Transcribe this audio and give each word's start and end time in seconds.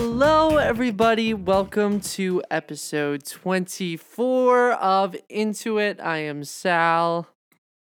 Hello, 0.00 0.58
everybody. 0.58 1.34
Welcome 1.34 1.98
to 2.00 2.40
episode 2.52 3.24
24 3.26 4.72
of 4.74 5.16
Into 5.28 5.78
It. 5.78 5.98
I 6.00 6.18
am 6.18 6.44
Sal, 6.44 7.26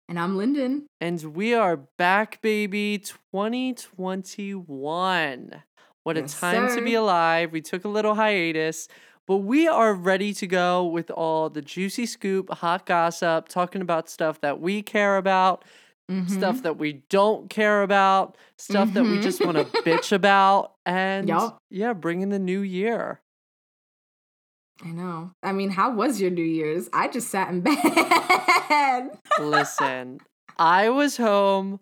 And 0.07 0.19
I'm 0.19 0.37
Lyndon. 0.37 0.85
and 1.01 1.23
we 1.35 1.55
are 1.55 1.75
back, 1.97 2.39
baby. 2.43 2.99
2021. 2.99 5.63
What 6.03 6.17
a 6.17 6.19
Yes, 6.21 6.39
time 6.39 6.75
to 6.75 6.83
be 6.83 6.93
alive. 6.93 7.51
We 7.51 7.61
took 7.61 7.83
a 7.83 7.89
little 7.89 8.13
hiatus, 8.13 8.87
but 9.25 9.37
we 9.37 9.67
are 9.67 9.95
ready 9.95 10.33
to 10.35 10.45
go 10.45 10.85
with 10.85 11.09
all 11.09 11.49
the 11.49 11.63
juicy 11.63 12.05
scoop, 12.05 12.51
hot 12.51 12.85
gossip, 12.85 13.49
talking 13.49 13.81
about 13.81 14.07
stuff 14.07 14.39
that 14.41 14.59
we 14.61 14.83
care 14.83 15.17
about, 15.17 15.65
Mhm. 16.11 16.29
stuff 16.29 16.61
that 16.61 16.77
we 16.77 17.01
don't 17.09 17.49
care 17.49 17.81
about, 17.81 18.37
stuff 18.57 18.93
that 18.93 19.03
we 19.03 19.19
just 19.19 19.43
want 19.43 19.57
to 19.57 19.63
bitch 19.83 20.11
about, 20.11 20.72
and 20.85 21.27
Yup. 21.27 21.57
yeah, 21.69 21.93
bring 21.93 22.21
in 22.21 22.29
the 22.29 22.39
new 22.39 22.61
year. 22.61 23.21
I 24.83 24.89
know. 24.89 25.31
I 25.41 25.51
mean, 25.51 25.69
how 25.69 25.93
was 25.93 26.19
your 26.19 26.31
New 26.31 26.43
Year's? 26.43 26.89
I 26.91 27.07
just 27.07 27.29
sat 27.29 27.49
in 27.49 27.61
bed. 27.61 29.11
Listen, 29.39 30.19
I 30.57 30.89
was 30.89 31.17
home 31.17 31.79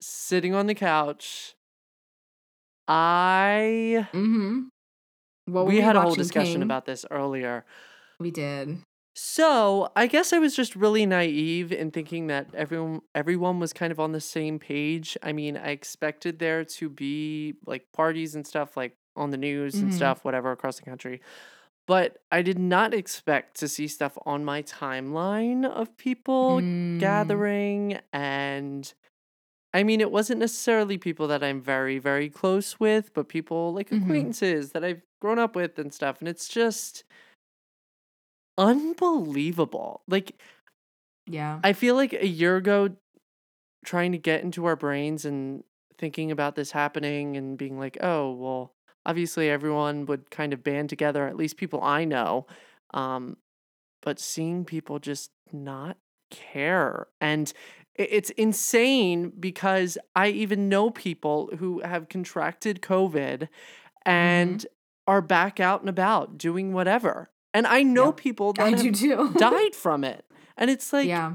sitting 0.00 0.54
on 0.54 0.66
the 0.66 0.74
couch. 0.74 1.54
I 2.88 4.06
mm-hmm. 4.12 4.62
Were 5.48 5.64
we 5.64 5.80
had 5.80 5.96
a 5.96 6.02
whole 6.02 6.14
discussion 6.14 6.54
King? 6.54 6.62
about 6.62 6.86
this 6.86 7.04
earlier. 7.10 7.64
We 8.18 8.30
did. 8.30 8.78
So, 9.22 9.92
I 9.96 10.06
guess 10.06 10.32
I 10.32 10.38
was 10.38 10.56
just 10.56 10.74
really 10.74 11.04
naive 11.04 11.72
in 11.72 11.90
thinking 11.90 12.28
that 12.28 12.54
everyone 12.54 13.02
everyone 13.14 13.58
was 13.60 13.74
kind 13.74 13.92
of 13.92 14.00
on 14.00 14.12
the 14.12 14.20
same 14.20 14.58
page. 14.58 15.14
I 15.22 15.32
mean, 15.32 15.58
I 15.58 15.70
expected 15.72 16.38
there 16.38 16.64
to 16.64 16.88
be 16.88 17.54
like 17.66 17.92
parties 17.92 18.34
and 18.34 18.46
stuff 18.46 18.78
like 18.78 18.96
on 19.16 19.30
the 19.30 19.36
news 19.36 19.82
and 19.82 19.92
Mhm. 19.92 19.92
stuff 19.92 20.24
whatever 20.24 20.52
across 20.52 20.78
the 20.78 20.84
country. 20.86 21.20
But 21.86 22.18
I 22.32 22.42
did 22.42 22.58
not 22.58 22.94
expect 22.94 23.56
to 23.60 23.68
see 23.68 23.88
stuff 23.88 24.18
on 24.26 24.44
my 24.44 24.62
timeline 24.62 25.66
of 25.66 25.96
people 25.98 26.62
Mm, 26.62 26.70
gathering 26.98 28.00
and 28.12 28.92
I 29.72 29.82
mean 29.84 30.00
it 30.00 30.10
wasn't 30.10 30.40
necessarily 30.40 30.98
people 30.98 31.28
that 31.28 31.44
I'm 31.44 31.60
very 31.60 31.98
very 31.98 32.28
close 32.30 32.80
with, 32.80 33.12
but 33.14 33.28
people 33.28 33.72
like 33.72 33.92
Mhm. 33.92 34.32
acquaintances 34.32 34.72
that 34.72 34.84
I've 34.84 35.02
grown 35.20 35.38
up 35.38 35.54
with 35.56 35.78
and 35.78 35.92
stuff 35.94 36.18
and 36.20 36.28
it's 36.28 36.48
just 36.48 37.04
unbelievable. 38.60 40.02
Like 40.06 40.40
Yeah. 41.26 41.60
I 41.64 41.72
feel 41.72 41.94
like 41.94 42.12
a 42.12 42.26
year 42.26 42.56
ago 42.56 42.90
trying 43.84 44.12
to 44.12 44.18
get 44.18 44.42
into 44.42 44.66
our 44.66 44.76
brains 44.76 45.24
and 45.24 45.64
thinking 45.98 46.30
about 46.30 46.54
this 46.56 46.72
happening 46.72 47.36
and 47.36 47.58
being 47.58 47.78
like, 47.78 47.98
"Oh, 48.02 48.32
well, 48.32 48.74
obviously 49.06 49.50
everyone 49.50 50.06
would 50.06 50.30
kind 50.30 50.52
of 50.52 50.64
band 50.64 50.90
together, 50.90 51.26
at 51.28 51.36
least 51.36 51.56
people 51.58 51.82
I 51.82 52.04
know." 52.04 52.46
Um 52.94 53.38
but 54.02 54.20
seeing 54.20 54.64
people 54.64 54.98
just 55.00 55.32
not 55.52 55.98
care 56.30 57.08
and 57.20 57.52
it's 57.96 58.30
insane 58.30 59.30
because 59.40 59.98
I 60.16 60.28
even 60.28 60.68
know 60.70 60.90
people 60.90 61.50
who 61.58 61.80
have 61.80 62.08
contracted 62.08 62.82
COVID 62.82 63.48
and 64.06 64.66
are 65.06 65.22
back 65.22 65.60
out 65.60 65.80
and 65.80 65.90
about 65.90 66.38
doing 66.38 66.72
whatever. 66.72 67.30
And 67.52 67.66
I 67.66 67.82
know 67.82 68.12
people 68.12 68.52
that 68.54 68.62
I 68.66 68.72
do 68.72 68.92
too. 68.92 69.32
died 69.38 69.74
from 69.74 70.04
it. 70.04 70.24
And 70.56 70.70
it's 70.70 70.92
like 70.92 71.06
yeah. 71.08 71.34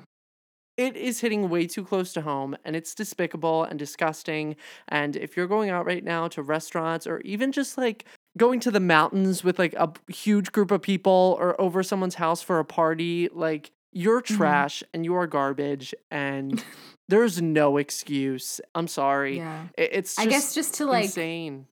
it 0.77 0.95
is 0.95 1.19
hitting 1.21 1.49
way 1.49 1.67
too 1.67 1.83
close 1.83 2.13
to 2.13 2.21
home 2.21 2.55
and 2.63 2.75
it's 2.75 2.93
despicable 2.95 3.63
and 3.63 3.77
disgusting. 3.79 4.55
And 4.87 5.15
if 5.15 5.35
you're 5.35 5.47
going 5.47 5.69
out 5.69 5.85
right 5.85 6.03
now 6.03 6.27
to 6.29 6.41
restaurants 6.41 7.05
or 7.07 7.19
even 7.21 7.51
just 7.51 7.77
like 7.77 8.05
going 8.37 8.59
to 8.61 8.71
the 8.71 8.79
mountains 8.79 9.43
with 9.43 9.57
like 9.59 9.73
a 9.73 9.91
huge 10.09 10.51
group 10.51 10.71
of 10.71 10.81
people 10.81 11.37
or 11.39 11.59
over 11.59 11.83
someone's 11.83 12.15
house 12.15 12.41
for 12.41 12.59
a 12.59 12.65
party, 12.65 13.29
like 13.33 13.71
you're 13.91 14.21
Mhm. 14.21 14.37
trash 14.37 14.83
and 14.93 15.05
you 15.05 15.15
are 15.15 15.25
garbage 15.27 15.93
and 16.11 16.63
there's 17.09 17.41
no 17.41 17.77
excuse. 17.77 18.59
I'm 18.73 18.87
sorry. 18.87 19.37
Yeah. 19.37 19.67
It's 19.77 20.15
just 20.15 20.27
I 20.27 20.29
guess 20.29 20.53
just 20.53 20.75
to 20.75 20.85
like 20.85 21.05
insane. 21.05 21.67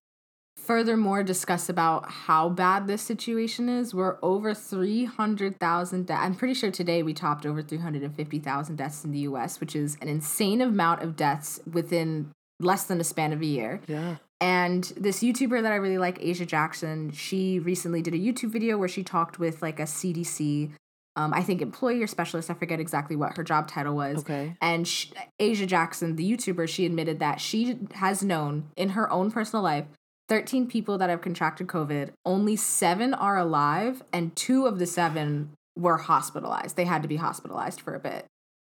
Furthermore 0.63 1.23
discuss 1.23 1.67
about 1.67 2.09
how 2.09 2.49
bad 2.49 2.87
this 2.87 3.01
situation 3.01 3.67
is, 3.67 3.93
we're 3.93 4.17
over 4.21 4.53
300,000 4.53 6.05
deaths. 6.05 6.21
I'm 6.23 6.35
pretty 6.35 6.53
sure 6.53 6.71
today 6.71 7.03
we 7.03 7.13
topped 7.13 7.45
over 7.45 7.61
350,000 7.61 8.75
deaths 8.75 9.03
in 9.03 9.11
the 9.11 9.19
US, 9.19 9.59
which 9.59 9.75
is 9.75 9.97
an 10.01 10.07
insane 10.07 10.61
amount 10.61 11.01
of 11.01 11.15
deaths 11.15 11.59
within 11.71 12.31
less 12.59 12.85
than 12.85 13.01
a 13.01 13.03
span 13.03 13.33
of 13.33 13.41
a 13.41 13.45
year. 13.45 13.81
Yeah. 13.87 14.15
And 14.39 14.83
this 14.97 15.21
YouTuber 15.21 15.61
that 15.61 15.71
I 15.71 15.75
really 15.75 15.97
like, 15.97 16.17
Asia 16.21 16.45
Jackson, 16.45 17.11
she 17.11 17.59
recently 17.59 18.01
did 18.01 18.13
a 18.13 18.17
YouTube 18.17 18.51
video 18.51 18.77
where 18.77 18.89
she 18.89 19.03
talked 19.03 19.39
with 19.39 19.61
like 19.61 19.79
a 19.79 19.83
CDC, 19.83 20.71
um, 21.15 21.33
I 21.33 21.43
think 21.43 21.61
employee 21.61 22.01
or 22.01 22.07
specialist. 22.07 22.49
I 22.49 22.53
forget 22.53 22.79
exactly 22.79 23.15
what 23.15 23.37
her 23.37 23.43
job 23.43 23.67
title 23.67 23.95
was. 23.95 24.19
Okay. 24.19 24.55
And 24.61 24.87
sh 24.87 25.11
Asia 25.39 25.65
Jackson, 25.65 26.15
the 26.15 26.29
YouTuber, 26.29 26.67
she 26.67 26.85
admitted 26.85 27.19
that 27.19 27.41
she 27.41 27.77
has 27.95 28.23
known 28.23 28.69
in 28.75 28.89
her 28.89 29.11
own 29.11 29.31
personal 29.31 29.63
life 29.63 29.85
13 30.29 30.67
people 30.67 30.97
that 30.97 31.09
have 31.09 31.21
contracted 31.21 31.67
COVID. 31.67 32.11
Only 32.25 32.55
seven 32.55 33.13
are 33.13 33.37
alive, 33.37 34.03
and 34.13 34.35
two 34.35 34.65
of 34.65 34.79
the 34.79 34.85
seven 34.85 35.51
were 35.77 35.97
hospitalized. 35.97 36.75
They 36.75 36.85
had 36.85 37.01
to 37.01 37.07
be 37.07 37.17
hospitalized 37.17 37.81
for 37.81 37.93
a 37.93 37.99
bit. 37.99 38.25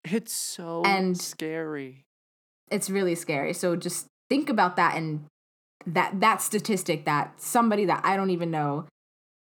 It's 0.03 0.33
so 0.33 0.83
And- 0.83 1.17
scary. 1.17 2.03
It's 2.69 2.89
really 2.89 3.15
scary. 3.15 3.53
So 3.53 3.75
just 3.75 4.07
think 4.29 4.49
about 4.49 4.75
that 4.75 4.95
and 4.95 5.25
that 5.85 6.19
that 6.19 6.41
statistic 6.41 7.05
that 7.05 7.41
somebody 7.41 7.85
that 7.85 8.01
I 8.03 8.17
don't 8.17 8.29
even 8.29 8.51
know 8.51 8.85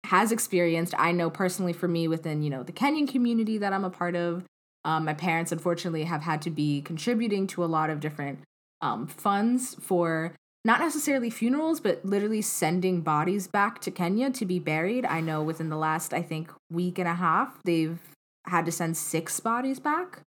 has 0.05 0.31
experienced. 0.31 0.93
I 0.97 1.11
know 1.13 1.29
personally 1.29 1.71
for 1.73 1.87
me 1.87 2.07
within, 2.07 2.41
you 2.43 2.49
know, 2.49 2.61
the 2.63 2.73
Kenyan 2.73 3.07
community 3.07 3.57
that 3.57 3.71
I'm 3.73 3.85
a 3.85 3.89
part 3.89 4.15
of. 4.15 4.43
Um, 4.83 5.05
my 5.05 5.13
parents 5.13 5.51
unfortunately 5.51 6.03
have 6.03 6.23
had 6.23 6.41
to 6.43 6.49
be 6.51 6.81
contributing 6.81 7.47
to 7.47 7.63
a 7.63 7.65
lot 7.65 7.89
of 7.89 7.99
different 7.99 8.39
um, 8.81 9.07
funds 9.07 9.75
for 9.81 10.33
not 10.65 10.79
necessarily 10.79 11.29
funerals, 11.29 11.79
but 11.79 12.03
literally 12.03 12.41
sending 12.41 13.01
bodies 13.01 13.47
back 13.47 13.79
to 13.81 13.91
Kenya 13.91 14.31
to 14.31 14.45
be 14.45 14.57
buried. 14.57 15.05
I 15.05 15.21
know 15.21 15.43
within 15.43 15.69
the 15.69 15.77
last, 15.77 16.11
I 16.11 16.23
think, 16.23 16.51
week 16.71 16.97
and 16.97 17.07
a 17.07 17.13
half, 17.13 17.61
they've 17.63 17.99
had 18.47 18.65
to 18.65 18.71
send 18.71 18.97
six 18.97 19.39
bodies 19.39 19.79
back. 19.79 20.21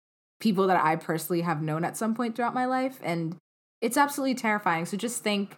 People 0.41 0.67
that 0.67 0.83
I 0.83 0.97
personally 0.97 1.41
have 1.41 1.61
known 1.61 1.85
at 1.85 1.95
some 1.95 2.13
point 2.13 2.35
throughout 2.35 2.53
my 2.53 2.65
life. 2.65 2.99
And 3.01 3.37
it's 3.81 3.95
absolutely 3.95 4.35
terrifying. 4.35 4.85
So 4.85 4.97
just 4.97 5.23
think, 5.23 5.55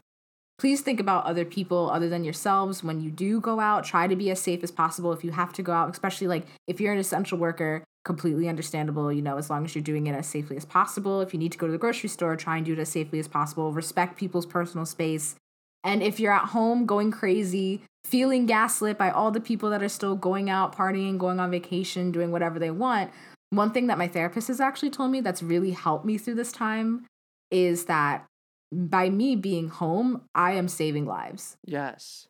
please 0.59 0.81
think 0.81 0.99
about 0.99 1.25
other 1.25 1.43
people 1.43 1.89
other 1.89 2.07
than 2.07 2.23
yourselves 2.23 2.83
when 2.83 3.01
you 3.01 3.09
do 3.09 3.41
go 3.41 3.59
out. 3.59 3.83
Try 3.83 4.05
to 4.05 4.15
be 4.15 4.29
as 4.29 4.39
safe 4.39 4.63
as 4.63 4.69
possible 4.69 5.11
if 5.11 5.23
you 5.23 5.31
have 5.31 5.53
to 5.53 5.63
go 5.63 5.73
out, 5.73 5.89
especially 5.89 6.27
like 6.27 6.45
if 6.67 6.79
you're 6.79 6.93
an 6.93 6.99
essential 6.99 7.39
worker, 7.39 7.83
completely 8.07 8.49
understandable, 8.49 9.11
you 9.13 9.21
know, 9.21 9.37
as 9.37 9.51
long 9.51 9.63
as 9.65 9.75
you're 9.75 9.83
doing 9.83 10.07
it 10.07 10.13
as 10.13 10.25
safely 10.25 10.57
as 10.57 10.65
possible. 10.65 11.21
If 11.21 11.33
you 11.33 11.39
need 11.39 11.51
to 11.51 11.57
go 11.59 11.67
to 11.67 11.71
the 11.71 11.77
grocery 11.77 12.09
store, 12.09 12.35
try 12.35 12.57
and 12.57 12.65
do 12.65 12.73
it 12.73 12.79
as 12.79 12.89
safely 12.89 13.19
as 13.19 13.27
possible. 13.27 13.71
Respect 13.71 14.17
people's 14.17 14.47
personal 14.47 14.85
space. 14.85 15.35
And 15.83 16.01
if 16.01 16.19
you're 16.19 16.33
at 16.33 16.45
home 16.49 16.87
going 16.87 17.11
crazy, 17.11 17.83
feeling 18.05 18.45
gaslit 18.47 18.97
by 18.97 19.11
all 19.11 19.29
the 19.29 19.39
people 19.39 19.69
that 19.69 19.83
are 19.83 19.89
still 19.89 20.15
going 20.15 20.49
out, 20.49 20.75
partying, 20.75 21.19
going 21.19 21.39
on 21.39 21.51
vacation, 21.51 22.11
doing 22.11 22.31
whatever 22.31 22.57
they 22.57 22.71
want, 22.71 23.11
one 23.51 23.71
thing 23.71 23.87
that 23.87 23.97
my 23.97 24.07
therapist 24.07 24.47
has 24.47 24.59
actually 24.59 24.89
told 24.89 25.11
me 25.11 25.21
that's 25.21 25.43
really 25.43 25.71
helped 25.71 26.05
me 26.05 26.17
through 26.17 26.35
this 26.35 26.51
time 26.51 27.05
is 27.51 27.85
that 27.85 28.25
by 28.71 29.09
me 29.09 29.35
being 29.35 29.69
home, 29.69 30.23
I 30.33 30.53
am 30.53 30.67
saving 30.67 31.05
lives 31.05 31.55
Yes. 31.65 32.27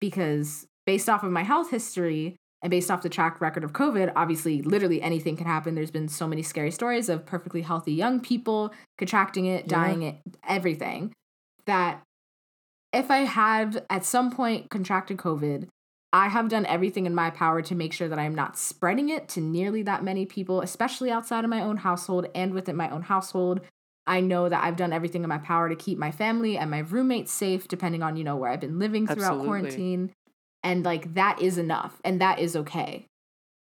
because 0.00 0.66
based 0.84 1.08
off 1.08 1.24
of 1.24 1.32
my 1.32 1.42
health 1.42 1.70
history 1.70 2.36
and 2.66 2.70
based 2.72 2.90
off 2.90 3.02
the 3.02 3.08
track 3.08 3.40
record 3.40 3.62
of 3.62 3.72
COVID, 3.72 4.12
obviously, 4.16 4.60
literally 4.60 5.00
anything 5.00 5.36
can 5.36 5.46
happen. 5.46 5.76
There's 5.76 5.92
been 5.92 6.08
so 6.08 6.26
many 6.26 6.42
scary 6.42 6.72
stories 6.72 7.08
of 7.08 7.24
perfectly 7.24 7.62
healthy 7.62 7.92
young 7.92 8.18
people 8.18 8.74
contracting 8.98 9.46
it, 9.46 9.66
Yeah. 9.66 9.70
dying 9.70 10.02
it, 10.02 10.16
everything. 10.48 11.12
That 11.66 12.02
if 12.92 13.08
I 13.08 13.18
had 13.18 13.86
at 13.88 14.04
some 14.04 14.32
point 14.32 14.68
contracted 14.68 15.16
COVID, 15.16 15.68
I 16.12 16.26
have 16.26 16.48
done 16.48 16.66
everything 16.66 17.06
in 17.06 17.14
my 17.14 17.30
power 17.30 17.62
to 17.62 17.74
make 17.76 17.92
sure 17.92 18.08
that 18.08 18.18
I'm 18.18 18.34
not 18.34 18.58
spreading 18.58 19.10
it 19.10 19.28
to 19.28 19.40
nearly 19.40 19.82
that 19.82 20.02
many 20.02 20.26
people, 20.26 20.60
especially 20.60 21.12
outside 21.12 21.44
of 21.44 21.50
my 21.50 21.60
own 21.60 21.76
household 21.76 22.26
and 22.34 22.52
within 22.52 22.74
my 22.74 22.90
own 22.90 23.02
household. 23.02 23.60
I 24.08 24.20
know 24.20 24.48
that 24.48 24.64
I've 24.64 24.76
done 24.76 24.92
everything 24.92 25.22
in 25.22 25.28
my 25.28 25.38
power 25.38 25.68
to 25.68 25.76
keep 25.76 25.98
my 25.98 26.10
family 26.10 26.58
and 26.58 26.68
my 26.68 26.80
roommates 26.80 27.32
safe, 27.32 27.68
depending 27.68 28.02
on, 28.02 28.16
you 28.16 28.24
know, 28.24 28.34
where 28.34 28.50
I've 28.50 28.60
been 28.60 28.80
living 28.80 29.06
throughout 29.06 29.38
Absolutely. 29.38 29.46
quarantine. 29.46 30.10
And 30.66 30.84
like 30.84 31.14
that 31.14 31.40
is 31.40 31.58
enough 31.58 32.00
and 32.04 32.20
that 32.20 32.38
is 32.40 32.56
okay. 32.56 33.06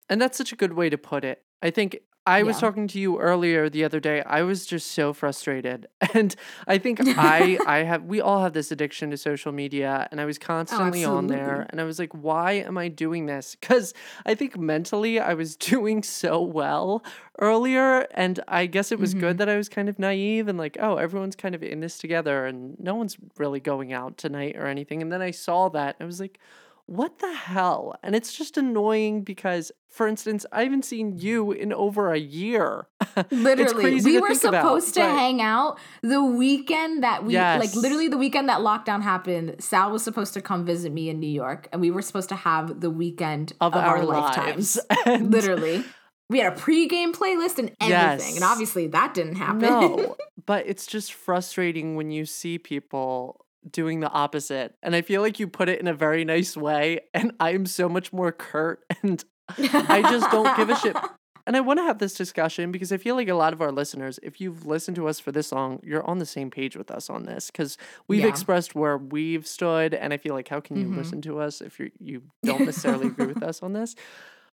And 0.08 0.20
that's 0.20 0.36
such 0.36 0.52
a 0.52 0.56
good 0.56 0.74
way 0.74 0.90
to 0.90 0.98
put 0.98 1.24
it. 1.24 1.42
I 1.62 1.70
think 1.70 1.98
I 2.24 2.44
was 2.44 2.60
talking 2.60 2.86
to 2.86 3.00
you 3.00 3.18
earlier 3.18 3.68
the 3.68 3.82
other 3.82 3.98
day. 3.98 4.22
I 4.22 4.42
was 4.42 4.64
just 4.64 4.92
so 4.92 5.12
frustrated. 5.12 5.88
And 6.14 6.36
I 6.68 6.76
think 6.78 7.00
I 7.18 7.58
I 7.66 7.78
have 7.90 8.02
we 8.04 8.20
all 8.20 8.42
have 8.42 8.52
this 8.52 8.70
addiction 8.70 9.10
to 9.10 9.16
social 9.16 9.50
media 9.50 10.06
and 10.10 10.20
I 10.20 10.26
was 10.26 10.38
constantly 10.38 11.04
on 11.04 11.26
there 11.28 11.66
and 11.70 11.80
I 11.80 11.84
was 11.84 11.98
like 11.98 12.12
why 12.12 12.52
am 12.68 12.76
I 12.78 12.86
doing 12.88 13.26
this? 13.26 13.56
Cuz 13.62 13.94
I 14.26 14.34
think 14.34 14.58
mentally 14.58 15.18
I 15.18 15.34
was 15.34 15.56
doing 15.72 16.02
so 16.02 16.34
well 16.42 17.02
earlier 17.40 18.06
and 18.12 18.38
I 18.46 18.66
guess 18.66 18.92
it 18.92 19.00
was 19.00 19.14
good 19.14 19.36
Mhm. 19.36 19.38
that 19.38 19.48
I 19.48 19.56
was 19.56 19.68
kind 19.68 19.88
of 19.88 19.98
naive 19.98 20.46
and 20.48 20.58
like 20.58 20.76
oh 20.78 20.96
everyone's 20.96 21.36
kind 21.44 21.54
of 21.54 21.62
in 21.62 21.80
this 21.80 21.96
together 21.98 22.44
and 22.46 22.78
no 22.78 22.94
one's 22.94 23.16
really 23.38 23.60
going 23.60 23.92
out 23.92 24.18
tonight 24.18 24.54
or 24.56 24.66
anything. 24.66 25.00
And 25.02 25.10
then 25.10 25.22
I 25.22 25.30
saw 25.32 25.70
that 25.70 25.96
and 25.98 26.04
I 26.04 26.06
was 26.06 26.20
like 26.20 26.38
what 26.87 27.20
the 27.20 27.32
hell? 27.32 27.94
And 28.02 28.14
it's 28.14 28.32
just 28.32 28.56
annoying 28.58 29.23
because, 29.23 29.73
for 29.88 30.06
instance, 30.06 30.44
I 30.52 30.64
haven't 30.64 30.84
seen 30.84 31.19
you 31.19 31.52
in 31.52 31.73
over 31.73 32.12
a 32.12 32.19
year. 32.19 32.88
Literally, 33.31 34.00
we 34.02 34.20
were 34.20 34.29
think 34.29 34.44
about, 34.44 34.62
supposed 34.62 34.94
to 34.94 35.00
but- 35.00 35.11
hang 35.11 35.40
out 35.40 35.79
the 36.02 36.23
weekend 36.23 37.02
that 37.02 37.25
we 37.25 37.37
like 37.37 37.75
literally 37.75 38.08
the 38.08 38.19
weekend 38.19 38.49
that 38.49 38.61
lockdown 38.61 39.02
happened. 39.02 39.56
Sal 39.61 39.90
was 39.90 40.02
supposed 40.02 40.34
to 40.34 40.40
come 40.43 40.64
visit 40.67 40.93
me 40.93 41.08
in 41.08 41.20
New 41.20 41.31
York, 41.31 41.69
and 41.73 41.81
we 41.81 41.90
were 41.90 42.02
supposed 42.02 42.29
to 42.31 42.37
have 42.37 42.81
the 42.81 42.90
weekend 42.90 43.52
of, 43.61 43.75
of, 43.75 43.82
our, 43.82 43.99
our, 43.99 44.05
lives. 44.05 44.76
lifetimes. 44.76 44.79
And 45.06 45.31
Literally, 45.31 45.84
we 46.29 46.38
had 46.40 46.52
a 46.52 46.56
pregame 46.56 47.12
playlist 47.12 47.58
and 47.58 47.73
everything, 47.81 47.88
Yes. 47.90 48.34
and 48.34 48.44
obviously 48.44 48.87
that 48.88 49.14
didn't 49.14 49.37
happen. 49.37 49.61
No, 49.61 50.17
but 50.46 50.67
it's 50.67 50.87
just 50.87 51.12
frustrating 51.12 51.94
when 51.96 52.11
you 52.11 52.25
see 52.26 52.58
people 52.58 53.44
doing 53.70 54.00
the 54.00 54.10
opposite. 54.10 54.74
And 54.82 54.94
I 54.96 55.02
feel 55.02 55.20
like 55.22 55.38
you 55.38 55.46
put 55.46 55.68
it 55.68 55.80
in 55.80 55.86
a 55.86 55.94
very 55.94 56.24
nice 56.24 56.56
way. 56.56 57.00
And 57.14 57.32
I'm 57.40 57.66
so 57.66 57.88
much 57.88 58.12
more 58.12 58.32
curt 58.32 58.84
and 59.02 59.24
I 59.58 60.02
just 60.02 60.30
don't 60.30 60.56
give 60.56 60.68
a 60.70 60.76
shit. 60.76 60.96
And 61.44 61.56
I 61.56 61.60
want 61.60 61.80
to 61.80 61.82
have 61.82 61.98
this 61.98 62.14
discussion 62.14 62.70
because 62.70 62.92
I 62.92 62.98
feel 62.98 63.16
like 63.16 63.26
a 63.26 63.34
lot 63.34 63.52
of 63.52 63.60
our 63.60 63.72
listeners, 63.72 64.20
if 64.22 64.40
you've 64.40 64.64
listened 64.64 64.94
to 64.94 65.08
us 65.08 65.18
for 65.18 65.32
this 65.32 65.50
long, 65.50 65.80
you're 65.82 66.04
on 66.08 66.20
the 66.20 66.24
same 66.24 66.52
page 66.52 66.76
with 66.76 66.88
us 66.88 67.10
on 67.10 67.24
this 67.24 67.50
because 67.50 67.76
we've 68.06 68.20
Yeah. 68.20 68.28
expressed 68.28 68.76
where 68.76 68.96
we've 68.96 69.44
stood. 69.44 69.92
And 69.92 70.12
I 70.12 70.18
feel 70.18 70.34
like, 70.34 70.46
how 70.46 70.60
can 70.60 70.76
you 70.76 70.86
Mhm. 70.86 70.96
listen 70.98 71.20
to 71.22 71.40
us 71.40 71.60
if 71.60 71.80
you 71.80 71.90
you 71.98 72.22
don't 72.44 72.64
necessarily 72.64 73.08
agree 73.08 73.26
with 73.26 73.42
us 73.42 73.60
on 73.60 73.72
this? 73.72 73.96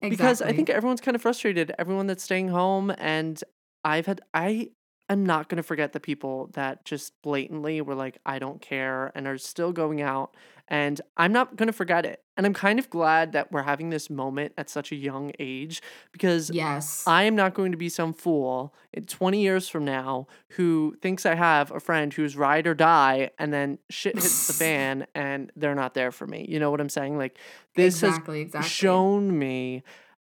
Because 0.01 0.41
I 0.41 0.53
think 0.53 0.71
everyone's 0.71 1.01
kind 1.01 1.17
of 1.17 1.23
frustrated. 1.23 1.73
Everyone 1.77 2.07
that's 2.07 2.23
staying 2.23 2.51
home, 2.51 2.93
and 2.99 3.43
I've 3.83 4.07
had 4.07 4.21
I 4.33 4.71
am 5.09 5.25
not 5.25 5.49
going 5.49 5.57
to 5.57 5.63
forget 5.63 5.93
the 5.93 6.01
people 6.01 6.51
that 6.55 6.85
just 6.85 7.13
blatantly 7.23 7.81
were 7.81 7.95
like, 7.95 8.19
I 8.27 8.39
don't 8.39 8.61
care, 8.61 9.13
and 9.15 9.27
are 9.27 9.39
still 9.39 9.73
going 9.73 10.03
out. 10.03 10.35
And 10.69 11.01
I'm 11.17 11.33
not 11.33 11.55
going 11.55 11.69
to 11.69 11.73
forget 11.73 12.05
it. 12.05 12.25
And 12.37 12.45
I'm 12.45 12.53
kind 12.53 12.81
of 12.81 12.91
glad 12.91 13.33
that 13.33 13.53
we're 13.53 13.63
having 13.63 13.91
this 13.91 14.11
moment 14.11 14.53
at 14.59 14.69
such 14.69 14.91
a 14.91 14.97
young 14.97 15.31
age 15.39 15.81
because 16.11 16.51
yes, 16.51 17.05
I 17.07 17.23
am 17.23 17.37
not 17.37 17.55
going 17.55 17.71
to 17.71 17.79
be 17.79 17.89
some 17.89 18.13
fool 18.13 18.75
20 19.07 19.41
years 19.41 19.69
from 19.69 19.85
now 19.85 20.27
who 20.51 20.97
thinks 21.01 21.25
I 21.25 21.37
have 21.37 21.71
a 21.71 21.79
friend 21.79 22.13
who's 22.13 22.37
ride 22.37 22.67
or 22.67 22.75
die 22.75 23.31
and 23.39 23.53
then 23.53 23.79
shit 23.91 24.17
hits 24.17 24.49
the 24.49 24.53
fan 24.65 25.07
and 25.15 25.53
they're 25.55 25.77
not 25.77 25.95
there 25.95 26.11
for 26.11 26.27
me. 26.27 26.45
You 26.49 26.59
know 26.59 26.73
what 26.73 26.81
I'm 26.81 26.89
saying? 26.89 27.17
Like 27.17 27.39
this 27.77 28.03
exactly, 28.03 28.41
has 28.41 28.47
exactly. 28.49 28.69
shown 28.69 29.39
me 29.39 29.85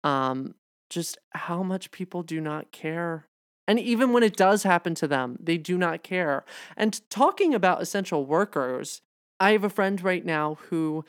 um 0.05 0.55
just 0.90 1.19
how 1.31 1.62
much 1.62 1.90
people 1.90 2.22
do 2.22 2.40
not 2.40 2.72
care. 2.72 3.26
And 3.70 3.78
even 3.78 4.12
when 4.12 4.25
it 4.25 4.34
does 4.37 4.64
happen 4.64 4.96
to 4.96 5.06
them, 5.06 5.37
they 5.38 5.56
do 5.56 5.78
not 5.78 6.02
care. 6.02 6.44
And 6.76 7.00
talking 7.08 7.55
about 7.55 7.81
essential 7.81 8.26
workers, 8.26 9.00
I 9.38 9.52
have 9.52 9.62
a 9.62 9.70
friend 9.70 10.02
right 10.02 10.25
now 10.26 10.56
who 10.70 11.05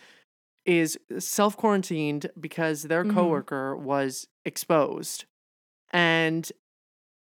is 0.64 0.96
self 1.18 1.58
quarantined 1.58 2.30
because 2.40 2.84
their 2.84 3.04
Mhm. 3.04 3.16
coworker 3.16 3.76
was 3.76 4.28
exposed. 4.46 5.26
And 5.92 6.52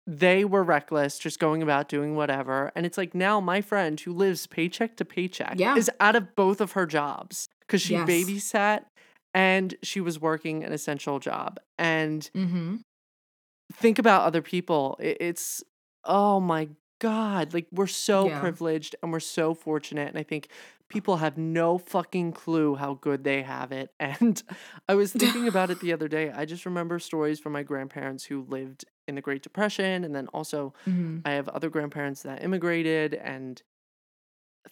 they 0.08 0.44
were 0.44 0.64
reckless, 0.64 1.20
just 1.20 1.38
going 1.38 1.62
about 1.62 1.88
doing 1.88 2.16
whatever. 2.16 2.72
And 2.74 2.84
it's 2.84 2.98
like 2.98 3.14
now 3.14 3.38
my 3.40 3.60
friend 3.60 4.00
who 4.00 4.12
lives 4.12 4.48
paycheck 4.48 4.96
to 4.96 5.04
paycheck 5.04 5.54
Yeah. 5.56 5.76
is 5.76 5.88
out 6.00 6.16
of 6.16 6.34
both 6.34 6.60
of 6.60 6.72
her 6.72 6.86
jobs 6.86 7.48
because 7.60 7.80
she 7.80 7.94
Yes. 7.94 8.08
babysat 8.08 8.86
and 9.32 9.76
she 9.84 10.00
was 10.00 10.18
working 10.20 10.64
an 10.64 10.72
essential 10.72 11.20
job. 11.20 11.60
And 11.78 12.28
Mm-hmm. 12.34 12.76
Think 13.72 13.98
about 13.98 14.22
other 14.22 14.42
people. 14.42 14.96
It's, 15.00 15.62
oh 16.04 16.40
my 16.40 16.68
God. 17.00 17.52
Like, 17.54 17.66
we're 17.72 17.86
so 17.86 18.28
Yeah. 18.28 18.38
privileged 18.38 18.96
and 19.02 19.12
we're 19.12 19.20
so 19.20 19.54
fortunate. 19.54 20.08
And 20.08 20.18
I 20.18 20.22
think 20.22 20.48
people 20.88 21.16
have 21.16 21.38
no 21.38 21.78
fucking 21.78 22.32
clue 22.32 22.74
how 22.76 22.94
good 22.94 23.24
they 23.24 23.42
have 23.42 23.72
it. 23.72 23.90
And 24.00 24.42
I 24.88 24.94
was 24.94 25.12
thinking 25.12 25.46
about 25.48 25.70
it 25.70 25.80
the 25.80 25.92
other 25.92 26.08
day. 26.08 26.30
I 26.30 26.44
just 26.44 26.66
remember 26.66 26.98
stories 26.98 27.40
from 27.40 27.52
my 27.52 27.62
grandparents 27.62 28.24
who 28.24 28.42
lived 28.44 28.84
in 29.08 29.14
the 29.14 29.22
Great 29.22 29.42
Depression. 29.42 30.04
And 30.04 30.14
then 30.14 30.28
also, 30.28 30.74
Mm-hmm. 30.88 31.22
I 31.24 31.32
have 31.32 31.48
other 31.48 31.70
grandparents 31.70 32.22
that 32.22 32.42
immigrated 32.42 33.14
and 33.14 33.62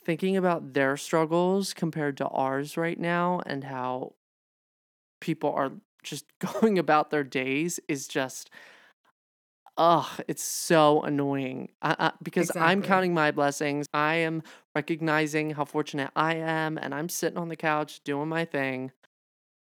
thinking 0.05 0.37
about 0.37 0.73
their 0.75 0.97
struggles 0.97 1.75
compared 1.75 2.17
to 2.19 2.27
ours 2.29 2.77
right 2.77 2.99
now 2.99 3.41
and 3.47 3.65
how 3.65 4.15
people 5.21 5.53
are 5.53 5.73
just 6.03 6.27
going 6.39 6.79
about 6.79 7.11
their 7.11 7.25
days 7.25 7.81
is 7.89 8.09
just 8.09 8.51
ugh 9.81 10.21
it's 10.29 10.43
so 10.43 11.01
annoying. 11.03 11.71
I, 11.81 11.97
I, 11.99 12.13
because 12.23 12.55
i'm 12.55 12.83
counting 12.83 13.15
my 13.15 13.31
blessings. 13.31 13.87
I 13.95 14.17
am 14.17 14.43
recognizing 14.77 15.51
how 15.51 15.65
fortunate 15.65 16.11
i 16.15 16.35
am 16.37 16.79
and 16.79 16.95
i'm 16.95 17.09
sitting 17.09 17.39
on 17.39 17.49
the 17.49 17.57
couch 17.57 18.01
doing 18.05 18.29
my 18.29 18.45
thing. 18.45 18.93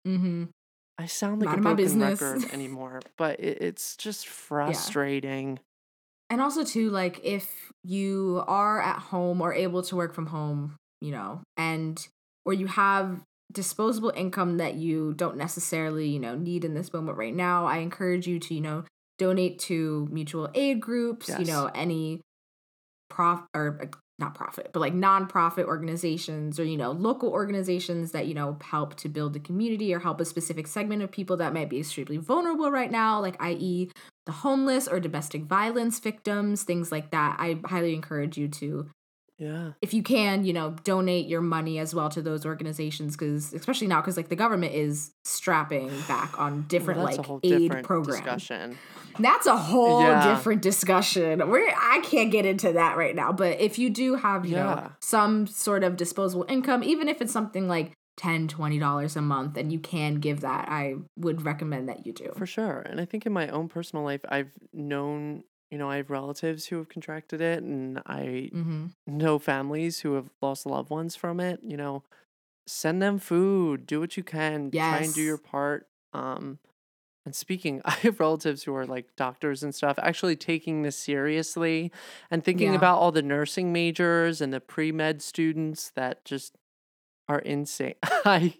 Mm-hmm. 0.06 0.44
i 0.98 1.06
sound 1.06 1.40
like 1.40 1.56
a 1.56 1.60
Minding 1.60 1.62
my 1.62 1.70
broken 1.70 1.84
business. 1.84 2.20
record 2.20 2.52
anymore 2.52 3.00
but 3.16 3.40
it, 3.40 3.58
it's 3.62 3.96
just 3.96 4.26
frustrating. 4.26 5.60
And 6.30 6.42
also 6.42 6.62
too, 6.62 6.90
like 6.90 7.20
if 7.24 7.72
you 7.82 8.42
are 8.46 8.82
at 8.82 8.98
home 8.98 9.40
or 9.40 9.54
able 9.54 9.82
to 9.84 9.96
work 9.96 10.14
from 10.14 10.26
home, 10.26 10.76
you 11.00 11.10
know, 11.10 11.40
and 11.56 12.06
or 12.44 12.52
you 12.52 12.66
have 12.66 13.22
disposable 13.50 14.12
income 14.14 14.58
that 14.58 14.74
you 14.74 15.14
don't 15.14 15.38
necessarily, 15.38 16.06
you 16.06 16.18
know, 16.18 16.36
need 16.36 16.64
in 16.64 16.74
this 16.74 16.92
moment 16.92 17.16
right 17.16 17.34
now, 17.34 17.64
I 17.64 17.78
encourage 17.78 18.26
you 18.26 18.38
to, 18.40 18.54
you 18.54 18.60
know, 18.60 18.84
donate 19.18 19.58
to 19.58 20.08
mutual 20.10 20.48
aid 20.54 20.80
groups, 20.80 21.28
you 21.28 21.44
know, 21.44 21.70
any 21.74 22.20
prof 23.10 23.40
or 23.54 23.80
uh, 23.82 23.86
not 24.18 24.34
profit, 24.34 24.70
but 24.72 24.80
like 24.80 24.94
nonprofit 24.94 25.64
organizations 25.64 26.58
or, 26.58 26.64
you 26.64 26.76
know, 26.76 26.90
local 26.90 27.28
organizations 27.28 28.12
that, 28.12 28.26
you 28.26 28.34
know, 28.34 28.58
help 28.62 28.96
to 28.96 29.08
build 29.08 29.36
a 29.36 29.38
community 29.38 29.94
or 29.94 30.00
help 30.00 30.20
a 30.20 30.24
specific 30.24 30.66
segment 30.66 31.02
of 31.02 31.10
people 31.12 31.36
that 31.36 31.54
might 31.54 31.70
be 31.70 31.78
extremely 31.78 32.16
vulnerable 32.16 32.70
right 32.70 32.90
now, 32.90 33.20
like 33.20 33.36
i.e 33.40 33.90
the 34.28 34.32
homeless 34.32 34.86
or 34.86 35.00
domestic 35.00 35.44
violence 35.44 35.98
victims, 36.00 36.62
things 36.62 36.92
like 36.92 37.12
that. 37.12 37.36
I 37.38 37.58
highly 37.64 37.94
encourage 37.94 38.36
you 38.36 38.46
to, 38.48 38.90
yeah 39.38 39.72
if 39.80 39.94
you 39.94 40.02
can, 40.02 40.44
you 40.44 40.52
know, 40.52 40.74
donate 40.82 41.26
your 41.28 41.40
money 41.40 41.78
as 41.78 41.94
well 41.94 42.08
to 42.10 42.20
those 42.20 42.44
organizations 42.44 43.16
because, 43.16 43.52
especially 43.54 43.86
now, 43.86 44.00
because 44.00 44.16
like 44.16 44.28
the 44.28 44.36
government 44.36 44.74
is 44.74 45.12
strapping 45.24 45.88
back 46.08 46.36
on 46.38 46.62
different 46.62 46.98
Well, 46.98 47.06
that's 47.06 47.18
like 47.18 47.24
a 47.26 47.28
whole 47.28 47.40
aid 47.44 47.60
different 47.60 47.86
programs. 47.86 48.18
discussion 48.18 48.76
That's 49.20 49.46
a 49.46 49.56
whole 49.56 50.00
Yeah. 50.00 50.22
different 50.22 50.62
discussion. 50.62 51.48
We're 51.48 51.68
I 51.68 52.00
can't 52.02 52.30
get 52.30 52.44
into 52.46 52.72
that 52.72 52.96
right 52.96 53.14
now. 53.14 53.32
But 53.32 53.60
if 53.60 53.78
you 53.78 53.90
do 53.90 54.16
have, 54.16 54.44
you 54.46 54.56
Yeah. 54.56 54.74
know, 54.74 54.90
some 55.00 55.46
sort 55.46 55.84
of 55.84 55.96
disposable 55.96 56.44
income, 56.48 56.82
even 56.82 57.08
if 57.08 57.20
it's 57.22 57.32
something 57.32 57.68
like 57.68 57.92
10 58.16 58.48
$20 58.48 59.16
a 59.16 59.22
month 59.22 59.56
and 59.56 59.72
you 59.72 59.78
can 59.78 60.16
give 60.16 60.40
that, 60.40 60.68
I 60.68 60.96
would 61.16 61.42
recommend 61.42 61.88
that 61.88 62.04
you 62.06 62.12
do. 62.12 62.32
For 62.36 62.46
sure. 62.46 62.80
And 62.80 63.00
I 63.00 63.04
think 63.04 63.26
in 63.26 63.32
my 63.32 63.48
own 63.48 63.68
personal 63.68 64.04
life, 64.04 64.20
I've 64.28 64.50
known, 64.72 65.44
you 65.70 65.78
know, 65.78 65.90
I 65.90 65.96
have 65.96 66.10
relatives 66.10 66.66
who 66.66 66.76
have 66.76 66.88
contracted 66.88 67.40
it 67.40 67.62
and 67.62 67.98
I 68.06 68.50
mm-hmm. 68.52 68.86
know 69.06 69.38
families 69.38 70.00
who 70.00 70.14
have 70.14 70.30
lost 70.40 70.66
loved 70.66 70.90
ones 70.90 71.14
from 71.14 71.40
it. 71.40 71.60
You 71.62 71.76
know, 71.76 72.04
send 72.66 73.02
them 73.02 73.18
food, 73.18 73.86
do 73.86 74.00
what 74.00 74.16
you 74.16 74.22
can, 74.22 74.70
yes. 74.72 74.96
try 74.96 75.04
and 75.04 75.14
do 75.14 75.22
your 75.22 75.38
part. 75.38 75.86
Um, 76.12 76.58
and 77.26 77.34
speaking, 77.34 77.82
I 77.84 77.90
have 77.90 78.20
relatives 78.20 78.62
who 78.62 78.74
are 78.74 78.86
like 78.86 79.14
doctors 79.16 79.62
and 79.62 79.74
stuff, 79.74 79.98
actually 80.00 80.36
taking 80.36 80.82
this 80.82 80.96
seriously 80.96 81.92
and 82.30 82.42
thinking 82.42 82.70
Yeah. 82.70 82.78
about 82.78 82.98
all 82.98 83.12
the 83.12 83.22
nursing 83.22 83.72
majors 83.72 84.40
and 84.40 84.52
the 84.52 84.60
pre 84.60 84.92
med 84.92 85.20
students 85.22 85.90
that 85.96 86.24
just 86.24 86.56
are 87.28 87.40
insane. 87.40 87.94
I 88.24 88.54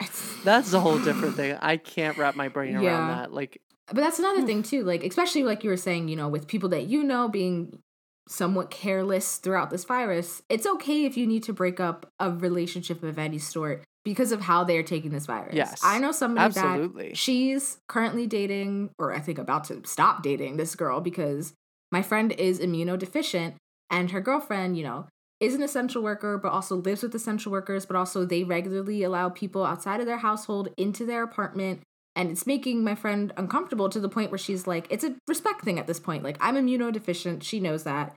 that's 0.44 0.72
a 0.72 0.80
whole 0.80 0.98
different 0.98 1.36
thing. 1.36 1.56
I 1.60 1.76
can't 1.76 2.16
wrap 2.18 2.36
my 2.36 2.48
brain 2.48 2.74
around 2.74 2.84
Yeah. 2.84 3.14
that. 3.16 3.32
Like 3.32 3.60
But 3.88 3.96
that's 3.96 4.18
another 4.18 4.40
Oof. 4.40 4.46
thing 4.46 4.62
too, 4.62 4.82
like 4.84 5.04
especially 5.04 5.42
like 5.42 5.62
you 5.62 5.70
were 5.70 5.76
saying, 5.76 6.08
you 6.08 6.16
know, 6.16 6.28
with 6.28 6.46
people 6.46 6.68
that 6.70 6.86
you 6.86 7.02
know 7.02 7.28
being 7.28 7.80
somewhat 8.28 8.70
careless 8.70 9.36
throughout 9.36 9.70
this 9.70 9.84
virus, 9.84 10.42
it's 10.48 10.66
okay 10.66 11.04
if 11.04 11.16
you 11.16 11.26
need 11.26 11.42
to 11.44 11.52
break 11.52 11.80
up 11.80 12.10
a 12.18 12.30
relationship 12.30 13.02
of 13.02 13.18
any 13.18 13.38
sort 13.38 13.84
because 14.04 14.32
of 14.32 14.42
how 14.42 14.64
they 14.64 14.78
are 14.78 14.82
taking 14.82 15.10
this 15.10 15.26
virus. 15.26 15.54
Yes, 15.54 15.80
I 15.82 15.98
know 15.98 16.12
somebody 16.12 16.46
absolutely. 16.46 17.08
that 17.08 17.16
she's 17.16 17.78
currently 17.88 18.26
dating, 18.26 18.90
or 18.98 19.14
I 19.14 19.20
think 19.20 19.38
about 19.38 19.64
to 19.64 19.82
stop 19.84 20.22
dating 20.22 20.56
this 20.56 20.74
girl 20.74 21.00
because 21.00 21.52
my 21.92 22.02
friend 22.02 22.32
is 22.32 22.60
immunodeficient 22.60 23.54
and 23.90 24.10
her 24.10 24.20
girlfriend, 24.20 24.76
you 24.78 24.84
know, 24.84 25.06
is 25.40 25.54
an 25.54 25.62
essential 25.62 26.02
worker, 26.02 26.38
but 26.38 26.52
also 26.52 26.76
lives 26.76 27.02
with 27.02 27.14
essential 27.14 27.52
workers, 27.52 27.84
but 27.84 27.96
also 27.96 28.24
they 28.24 28.44
regularly 28.44 29.02
allow 29.02 29.28
people 29.28 29.64
outside 29.64 30.00
of 30.00 30.06
their 30.06 30.18
household 30.18 30.68
into 30.76 31.04
their 31.04 31.22
apartment 31.22 31.82
and 32.16 32.30
it's 32.30 32.46
making 32.46 32.84
my 32.84 32.94
friend 32.94 33.32
uncomfortable 33.36 33.88
to 33.88 34.00
the 34.00 34.08
point 34.08 34.30
where 34.30 34.38
she's 34.38 34.66
like 34.66 34.86
it's 34.90 35.04
a 35.04 35.14
respect 35.28 35.62
thing 35.62 35.78
at 35.78 35.86
this 35.86 36.00
point 36.00 36.22
like 36.22 36.36
i'm 36.40 36.54
immunodeficient 36.56 37.42
she 37.42 37.60
knows 37.60 37.84
that 37.84 38.14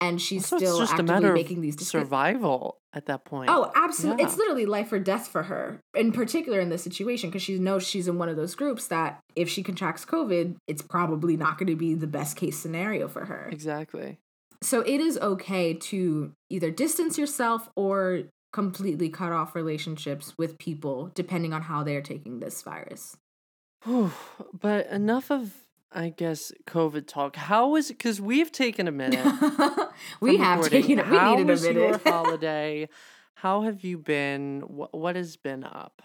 and 0.00 0.20
she's 0.20 0.46
So 0.46 0.56
still 0.56 0.80
it's 0.80 0.90
just 0.90 0.92
a 0.92 0.94
actively 0.94 1.14
matter 1.14 1.34
making 1.34 1.58
of 1.58 1.62
these 1.62 1.76
decisions 1.76 2.08
survival 2.08 2.78
at 2.92 3.06
that 3.06 3.24
point. 3.24 3.50
Oh, 3.50 3.70
absolutely. 3.74 4.24
It's 4.24 4.36
literally 4.36 4.66
life 4.66 4.90
or 4.92 4.98
death 4.98 5.28
for 5.28 5.44
her, 5.44 5.80
in 5.94 6.10
particular 6.12 6.58
in 6.58 6.70
this 6.70 6.82
situation, 6.82 7.28
because 7.28 7.42
she 7.42 7.58
knows 7.58 7.86
she's 7.86 8.08
in 8.08 8.18
one 8.18 8.28
of 8.28 8.36
those 8.36 8.54
groups 8.54 8.86
that 8.88 9.20
if 9.36 9.48
she 9.48 9.62
contracts 9.62 10.04
COVID, 10.04 10.56
it's 10.66 10.82
probably 10.82 11.36
not 11.36 11.58
going 11.58 11.68
to 11.68 11.76
be 11.76 11.94
the 11.94 12.06
best 12.06 12.36
case 12.36 12.58
scenario 12.58 13.08
for 13.08 13.26
her. 13.26 13.48
exactly. 13.52 14.18
So 14.62 14.80
it 14.80 15.00
is 15.00 15.18
okay 15.18 15.74
to 15.74 16.32
either 16.50 16.70
distance 16.70 17.16
yourself 17.16 17.68
or 17.76 18.22
completely 18.52 19.08
cut 19.08 19.32
off 19.32 19.54
relationships 19.54 20.34
with 20.36 20.58
people, 20.58 21.10
depending 21.14 21.52
on 21.52 21.62
how 21.62 21.82
they're 21.82 22.02
taking 22.02 22.40
this 22.40 22.62
virus. 22.62 23.16
But 24.52 24.86
enough 24.88 25.30
of, 25.30 25.52
I 25.92 26.10
guess, 26.10 26.52
COVID 26.66 27.06
talk. 27.06 27.36
How 27.36 27.68
was 27.68 27.90
it? 27.90 27.98
Because 27.98 28.20
we've 28.20 28.52
taken 28.52 28.86
a 28.88 28.92
minute. 28.92 29.24
we 30.20 30.36
have 30.36 30.58
recording. 30.64 30.82
taken. 30.98 31.10
We 31.10 31.16
How 31.16 31.30
needed 31.30 31.48
a 31.48 31.52
was 31.52 31.64
your 31.64 31.74
minute. 31.74 32.02
holiday? 32.06 32.88
How 33.36 33.62
have 33.62 33.82
you 33.84 33.98
been? 33.98 34.60
What, 34.66 34.94
what 34.94 35.16
has 35.16 35.36
been 35.36 35.64
up? 35.64 36.02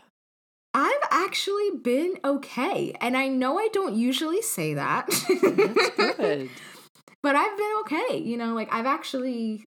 I've 0.74 0.92
actually 1.10 1.72
been 1.82 2.16
okay. 2.24 2.94
And 3.00 3.16
I 3.16 3.28
know 3.28 3.58
I 3.58 3.70
don't 3.72 3.96
usually 3.96 4.42
say 4.42 4.74
that. 4.74 5.08
That's 5.08 5.90
good. 6.18 6.50
but 7.24 7.36
I've 7.36 7.58
been 7.58 7.74
okay. 7.82 8.18
You 8.18 8.38
know, 8.38 8.54
like 8.54 8.74
I've 8.74 8.86
actually 8.86 9.64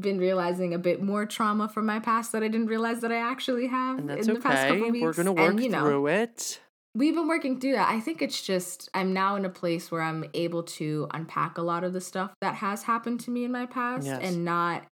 been 0.00 0.18
realizing 0.18 0.74
a 0.74 0.78
bit 0.78 1.02
more 1.02 1.24
trauma 1.26 1.68
from 1.68 1.86
my 1.86 2.00
past 2.00 2.32
that 2.32 2.42
I 2.42 2.48
didn't 2.48 2.66
realize 2.66 3.00
that 3.00 3.12
I 3.12 3.16
actually 3.16 3.68
have 3.68 3.98
And 3.98 4.10
that's 4.10 4.26
in 4.26 4.34
the 4.34 4.40
past 4.40 4.62
couple 4.68 4.82
okay. 4.82 4.90
weeks. 4.90 5.02
We're 5.04 5.12
gonna 5.12 5.32
work 5.32 5.50
and, 5.50 5.62
you 5.62 5.68
know, 5.70 5.80
through 5.84 6.06
it. 6.08 6.60
We've 6.96 7.14
been 7.14 7.26
working 7.28 7.58
through 7.60 7.72
that. 7.72 7.88
I 7.88 7.98
think 8.00 8.22
it's 8.22 8.40
just 8.40 8.88
I'm 8.94 9.12
now 9.12 9.34
in 9.36 9.44
a 9.44 9.50
place 9.50 9.90
where 9.90 10.00
I'm 10.02 10.24
able 10.34 10.62
to 10.62 11.08
unpack 11.12 11.58
a 11.58 11.62
lot 11.62 11.82
of 11.84 11.92
the 11.92 12.00
stuff 12.00 12.32
that 12.40 12.54
has 12.56 12.84
happened 12.84 13.20
to 13.20 13.30
me 13.30 13.44
in 13.44 13.50
my 13.52 13.66
past 13.66 14.06
Yes. 14.06 14.20
and 14.22 14.44
not 14.44 14.84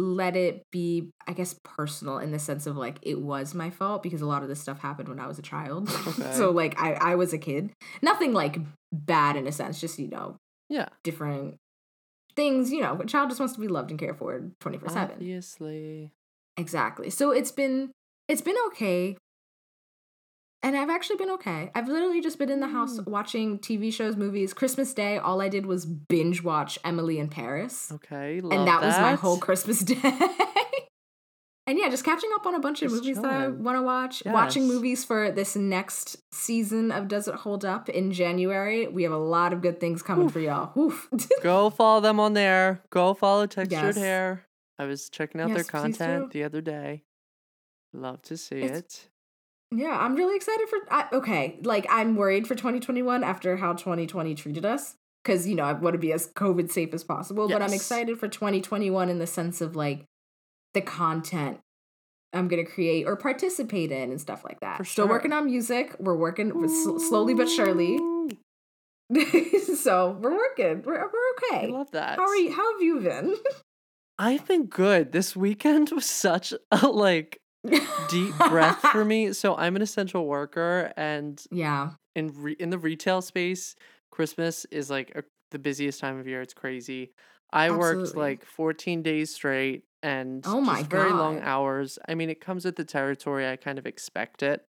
let 0.00 0.36
it 0.36 0.62
be 0.70 1.10
I 1.26 1.32
guess 1.32 1.56
personal 1.64 2.18
in 2.18 2.30
the 2.30 2.38
sense 2.38 2.66
of 2.66 2.76
like 2.76 2.98
it 3.02 3.20
was 3.20 3.52
my 3.52 3.68
fault 3.68 4.02
because 4.02 4.20
a 4.22 4.26
lot 4.26 4.42
of 4.42 4.48
this 4.48 4.60
stuff 4.60 4.78
happened 4.80 5.08
when 5.08 5.18
I 5.20 5.26
was 5.26 5.38
a 5.38 5.42
child. 5.42 5.88
Okay. 6.08 6.32
so 6.32 6.50
like 6.50 6.80
I 6.80 6.92
I 6.94 7.14
was 7.16 7.32
a 7.32 7.38
kid. 7.38 7.72
Nothing 8.00 8.32
like 8.32 8.58
bad 8.92 9.36
in 9.36 9.46
a 9.46 9.52
sense, 9.52 9.80
just 9.80 9.98
you 9.98 10.08
know, 10.08 10.36
Yeah, 10.70 10.88
different 11.04 11.56
things, 12.36 12.70
you 12.70 12.80
know, 12.80 12.98
a 13.00 13.04
child 13.06 13.28
just 13.28 13.40
wants 13.40 13.54
to 13.56 13.60
be 13.60 13.68
loved 13.68 13.90
and 13.90 13.98
cared 13.98 14.16
for 14.16 14.40
24/7. 14.60 15.10
obviously. 15.12 16.12
Exactly. 16.56 17.10
So 17.10 17.32
it's 17.32 17.50
been 17.52 17.90
it's 18.28 18.40
been 18.42 18.56
okay. 18.68 19.16
And 20.62 20.76
I've 20.76 20.90
actually 20.90 21.16
been 21.16 21.30
okay. 21.30 21.70
I've 21.74 21.88
literally 21.88 22.20
just 22.20 22.38
been 22.38 22.50
in 22.50 22.58
the 22.60 22.66
house 22.66 22.98
Mm. 22.98 23.06
watching 23.06 23.58
TV 23.60 23.92
shows, 23.92 24.16
movies. 24.16 24.52
Christmas 24.52 24.92
Day, 24.92 25.16
all 25.18 25.40
I 25.40 25.48
did 25.48 25.66
was 25.66 25.86
binge 25.86 26.42
watch 26.42 26.78
Emily 26.84 27.18
in 27.20 27.28
Paris. 27.28 27.92
Okay, 27.92 28.40
love 28.40 28.52
and 28.52 28.66
that, 28.66 28.80
was 28.82 28.98
my 28.98 29.14
whole. 29.14 29.38
Christmas 29.38 29.78
day. 29.84 30.00
and 31.66 31.78
yeah, 31.78 31.88
just 31.88 32.04
catching 32.04 32.30
up 32.34 32.44
on 32.44 32.54
a 32.56 32.58
bunch 32.60 32.82
of 32.82 32.90
Just 32.90 33.02
movies 33.02 33.20
that 33.22 33.32
I 33.32 33.48
want 33.48 33.76
to 33.78 33.82
watch. 33.82 34.22
Watching 34.26 34.66
movies 34.66 35.04
for 35.04 35.30
this 35.30 35.54
next 35.54 36.16
season 36.32 36.90
of 36.90 37.06
Does 37.06 37.28
It 37.28 37.34
Hold 37.36 37.64
Up 37.64 37.88
in 37.88 38.10
January. 38.10 38.88
We 38.88 39.04
have 39.04 39.12
a 39.12 39.16
lot 39.18 39.52
of 39.52 39.60
good 39.62 39.78
things 39.78 40.02
coming 40.02 40.26
Oof. 40.26 40.32
for 40.32 40.40
y'all. 40.40 40.72
Oof. 40.76 41.08
Go 41.42 41.70
follow 41.70 42.00
them 42.00 42.18
on 42.18 42.32
there. 42.32 42.82
Go 42.90 43.14
follow 43.14 43.46
Textured 43.46 43.70
Yes. 43.70 43.96
Hair. 43.96 44.44
I 44.78 44.86
was 44.86 45.08
checking 45.08 45.40
out 45.40 45.48
their 45.48 45.58
Yes, 45.58 45.66
please 45.70 45.98
content 45.98 46.30
the 46.32 46.42
other 46.42 46.60
day. 46.60 47.04
Love 47.92 48.22
to 48.22 48.36
see 48.36 48.56
It's- 48.56 48.78
it. 48.80 49.08
Yeah, 49.70 49.98
I'm 49.98 50.14
really 50.14 50.36
excited 50.36 50.68
for. 50.68 50.78
I, 50.90 51.06
okay, 51.12 51.58
like 51.62 51.86
I'm 51.90 52.16
worried 52.16 52.46
for 52.46 52.54
2021 52.54 53.22
after 53.22 53.56
how 53.56 53.74
2020 53.74 54.34
treated 54.34 54.64
us, 54.64 54.94
because 55.22 55.46
you 55.46 55.54
know 55.54 55.64
I 55.64 55.72
want 55.72 55.94
to 55.94 55.98
be 55.98 56.12
as 56.12 56.28
COVID 56.28 56.70
safe 56.70 56.94
as 56.94 57.04
possible. 57.04 57.48
But 57.48 57.62
I'm 57.62 57.72
excited 57.72 58.18
for 58.18 58.28
2021 58.28 59.10
in 59.10 59.18
the 59.18 59.26
sense 59.26 59.60
of 59.60 59.76
like 59.76 60.04
the 60.74 60.80
content 60.80 61.60
I'm 62.32 62.48
gonna 62.48 62.64
create 62.64 63.06
or 63.06 63.16
participate 63.16 63.90
in 63.90 64.10
and 64.10 64.20
stuff 64.20 64.44
like 64.44 64.60
that. 64.60 64.78
For 64.78 64.84
Still 64.84 65.08
working 65.08 65.32
on 65.32 65.46
music. 65.46 65.96
We're 65.98 66.16
working 66.16 66.52
slowly 66.68 67.34
but 67.34 67.48
surely. 67.48 67.98
So 69.78 70.18
we're 70.20 70.36
working. 70.36 70.82
We're 70.84 71.00
we're 71.00 71.50
okay. 71.52 71.68
I 71.68 71.70
love 71.70 71.90
that. 71.92 72.18
How 72.18 72.26
are 72.26 72.36
you? 72.36 72.52
How 72.52 72.72
have 72.72 72.82
you 72.82 73.00
been? 73.00 73.36
I've 74.18 74.46
been 74.46 74.66
good. 74.66 75.12
This 75.12 75.34
weekend 75.34 75.90
was 75.92 76.04
such 76.04 76.52
a 76.70 76.88
like 76.88 77.40
deep 78.06 78.44
breath 78.46 78.80
for 78.90 79.04
me. 79.04 79.32
So 79.32 79.56
I'm 79.56 79.76
an 79.76 79.82
essential 79.82 80.26
worker, 80.26 80.92
and 80.96 81.42
Yeah. 81.50 81.96
in 82.14 82.28
re- 82.34 82.56
in 82.58 82.70
the 82.70 82.78
retail 82.78 83.22
space, 83.22 83.74
Christmas 84.10 84.64
is 84.66 84.90
like 84.90 85.12
a, 85.16 85.24
the 85.50 85.58
busiest 85.58 86.00
time 86.00 86.18
of 86.18 86.26
year. 86.28 86.42
It's 86.42 86.54
crazy. 86.54 87.12
I 87.52 87.70
worked 87.70 88.14
like 88.14 88.44
14 88.44 89.02
days 89.02 89.34
straight 89.34 89.84
and 90.02 90.44
Oh 90.44 90.60
my 90.60 90.82
just 90.82 90.86
very 90.86 91.12
long 91.12 91.40
hours. 91.40 91.98
I 92.08 92.14
mean, 92.14 92.30
it 92.30 92.40
comes 92.40 92.64
with 92.64 92.76
the 92.76 92.84
territory. 92.84 93.48
I 93.48 93.56
kind 93.56 93.78
of 93.78 93.86
expect 93.86 94.42
it. 94.42 94.66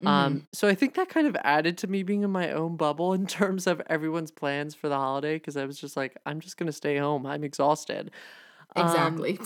Mhm. 0.00 0.06
Um, 0.06 0.46
so 0.52 0.68
I 0.68 0.74
think 0.74 0.94
that 0.94 1.08
kind 1.08 1.26
of 1.26 1.36
added 1.44 1.78
to 1.78 1.86
me 1.86 2.02
being 2.02 2.22
in 2.22 2.30
my 2.30 2.50
own 2.52 2.76
bubble 2.76 3.12
in 3.14 3.26
terms 3.26 3.66
of 3.66 3.80
everyone's 3.86 4.30
plans 4.30 4.74
for 4.74 4.88
the 4.88 4.96
holiday 4.96 5.36
because 5.36 5.56
I 5.56 5.64
was 5.64 5.78
just 5.80 5.96
like, 5.96 6.16
I'm 6.26 6.40
just 6.40 6.56
gonna 6.56 6.72
stay 6.72 6.98
home. 6.98 7.26
I'm 7.26 7.44
exhausted. 7.44 8.10
Um, 8.76 8.86
exactly. 8.86 9.38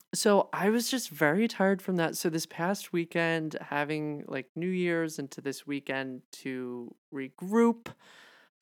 so 0.14 0.48
I 0.52 0.70
was 0.70 0.90
just 0.90 1.10
very 1.10 1.48
tired 1.48 1.80
from 1.80 1.96
that. 1.96 2.16
So 2.16 2.28
this 2.28 2.46
past 2.46 2.92
weekend, 2.92 3.56
having 3.60 4.24
like 4.28 4.50
New 4.54 4.68
Year's 4.68 5.18
into 5.18 5.40
this 5.40 5.66
weekend 5.66 6.22
to 6.32 6.94
regroup, 7.12 7.86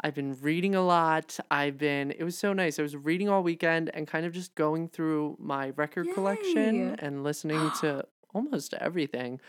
I've 0.01 0.15
been 0.15 0.37
reading 0.41 0.75
a 0.75 0.83
lot. 0.83 1.39
I've 1.51 1.77
been, 1.77 2.13
it 2.13 2.23
was 2.23 2.39
so 2.39 2.53
nice. 2.53 2.79
I 2.79 2.83
was 2.83 2.97
reading 2.97 3.29
all 3.29 3.43
weekend 3.43 3.91
and 3.93 4.07
kind 4.07 4.25
of 4.25 4.33
just 4.33 4.55
going 4.55 4.89
through 4.89 5.37
my 5.41 5.71
record 5.71 6.07
collection 6.15 6.95
and 7.01 7.25
listening 7.25 7.71
to 7.81 8.05
almost 8.33 8.75
everything. 8.75 9.41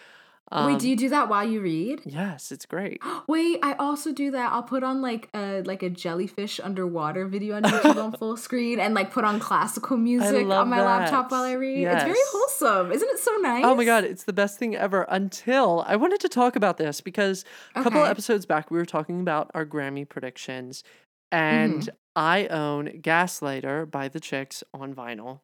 Wait, 0.51 0.79
do 0.79 0.85
Um, 0.85 0.89
you 0.89 0.95
do 0.95 1.09
that 1.09 1.29
while 1.29 1.47
you 1.47 1.61
read? 1.61 2.01
Yes, 2.05 2.51
it's 2.51 2.65
great. 2.65 3.01
Wait, 3.27 3.59
I 3.61 3.73
also 3.73 4.11
do 4.11 4.31
that. 4.31 4.51
I'll 4.51 4.63
put 4.63 4.83
on 4.83 5.01
like 5.01 5.29
a 5.35 5.61
like 5.61 5.83
a 5.83 5.89
jellyfish 5.89 6.59
underwater 6.63 7.27
video 7.27 7.55
on 7.57 7.63
YouTube 7.63 8.03
on 8.03 8.11
full 8.13 8.35
screen 8.47 8.79
and 8.79 8.93
like 8.95 9.11
put 9.11 9.23
on 9.23 9.39
classical 9.39 9.97
music 9.97 10.47
on 10.49 10.69
my 10.69 10.81
laptop 10.81 11.31
while 11.31 11.43
I 11.43 11.51
that. 11.53 11.59
read. 11.59 11.87
It's 11.87 12.03
very 12.03 12.17
wholesome. 12.31 12.91
Isn't 12.91 13.09
it 13.11 13.19
so 13.19 13.35
nice? 13.37 13.63
Oh 13.65 13.75
my 13.75 13.85
god, 13.85 14.03
it's 14.05 14.23
the 14.23 14.33
best 14.33 14.57
thing 14.57 14.75
ever. 14.75 15.05
Until 15.09 15.83
I 15.87 15.95
wanted 15.95 16.19
to 16.21 16.29
talk 16.29 16.55
about 16.55 16.77
this 16.77 16.99
because 17.01 17.45
a 17.75 17.83
couple 17.83 18.01
Okay. 18.01 18.09
episodes 18.09 18.45
back 18.45 18.71
we 18.71 18.77
were 18.77 18.85
talking 18.85 19.19
about 19.21 19.51
our 19.53 19.65
Grammy 19.65 20.07
predictions, 20.07 20.83
and 21.31 21.81
Mm-hmm. 21.83 21.89
I 22.15 22.47
own 22.47 22.87
Gaslighter 23.01 23.89
by 23.89 24.07
the 24.09 24.19
Chicks 24.19 24.63
on 24.73 24.93
vinyl. 24.95 25.41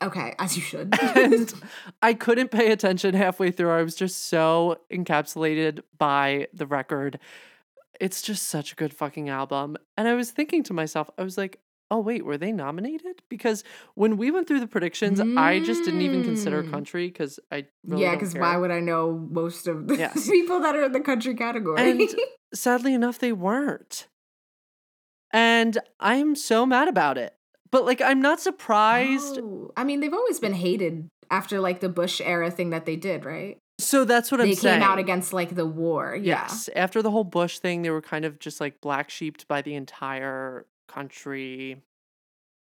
Okay, 0.00 0.34
as 0.38 0.56
you 0.56 0.62
should. 0.62 0.94
And 1.16 1.52
I 2.02 2.14
couldn't 2.14 2.50
pay 2.50 2.72
attention 2.72 3.14
halfway 3.14 3.50
through. 3.50 3.70
I 3.70 3.82
was 3.82 3.94
just 3.94 4.26
so 4.26 4.78
encapsulated 4.92 5.80
by 5.98 6.46
the 6.52 6.66
record. 6.66 7.18
It's 8.00 8.22
just 8.22 8.48
such 8.48 8.72
a 8.72 8.74
good 8.76 8.94
fucking 8.94 9.28
album. 9.28 9.76
And 9.96 10.08
I 10.08 10.14
was 10.14 10.30
thinking 10.30 10.62
to 10.64 10.72
myself, 10.72 11.10
I 11.18 11.22
was 11.22 11.36
like, 11.38 11.60
oh, 11.90 12.00
wait, 12.00 12.24
were 12.24 12.38
they 12.38 12.52
nominated? 12.52 13.20
Because 13.28 13.62
when 13.94 14.16
we 14.16 14.30
went 14.30 14.48
through 14.48 14.60
the 14.60 14.66
predictions, 14.66 15.20
I 15.36 15.60
just 15.60 15.84
didn't 15.84 16.00
even 16.00 16.24
consider 16.24 16.62
Mm. 16.64 16.70
country 16.70 17.06
because 17.08 17.38
I 17.52 17.66
really 17.86 18.04
yeah, 18.04 18.14
because 18.14 18.34
why 18.34 18.56
would 18.56 18.70
I 18.70 18.80
know 18.80 19.28
most 19.30 19.66
of 19.68 19.86
the 19.88 19.96
Yes. 19.98 20.26
people 20.30 20.60
that 20.60 20.74
are 20.74 20.84
in 20.84 20.92
the 20.92 21.00
country 21.00 21.34
category? 21.34 21.78
And 21.90 22.10
sadly 22.54 22.94
enough, 22.94 23.18
they 23.18 23.32
weren't. 23.32 24.08
And 25.32 25.78
I'm 26.00 26.34
so 26.34 26.64
mad 26.66 26.88
about 26.88 27.18
it. 27.18 27.34
But 27.72 27.84
like, 27.86 28.00
I'm 28.00 28.20
not 28.20 28.38
surprised. 28.38 29.38
Oh, 29.42 29.72
I 29.76 29.82
mean, 29.84 30.00
they've 30.00 30.12
always 30.14 30.38
been 30.38 30.52
hated 30.54 31.08
after 31.30 31.58
like 31.58 31.80
the 31.80 31.88
Bush 31.88 32.20
era 32.22 32.50
thing 32.50 32.70
that 32.70 32.84
they 32.86 32.94
did, 32.96 33.24
right? 33.24 33.58
So 33.78 34.04
that's 34.04 34.30
what 34.30 34.36
they 34.38 34.44
I'm 34.44 34.48
came 34.50 34.56
saying. 34.56 34.82
out 34.82 34.98
against 34.98 35.32
like 35.32 35.56
the 35.56 35.66
war. 35.66 36.14
Yeah. 36.14 36.42
Yes. 36.42 36.68
After 36.76 37.02
the 37.02 37.10
whole 37.10 37.24
Bush 37.24 37.58
thing, 37.58 37.82
they 37.82 37.90
were 37.90 38.02
kind 38.02 38.24
of 38.24 38.38
just 38.38 38.60
like 38.60 38.80
black 38.80 39.10
sheeped 39.10 39.48
by 39.48 39.62
the 39.62 39.74
entire 39.74 40.66
country 40.86 41.82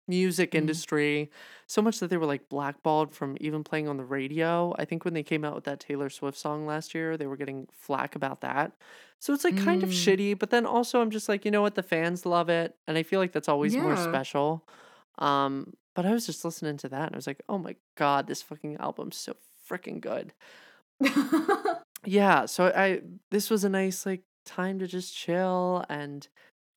music 0.07 0.51
Mhm. 0.53 0.59
industry. 0.59 1.31
So 1.67 1.81
much 1.81 2.01
that 2.01 2.11
they 2.11 2.17
were 2.17 2.27
like 2.27 2.49
blackballed 2.49 3.15
from 3.15 3.37
even 3.41 3.63
playing 3.65 3.89
on 3.89 3.97
the 3.97 4.05
radio. 4.05 4.75
I 4.79 4.85
think 4.85 5.05
when 5.05 5.15
they 5.15 5.23
came 5.23 5.45
out 5.45 5.55
with 5.55 5.65
that 5.65 5.81
Taylor 5.81 6.11
Swift 6.11 6.37
song 6.37 6.67
last 6.67 6.95
year, 6.95 7.17
they 7.17 7.27
were 7.27 7.37
getting 7.37 7.69
flack 7.73 8.15
about 8.17 8.41
that. 8.41 8.73
So 9.21 9.33
it's 9.33 9.45
like 9.45 9.57
kind 9.57 9.83
of 9.83 9.91
Mm. 9.91 9.93
shitty, 9.93 10.39
but 10.39 10.51
then 10.51 10.67
also 10.67 11.01
I'm 11.01 11.11
just 11.11 11.29
like, 11.29 11.45
you 11.45 11.51
know 11.51 11.63
what, 11.63 11.75
the 11.77 11.83
fans 11.83 12.27
love 12.27 12.49
it. 12.49 12.77
And 12.87 12.99
I 12.99 13.03
feel 13.05 13.21
like 13.21 13.33
that's 13.33 13.49
always 13.49 13.77
more 13.77 13.97
special. 13.97 14.67
Um, 15.21 15.75
but 15.95 16.07
I 16.07 16.13
was 16.13 16.27
just 16.27 16.45
listening 16.45 16.77
to 16.79 16.89
that 16.91 17.07
and 17.07 17.15
I 17.15 17.19
was 17.19 17.27
like, 17.27 17.43
oh 17.49 17.59
my 17.59 17.77
God, 17.97 18.27
this 18.27 18.43
fucking 18.43 18.77
album's 18.79 19.17
so 19.17 19.35
freaking 19.69 20.01
good. 20.01 20.33
Yeah, 22.05 22.47
so 22.47 22.73
I 22.75 23.03
this 23.31 23.51
was 23.51 23.65
a 23.65 23.69
nice 23.69 24.07
like 24.07 24.23
time 24.47 24.79
to 24.79 24.87
just 24.87 25.15
chill 25.15 25.85
and 25.89 26.27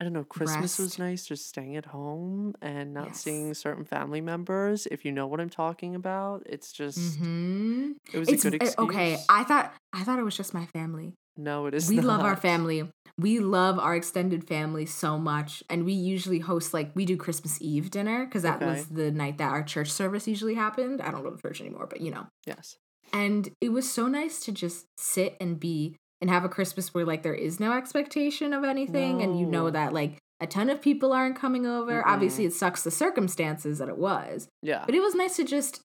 I 0.00 0.04
don't 0.04 0.12
know, 0.12 0.24
Christmas 0.24 0.78
was 0.78 0.98
nice 0.98 1.24
just 1.26 1.48
staying 1.48 1.76
at 1.76 1.86
home 1.86 2.54
and 2.60 2.92
not 2.92 3.06
Yes. 3.08 3.22
seeing 3.22 3.54
certain 3.54 3.84
family 3.84 4.20
members. 4.20 4.86
If 4.90 5.04
you 5.04 5.12
know 5.12 5.26
what 5.26 5.40
I'm 5.40 5.48
talking 5.50 5.94
about, 5.94 6.42
it's 6.46 6.72
just 6.72 7.16
hmm 7.16 7.92
it 8.12 8.18
was 8.18 8.28
It's 8.28 8.44
a 8.44 8.50
good 8.50 8.60
uh, 8.60 8.64
excuse. 8.64 8.90
okay. 8.90 9.24
I 9.30 9.44
thought 9.44 9.74
I 9.94 10.04
thought 10.04 10.18
it 10.18 10.24
was 10.24 10.36
just 10.36 10.52
my 10.52 10.66
family. 10.66 11.14
No, 11.36 11.66
it 11.66 11.74
is 11.74 11.88
we 11.88 12.00
love 12.00 12.20
our 12.20 12.36
family. 12.36 12.88
We 13.18 13.38
love 13.38 13.78
our 13.78 13.94
extended 13.94 14.46
family 14.46 14.86
so 14.86 15.18
much. 15.18 15.62
And 15.70 15.84
we 15.84 15.92
usually 15.92 16.40
host, 16.40 16.74
like, 16.74 16.90
we 16.94 17.04
do 17.04 17.16
Christmas 17.16 17.58
Eve 17.60 17.90
dinner 17.90 18.24
because 18.24 18.42
that 18.42 18.56
Okay. 18.56 18.66
was 18.66 18.86
the 18.86 19.10
night 19.10 19.38
that 19.38 19.50
our 19.50 19.62
church 19.62 19.90
service 19.90 20.26
usually 20.26 20.54
happened. 20.54 21.00
I 21.00 21.10
don't 21.10 21.22
go 21.22 21.30
to 21.30 21.40
church 21.40 21.60
anymore, 21.60 21.86
but 21.88 22.00
you 22.00 22.10
know. 22.10 22.26
Yes. 22.46 22.76
And 23.12 23.50
it 23.60 23.68
was 23.70 23.90
so 23.90 24.08
nice 24.08 24.40
to 24.40 24.52
just 24.52 24.86
sit 24.98 25.36
and 25.40 25.60
be 25.60 25.96
and 26.20 26.30
have 26.30 26.44
a 26.44 26.48
Christmas 26.48 26.92
where, 26.94 27.04
like, 27.04 27.22
there 27.22 27.34
is 27.34 27.60
no 27.60 27.72
expectation 27.72 28.52
of 28.52 28.64
anything. 28.64 29.22
And 29.22 29.38
you 29.38 29.46
know 29.46 29.70
that, 29.70 29.92
like, 29.92 30.18
a 30.40 30.46
ton 30.46 30.68
of 30.70 30.82
people 30.82 31.12
aren't 31.12 31.36
coming 31.36 31.66
over. 31.66 32.02
Mm-mm. 32.02 32.06
Obviously, 32.06 32.44
it 32.44 32.52
sucks 32.52 32.82
the 32.82 32.90
circumstances 32.90 33.78
that 33.78 33.88
it 33.88 33.98
was. 33.98 34.48
Yeah. 34.62 34.82
But 34.86 34.94
it 34.94 35.00
was 35.00 35.14
nice 35.14 35.36
to 35.36 35.44
just 35.44 35.80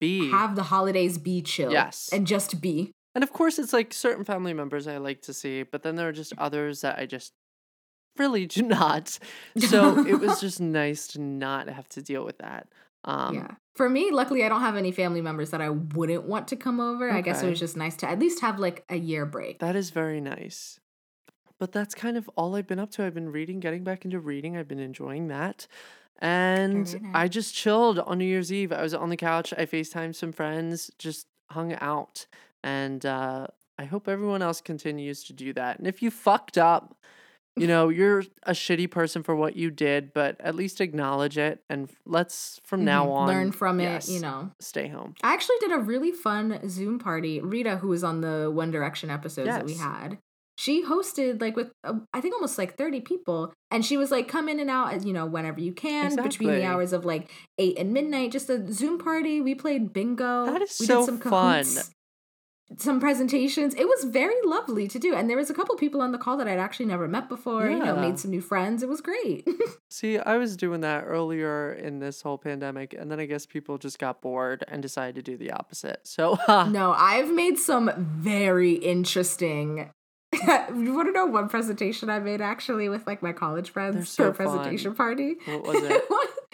be. 0.00 0.30
have 0.30 0.56
the 0.56 0.64
holidays 0.64 1.18
be 1.18 1.42
chill. 1.42 1.70
Yes. 1.70 2.08
And 2.12 2.26
just 2.26 2.60
be. 2.60 2.90
And 3.14 3.22
of 3.22 3.32
course, 3.32 3.58
it's 3.58 3.72
like 3.72 3.92
certain 3.92 4.24
family 4.24 4.54
members 4.54 4.86
I 4.86 4.96
like 4.98 5.22
to 5.22 5.34
see, 5.34 5.62
but 5.62 5.82
then 5.82 5.96
there 5.96 6.08
are 6.08 6.12
just 6.12 6.32
others 6.38 6.80
that 6.80 6.98
I 6.98 7.06
just 7.06 7.32
really 8.16 8.46
do 8.46 8.62
not. 8.62 9.18
So 9.58 10.06
it 10.06 10.20
was 10.20 10.40
just 10.40 10.60
nice 10.60 11.06
to 11.08 11.20
not 11.20 11.68
have 11.68 11.88
to 11.90 12.02
deal 12.02 12.24
with 12.24 12.38
that. 12.38 12.68
Um, 13.04 13.34
yeah. 13.34 13.48
For 13.74 13.88
me, 13.88 14.10
luckily, 14.12 14.44
I 14.44 14.48
don't 14.48 14.60
have 14.60 14.76
any 14.76 14.92
family 14.92 15.22
members 15.22 15.50
that 15.50 15.60
I 15.60 15.70
wouldn't 15.70 16.24
want 16.24 16.48
to 16.48 16.56
come 16.56 16.78
over. 16.78 17.10
I 17.10 17.20
guess 17.20 17.42
it 17.42 17.48
was 17.48 17.58
just 17.58 17.76
nice 17.76 17.96
to 17.96 18.08
at 18.08 18.18
least 18.18 18.40
have 18.40 18.58
like 18.58 18.84
a 18.88 18.96
year 18.96 19.26
break. 19.26 19.58
That 19.60 19.74
is 19.74 19.90
very 19.90 20.20
nice. 20.20 20.78
But 21.58 21.72
that's 21.72 21.94
kind 21.94 22.16
of 22.16 22.28
all 22.36 22.54
I've 22.54 22.66
been 22.66 22.78
up 22.78 22.90
to. 22.92 23.04
I've 23.04 23.14
been 23.14 23.30
reading, 23.30 23.60
getting 23.60 23.82
back 23.82 24.04
into 24.04 24.20
reading. 24.20 24.56
I've 24.56 24.68
been 24.68 24.78
enjoying 24.78 25.28
that. 25.28 25.66
And 26.18 26.86
Very 26.86 27.10
I 27.14 27.28
just 27.28 27.54
chilled 27.54 27.98
on 27.98 28.18
New 28.18 28.24
Year's 28.24 28.52
Eve. 28.52 28.72
I 28.72 28.82
was 28.82 28.94
on 28.94 29.08
the 29.08 29.16
couch. 29.16 29.52
I 29.56 29.66
FaceTimed 29.66 30.14
some 30.14 30.32
friends, 30.32 30.90
just 30.98 31.26
hung 31.50 31.74
out. 31.74 32.26
And 32.62 33.04
uh, 33.04 33.48
I 33.78 33.84
hope 33.84 34.08
everyone 34.08 34.42
else 34.42 34.60
continues 34.60 35.24
to 35.24 35.32
do 35.32 35.52
that. 35.54 35.78
And 35.78 35.86
if 35.86 36.02
you 36.02 36.10
fucked 36.10 36.58
up, 36.58 36.96
you 37.56 37.66
know, 37.72 37.88
you're 37.88 38.20
a 38.44 38.52
shitty 38.52 38.90
person 38.90 39.22
for 39.22 39.34
what 39.34 39.56
you 39.56 39.70
did, 39.70 40.12
but 40.12 40.40
at 40.40 40.54
least 40.54 40.80
acknowledge 40.80 41.36
it. 41.38 41.62
And 41.68 41.90
let's, 42.06 42.60
from 42.64 42.84
now 42.84 43.06
Mhm. 43.06 43.12
on, 43.16 43.28
learn 43.28 43.52
from 43.52 43.80
yes, 43.80 44.08
it, 44.08 44.12
you 44.14 44.20
know. 44.20 44.50
stay 44.60 44.88
home. 44.88 45.14
I 45.22 45.34
actually 45.34 45.56
did 45.60 45.72
a 45.72 45.78
really 45.78 46.12
fun 46.12 46.68
Zoom 46.68 46.98
party. 46.98 47.40
Rita, 47.40 47.76
who 47.78 47.88
was 47.88 48.04
on 48.04 48.20
the 48.20 48.50
One 48.52 48.70
Direction 48.70 49.10
episodes 49.10 49.48
that 49.48 49.64
we 49.66 49.74
had, 49.74 50.18
she 50.58 50.84
hosted 50.84 51.40
like 51.40 51.56
with 51.56 51.72
uh, 51.82 51.94
I 52.12 52.20
think 52.20 52.34
almost 52.34 52.58
like 52.58 52.76
30 52.76 53.00
people 53.00 53.52
and 53.70 53.84
she 53.84 53.96
was 53.96 54.10
like 54.10 54.28
come 54.28 54.48
in 54.48 54.60
and 54.60 54.68
out 54.70 55.04
you 55.04 55.12
know 55.12 55.24
whenever 55.24 55.60
you 55.60 55.72
can 55.72 56.14
between 56.14 56.50
the 56.54 56.64
hours 56.64 56.92
of 56.92 57.04
like 57.06 57.30
8 57.58 57.78
and 57.78 57.92
midnight 57.92 58.32
just 58.32 58.50
a 58.50 58.70
Zoom 58.72 58.98
party 58.98 59.40
we 59.40 59.54
played 59.54 59.92
bingo 59.94 60.44
That 60.46 60.60
is 60.62 60.76
we 60.78 60.86
so 60.86 60.98
did 61.00 61.06
some 61.06 61.18
fun. 61.18 61.64
Kahoots, 61.64 61.90
some 62.78 63.00
presentations 63.00 63.74
it 63.74 63.86
was 63.86 64.04
very 64.04 64.34
lovely 64.44 64.86
to 64.88 64.98
do 64.98 65.14
and 65.14 65.28
there 65.28 65.36
was 65.36 65.50
a 65.50 65.54
couple 65.54 65.74
people 65.76 66.00
on 66.00 66.12
the 66.12 66.18
call 66.18 66.36
that 66.36 66.46
I'd 66.48 66.58
actually 66.58 66.86
never 66.86 67.06
met 67.08 67.28
before 67.28 67.68
you 67.68 67.78
know 67.78 67.94
Yeah. 67.94 68.00
made 68.00 68.18
some 68.18 68.30
new 68.30 68.40
friends 68.40 68.82
it 68.82 68.88
was 68.88 69.00
great 69.00 69.46
See, 69.90 70.18
I 70.18 70.38
was 70.38 70.56
doing 70.56 70.80
that 70.80 71.04
earlier 71.04 71.74
in 71.74 71.98
this 71.98 72.22
whole 72.22 72.38
pandemic, 72.38 72.94
and 72.98 73.10
then 73.10 73.20
I 73.20 73.26
guess 73.26 73.44
people 73.44 73.76
just 73.76 73.98
got 73.98 74.22
bored 74.22 74.64
and 74.66 74.80
decided 74.80 75.16
to 75.16 75.22
do 75.32 75.36
the 75.36 75.50
opposite. 75.52 76.00
So, 76.04 76.38
No, 76.48 76.92
I've 76.96 77.30
made 77.30 77.58
some 77.58 77.90
very 77.98 78.72
interesting. 78.72 79.90
you 80.32 80.94
want 80.94 81.08
to 81.08 81.12
know 81.12 81.26
one 81.26 81.50
presentation 81.50 82.08
I 82.08 82.20
made 82.20 82.40
actually 82.40 82.88
with 82.88 83.06
like 83.06 83.22
my 83.22 83.32
college 83.32 83.68
friends 83.68 84.08
so 84.08 84.24
for 84.24 84.28
a 84.30 84.34
presentation 84.34 84.92
fun. 84.94 84.96
party? 84.96 85.34
what 85.44 85.62
was 85.66 85.82
it? 85.82 86.04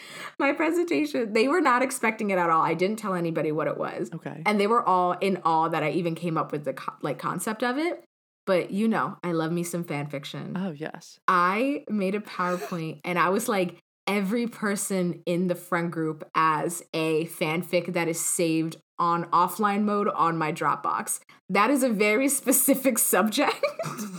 my 0.39 0.53
presentation, 0.53 1.33
they 1.33 1.49
were 1.49 1.61
not 1.61 1.83
expecting 1.83 2.31
it 2.31 2.39
at 2.39 2.51
all. 2.51 2.63
I 2.63 2.75
didn't 2.75 2.99
tell 2.99 3.15
anybody 3.15 3.53
what 3.53 3.67
it 3.67 3.77
was. 3.77 4.11
Okay. 4.15 4.43
And 4.47 4.61
they 4.61 4.67
were 4.67 4.87
all 4.87 5.13
in 5.13 5.39
awe 5.45 5.69
that 5.69 5.83
I 5.83 5.91
even 5.91 6.15
came 6.15 6.37
up 6.37 6.53
with 6.53 6.65
the 6.65 6.75
co- 6.75 6.95
like 7.03 7.19
concept 7.19 7.63
of 7.63 7.79
it. 7.79 8.05
But 8.47 8.71
you 8.71 8.89
know, 8.89 9.19
I 9.23 9.33
love 9.33 9.53
me 9.53 9.63
some 9.63 9.85
fan 9.85 10.07
fiction. 10.07 10.55
Oh, 10.57 10.71
yes. 10.71 11.19
I 11.29 11.85
made 11.89 12.15
a 12.15 12.21
PowerPoint 12.21 13.01
and 13.05 13.19
I 13.19 13.29
was 13.29 13.49
like 13.49 13.77
every 14.07 14.47
person 14.47 15.23
in 15.27 15.49
the 15.49 15.55
friend 15.55 15.93
group 15.93 16.29
as 16.35 16.83
a 16.95 17.27
fanfic 17.27 17.93
that 17.93 18.09
is 18.09 18.19
saved 18.19 18.79
on 18.99 19.25
offline 19.27 19.83
mode 19.83 20.09
on 20.09 20.39
my 20.39 20.51
Dropbox. 20.51 21.21
That 21.51 21.71
is 21.71 21.83
a 21.83 21.91
very 21.91 22.29
specific 22.41 22.99
subject. 22.99 23.65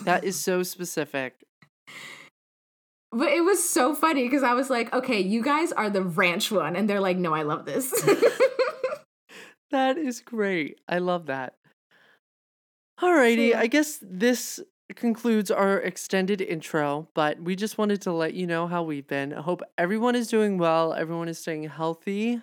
That 0.06 0.24
is 0.24 0.40
so 0.40 0.64
specific. 0.64 1.44
But 3.12 3.30
it 3.30 3.42
was 3.44 3.68
so 3.68 3.94
funny 3.96 4.24
because 4.24 4.44
I 4.44 4.54
was 4.54 4.70
like, 4.70 4.94
okay, 4.94 5.20
you 5.20 5.42
guys 5.44 5.72
are 5.72 5.90
the 5.90 6.04
ranch 6.04 6.52
one. 6.52 6.76
And 6.76 6.90
they're 6.90 7.00
like, 7.00 7.18
no, 7.18 7.34
I 7.34 7.44
love 7.44 7.66
this. 7.66 7.94
That 9.72 9.98
is 9.98 10.22
great. 10.22 10.80
I 10.88 10.98
love 10.98 11.28
that. 11.28 11.54
Alrighty. 13.00 13.56
I 13.56 13.68
guess 13.68 14.00
this 14.02 14.60
concludes 14.96 15.52
our 15.52 15.80
extended 15.80 16.42
intro, 16.42 17.08
but 17.14 17.40
we 17.40 17.56
just 17.56 17.78
wanted 17.78 18.02
to 18.02 18.12
let 18.12 18.34
you 18.34 18.48
know 18.48 18.68
how 18.68 18.84
we've 18.84 19.08
been. 19.08 19.34
I 19.34 19.42
hope 19.42 19.62
everyone 19.78 20.16
is 20.16 20.28
doing 20.28 20.58
well, 20.58 20.94
everyone 20.94 21.30
is 21.30 21.38
staying 21.38 21.64
healthy. 21.66 22.42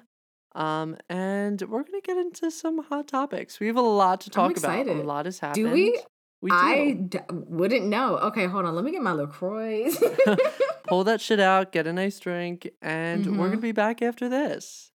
Um, 0.54 0.96
and 1.10 1.60
we're 1.62 1.82
gonna 1.82 2.00
get 2.02 2.16
into 2.16 2.50
some 2.50 2.82
hot 2.84 3.08
topics. 3.08 3.60
We 3.60 3.66
have 3.66 3.76
a 3.76 3.82
lot 3.82 4.22
to 4.22 4.30
talk 4.30 4.56
about. 4.56 4.86
A 4.86 4.92
lot 4.94 5.26
has 5.26 5.40
happened. 5.40 5.66
Do 5.66 5.72
we? 5.72 6.00
We 6.46 6.50
do. 6.52 6.56
I 6.56 6.92
d- 6.92 7.18
wouldn't 7.32 7.86
know. 7.86 8.18
Okay, 8.18 8.46
hold 8.46 8.66
on. 8.66 8.74
Let 8.76 8.84
me 8.84 8.92
get 8.92 9.02
my 9.02 9.10
LaCroix. 9.10 9.90
Pull 10.86 11.02
that 11.02 11.20
shit 11.20 11.40
out, 11.40 11.72
get 11.72 11.88
a 11.88 11.92
nice 11.92 12.20
drink, 12.20 12.70
and 12.80 13.36
we're 13.36 13.48
gonna 13.48 13.58
Mhm. 13.58 13.62
be 13.62 13.72
back 13.72 14.00
after 14.00 14.28
this. 14.28 14.92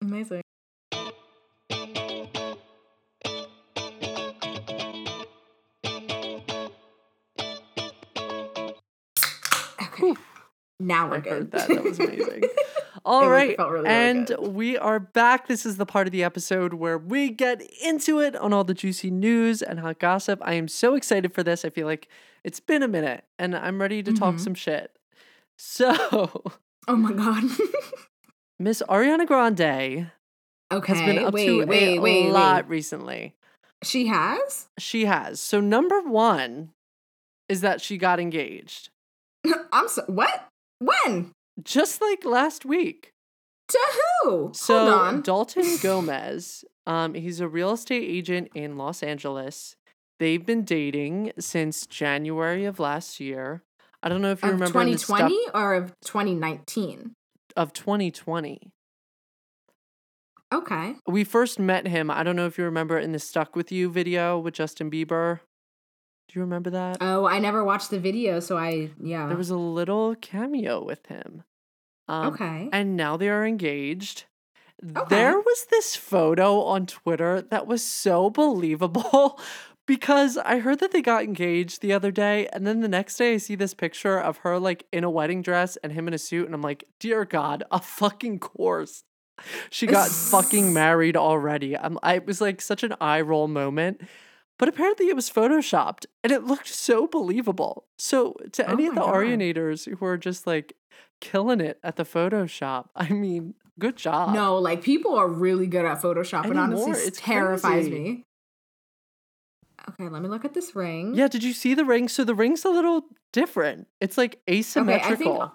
Amazing. 0.00 0.40
Okay. 9.82 10.14
Now 10.80 11.08
we're 11.08 11.16
I 11.16 11.20
good. 11.20 11.32
heard 11.32 11.50
that. 11.52 11.68
That 11.68 11.84
was 11.84 11.98
amazing. 11.98 12.42
All 13.04 13.28
right. 13.28 13.56
really, 13.58 13.70
really 13.72 13.88
and 13.88 14.26
good. 14.28 14.38
we 14.48 14.78
are 14.78 15.00
back. 15.00 15.48
This 15.48 15.66
is 15.66 15.76
the 15.76 15.86
part 15.86 16.06
of 16.06 16.12
the 16.12 16.22
episode 16.22 16.74
where 16.74 16.96
we 16.98 17.30
get 17.30 17.60
into 17.82 18.20
it 18.20 18.36
on 18.36 18.52
all 18.52 18.64
the 18.64 18.74
juicy 18.74 19.10
news 19.10 19.62
and 19.62 19.80
hot 19.80 19.98
gossip. 19.98 20.40
I 20.42 20.54
am 20.54 20.68
so 20.68 20.94
excited 20.94 21.32
for 21.34 21.42
this. 21.42 21.64
I 21.64 21.70
feel 21.70 21.86
like 21.86 22.08
it's 22.44 22.60
been 22.60 22.82
a 22.82 22.88
minute 22.88 23.24
and 23.38 23.56
I'm 23.56 23.80
ready 23.80 24.02
to 24.02 24.12
talk 24.12 24.36
Mhm. 24.36 24.40
some 24.40 24.54
shit. 24.54 24.96
So, 25.58 26.44
Oh 26.88 26.96
my 26.96 27.12
god. 27.12 27.44
Miss 28.58 28.82
Ariana 28.88 29.26
Grande 29.26 30.10
okay. 30.72 30.92
has 30.94 31.00
been 31.02 31.18
up 31.24 31.34
wait, 31.34 31.46
to 31.46 31.64
wait, 31.64 31.96
a 31.96 32.00
wait, 32.00 32.30
lot 32.30 32.68
recently. 32.68 33.34
She 33.82 34.06
has? 34.06 34.68
She 34.78 35.06
has. 35.06 35.40
So, 35.40 35.60
number 35.60 36.00
one 36.02 36.70
is 37.48 37.60
that 37.62 37.80
she 37.80 37.98
got 37.98 38.20
engaged 38.20 38.90
I'm 39.72 39.88
so 39.88 40.02
what? 40.06 40.46
When? 40.78 41.32
Just 41.62 42.00
like 42.00 42.24
last 42.24 42.64
week. 42.64 43.12
To 43.68 43.78
who? 44.22 44.50
So 44.54 44.78
Hold 44.78 44.92
on. 44.92 45.22
Dalton 45.22 45.76
Gomez, 45.82 46.64
um, 46.86 47.14
he's 47.14 47.40
a 47.40 47.48
real 47.48 47.72
estate 47.72 48.04
agent 48.08 48.48
in 48.54 48.76
Los 48.76 49.02
Angeles. 49.02 49.76
They've 50.20 50.44
been 50.44 50.64
dating 50.64 51.32
since 51.38 51.86
January 51.86 52.64
of 52.66 52.78
last 52.78 53.20
year. 53.20 53.62
I 54.02 54.08
don't 54.08 54.20
know 54.20 54.30
if 54.30 54.42
you 54.42 54.48
of 54.50 54.54
remember 54.54 54.82
in 54.82 54.92
the 54.92 54.98
stuff 54.98 55.18
2020 55.18 55.50
or 55.54 55.74
of 55.74 55.94
2019? 56.04 57.14
of 57.56 57.72
2020. 57.72 58.70
Okay. 60.52 60.94
We 61.06 61.24
first 61.24 61.58
met 61.58 61.88
him. 61.88 62.10
I 62.10 62.22
don't 62.22 62.36
know 62.36 62.46
if 62.46 62.58
you 62.58 62.64
remember 62.64 62.98
in 62.98 63.12
the 63.12 63.18
"Stuck 63.18 63.56
with 63.56 63.72
You" 63.72 63.90
video 63.90 64.38
with 64.38 64.54
Justin 64.54 64.90
Bieber. 64.90 65.40
Do 66.34 66.40
you 66.40 66.44
remember 66.46 66.70
that? 66.70 66.96
Oh, 67.00 67.26
I 67.26 67.38
never 67.38 67.62
watched 67.62 67.90
the 67.90 68.00
video, 68.00 68.40
so 68.40 68.58
I 68.58 68.90
yeah. 69.00 69.28
There 69.28 69.36
was 69.36 69.50
a 69.50 69.56
little 69.56 70.16
cameo 70.16 70.82
with 70.82 71.06
him. 71.06 71.44
Um, 72.08 72.34
okay. 72.34 72.68
and 72.72 72.96
now 72.96 73.16
they 73.16 73.28
are 73.28 73.46
engaged. 73.46 74.24
Okay. 74.84 75.14
There 75.14 75.38
was 75.38 75.66
this 75.70 75.94
photo 75.94 76.60
on 76.62 76.86
Twitter 76.86 77.40
that 77.40 77.68
was 77.68 77.84
so 77.84 78.30
believable 78.30 79.38
because 79.86 80.36
I 80.36 80.58
heard 80.58 80.80
that 80.80 80.90
they 80.90 81.02
got 81.02 81.22
engaged 81.22 81.80
the 81.80 81.92
other 81.92 82.10
day, 82.10 82.48
and 82.52 82.66
then 82.66 82.80
the 82.80 82.88
next 82.88 83.16
day 83.16 83.34
I 83.34 83.36
see 83.36 83.54
this 83.54 83.72
picture 83.72 84.18
of 84.18 84.38
her 84.38 84.58
like 84.58 84.86
in 84.92 85.04
a 85.04 85.10
wedding 85.10 85.40
dress 85.40 85.76
and 85.84 85.92
him 85.92 86.08
in 86.08 86.14
a 86.14 86.18
suit, 86.18 86.46
and 86.46 86.54
I'm 86.54 86.62
like, 86.62 86.82
dear 86.98 87.24
God, 87.24 87.62
a 87.70 87.78
fucking 87.78 88.40
course. 88.40 89.04
She 89.70 89.86
got 89.86 90.08
fucking 90.32 90.72
married 90.72 91.16
already. 91.16 91.78
I'm, 91.78 91.96
I 92.02 92.16
it 92.16 92.26
was 92.26 92.40
like 92.40 92.60
such 92.60 92.82
an 92.82 92.96
eye 93.00 93.20
roll 93.20 93.46
moment. 93.46 94.00
But 94.58 94.68
apparently 94.68 95.08
it 95.08 95.16
was 95.16 95.28
photoshopped 95.28 96.06
and 96.22 96.32
it 96.32 96.44
looked 96.44 96.68
so 96.68 97.06
believable. 97.08 97.86
So 97.98 98.36
to 98.52 98.68
Oh 98.68 98.72
any 98.72 98.86
of 98.86 98.94
the 98.94 99.00
God. 99.00 99.14
Arianators 99.14 99.88
who 99.98 100.04
are 100.06 100.16
just 100.16 100.46
like 100.46 100.74
killing 101.20 101.60
it 101.60 101.78
at 101.82 101.96
the 101.96 102.04
Photoshop, 102.04 102.86
I 102.94 103.08
mean, 103.10 103.54
good 103.78 103.96
job. 103.96 104.32
no, 104.34 104.56
like 104.58 104.82
people 104.82 105.14
are 105.16 105.28
really 105.28 105.66
good 105.66 105.84
at 105.84 106.00
Photoshop, 106.00 106.44
and 106.44 106.58
honestly, 106.58 106.84
Anymore, 106.92 107.00
it 107.08 107.14
terrifies 107.14 107.86
crazy. 107.88 107.90
me. 107.90 108.22
Okay, 109.90 110.08
let 110.08 110.22
me 110.22 110.28
look 110.28 110.44
at 110.46 110.54
this 110.54 110.74
ring. 110.74 111.14
Yeah, 111.14 111.28
did 111.28 111.42
you 111.44 111.52
see 111.52 111.74
the 111.74 111.84
ring? 111.84 112.08
So 112.08 112.24
the 112.24 112.34
ring's 112.34 112.64
a 112.64 112.70
little 112.70 113.02
different. 113.32 113.86
It's 114.00 114.16
like 114.16 114.40
asymmetrical. 114.48 115.52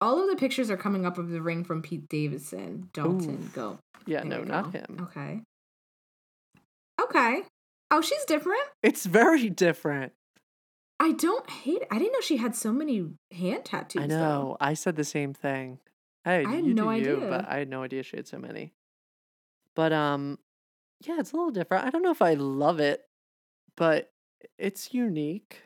All 0.00 0.22
of 0.22 0.30
the 0.30 0.36
pictures 0.36 0.70
are 0.70 0.78
coming 0.78 1.04
up 1.04 1.18
of 1.18 1.28
the 1.28 1.42
ring 1.42 1.64
from 1.64 1.82
Pete 1.82 2.08
Davidson. 2.08 2.88
Dalton, 2.94 3.30
Ooh. 3.44 3.48
go. 3.54 3.78
yeah, 4.06 4.20
There 4.22 4.38
no, 4.38 4.44
not 4.44 4.72
go. 4.72 4.78
him. 4.78 5.08
Okay. 5.10 5.40
Okay. 7.02 7.42
Oh, 7.90 8.00
she's 8.00 8.24
different. 8.24 8.62
It's 8.82 9.06
very 9.06 9.48
different. 9.50 10.12
I 11.00 11.12
don't 11.12 11.48
hate 11.50 11.82
it. 11.82 11.88
I 11.90 11.98
didn't 11.98 12.12
know 12.12 12.20
she 12.20 12.36
had 12.38 12.54
so 12.54 12.72
many 12.72 13.04
hand 13.32 13.64
tattoos. 13.64 14.02
I 14.04 14.06
though. 14.06 14.16
know. 14.16 14.56
I 14.60 14.74
said 14.74 14.96
the 14.96 15.04
same 15.04 15.34
thing. 15.34 15.78
Hey, 16.24 16.44
I 16.44 16.50
had 16.56 16.64
no 16.64 16.74
do 16.74 16.82
you, 16.82 17.16
idea. 17.16 17.16
but 17.28 17.48
I 17.48 17.58
had 17.58 17.68
no 17.68 17.82
idea 17.82 18.02
she 18.02 18.16
had 18.16 18.26
so 18.26 18.38
many. 18.38 18.72
But 19.76 19.92
um, 19.92 20.38
yeah, 21.04 21.16
it's 21.18 21.32
a 21.32 21.36
little 21.36 21.50
different. 21.50 21.84
I 21.84 21.90
don't 21.90 22.02
know 22.02 22.10
if 22.12 22.22
I 22.22 22.34
love 22.34 22.80
it, 22.80 23.02
but 23.76 24.10
it's 24.58 24.94
unique. 24.94 25.62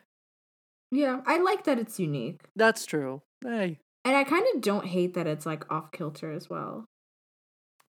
Yeah, 0.91 1.21
I 1.25 1.37
like 1.37 1.63
that 1.65 1.79
it's 1.79 1.99
unique. 1.99 2.41
That's 2.55 2.85
true. 2.85 3.21
Hey, 3.43 3.79
And 4.03 4.15
I 4.17 4.23
kind 4.23 4.45
of 4.53 4.61
don't 4.61 4.85
hate 4.87 5.13
that 5.13 5.27
it's 5.27 5.45
like 5.45 5.71
off 5.71 5.91
kilter 5.91 6.31
as 6.31 6.49
well. 6.49 6.85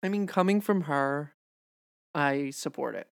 I 0.03 0.09
mean, 0.09 0.27
coming 0.27 0.61
from 0.61 0.83
her, 0.83 1.33
I 2.15 2.51
support 2.51 2.95
it. 2.95 3.09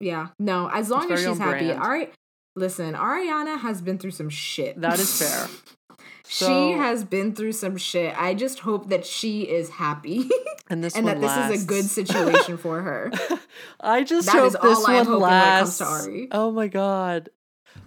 Yeah. 0.00 0.28
No, 0.38 0.68
as 0.68 0.90
long 0.90 1.10
as 1.10 1.20
she's 1.24 1.38
happy. 1.38 1.66
brand. 1.66 1.80
All 1.82 1.88
right. 1.90 2.12
Listen, 2.54 2.94
Ariana 2.94 3.58
has 3.60 3.82
been 3.82 3.98
through 3.98 4.12
some 4.12 4.30
shit. 4.30 4.80
That 4.80 4.98
is 4.98 5.20
fair. 5.22 5.48
she 6.26 6.44
So- 6.44 6.76
has 6.76 7.04
been 7.04 7.34
through 7.34 7.52
some 7.52 7.76
shit. 7.76 8.14
I 8.20 8.34
just 8.34 8.60
hope 8.60 8.88
that 8.88 9.04
she 9.06 9.42
is 9.42 9.68
happy 9.70 10.28
And 10.70 10.82
this 10.82 10.96
and 10.96 11.04
one 11.06 11.20
that 11.20 11.48
this 11.50 11.58
is 11.60 11.64
a 11.64 11.66
good 11.66 11.84
situation 11.84 12.56
for 12.64 12.82
her. 12.82 13.12
I 13.80 14.02
just 14.04 14.26
That 14.26 14.36
hope 14.36 14.46
is 14.48 14.52
this 14.54 14.78
all 14.78 14.86
I'm 14.86 14.94
one 14.94 14.94
when 14.94 15.02
it 15.04 15.08
comes 15.08 15.20
lasts. 15.22 15.78
to 15.78 15.84
Ari. 15.84 16.28
Oh 16.32 16.50
my 16.50 16.66
god! 16.68 17.28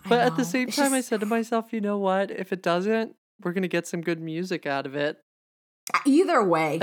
But 0.07 0.19
at 0.19 0.37
the 0.37 0.45
same 0.45 0.67
It's 0.69 0.77
time, 0.77 0.93
I 0.93 1.01
said 1.01 1.19
to 1.19 1.25
myself, 1.25 1.73
you 1.73 1.81
know 1.81 1.97
what? 1.97 2.31
If 2.31 2.53
it 2.53 2.61
doesn't, 2.63 3.15
we're 3.43 3.51
gonna 3.53 3.67
get 3.67 3.85
some 3.87 4.01
good 4.01 4.21
music 4.21 4.65
out 4.65 4.85
of 4.85 4.95
it. 4.95 5.17
either 6.05 6.41
way. 6.43 6.79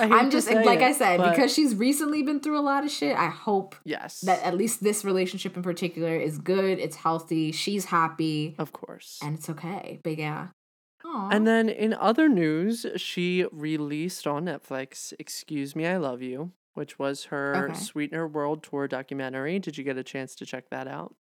I'm 0.00 0.30
just 0.30 0.50
like 0.50 0.80
I 0.80 0.92
said, 0.92 1.18
but 1.18 1.30
because 1.30 1.52
she's 1.52 1.74
recently 1.74 2.22
been 2.22 2.40
through 2.40 2.58
a 2.58 2.62
lot 2.62 2.84
of 2.84 2.90
shit. 2.90 3.16
I 3.16 3.28
hope 3.28 3.74
yes, 3.84 4.20
that 4.22 4.42
at 4.42 4.56
least 4.56 4.82
this 4.82 5.04
relationship 5.04 5.56
in 5.56 5.62
particular 5.62 6.14
is 6.16 6.38
good. 6.38 6.78
It's 6.78 6.96
healthy. 6.96 7.52
She's 7.52 7.86
happy, 7.86 8.54
of 8.58 8.72
course. 8.72 9.18
and 9.22 9.36
it's 9.38 9.48
okay. 9.50 10.00
But 10.02 10.18
yeah. 10.18 10.48
Aw. 11.04 11.28
And 11.30 11.46
then 11.46 11.68
in 11.68 11.94
other 11.94 12.28
news, 12.28 12.84
she 12.96 13.46
released 13.52 14.26
on 14.26 14.44
Netflix 14.44 15.12
"Excuse 15.18 15.74
Me, 15.74 15.86
I 15.86 15.96
Love 15.96 16.20
You," 16.22 16.52
which 16.74 16.98
was 16.98 17.24
her 17.26 17.68
Okay. 17.70 17.74
Sweetener 17.78 18.28
World 18.28 18.62
Tour 18.62 18.86
documentary. 18.86 19.58
Did 19.58 19.78
you 19.78 19.84
get 19.84 19.96
a 19.96 20.02
chance 20.04 20.34
to 20.36 20.46
check 20.46 20.68
that 20.70 20.86
out? 20.86 21.14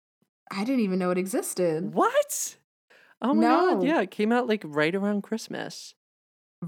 I 0.51 0.65
didn't 0.65 0.81
even 0.81 0.99
know 0.99 1.11
it 1.11 1.19
existed. 1.19 1.93
What? 1.93 2.57
Oh 3.21 3.35
my 3.35 3.43
No. 3.43 3.75
god! 3.75 3.83
Yeah, 3.85 4.01
it 4.01 4.11
came 4.11 4.33
out 4.33 4.47
like 4.47 4.63
right 4.65 4.95
around 4.95 5.23
Christmas. 5.23 5.95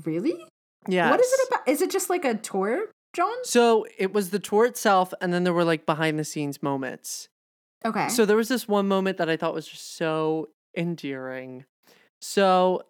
Really? 0.05 0.47
Yeah. 0.87 1.11
What 1.11 1.21
is 1.21 1.31
it 1.33 1.49
about? 1.49 1.69
Is 1.69 1.83
it 1.83 1.91
just 1.91 2.09
like 2.11 2.25
a 2.25 2.35
tour, 2.35 2.87
John? 3.12 3.35
So 3.45 3.87
it 3.99 4.12
was 4.12 4.31
the 4.31 4.38
tour 4.38 4.64
itself, 4.67 5.12
and 5.21 5.33
then 5.33 5.45
there 5.45 5.53
were 5.53 5.64
like 5.64 5.87
behind 5.87 6.19
the 6.19 6.25
scenes 6.25 6.62
moments. 6.62 7.29
Okay. 7.85 8.09
So 8.09 8.25
there 8.25 8.37
was 8.37 8.49
this 8.49 8.67
one 8.69 8.88
moment 8.88 9.19
that 9.19 9.29
I 9.29 9.37
thought 9.37 9.55
was 9.55 9.67
just 9.69 9.97
so 9.97 10.49
endearing. 10.77 11.64
So 12.21 12.83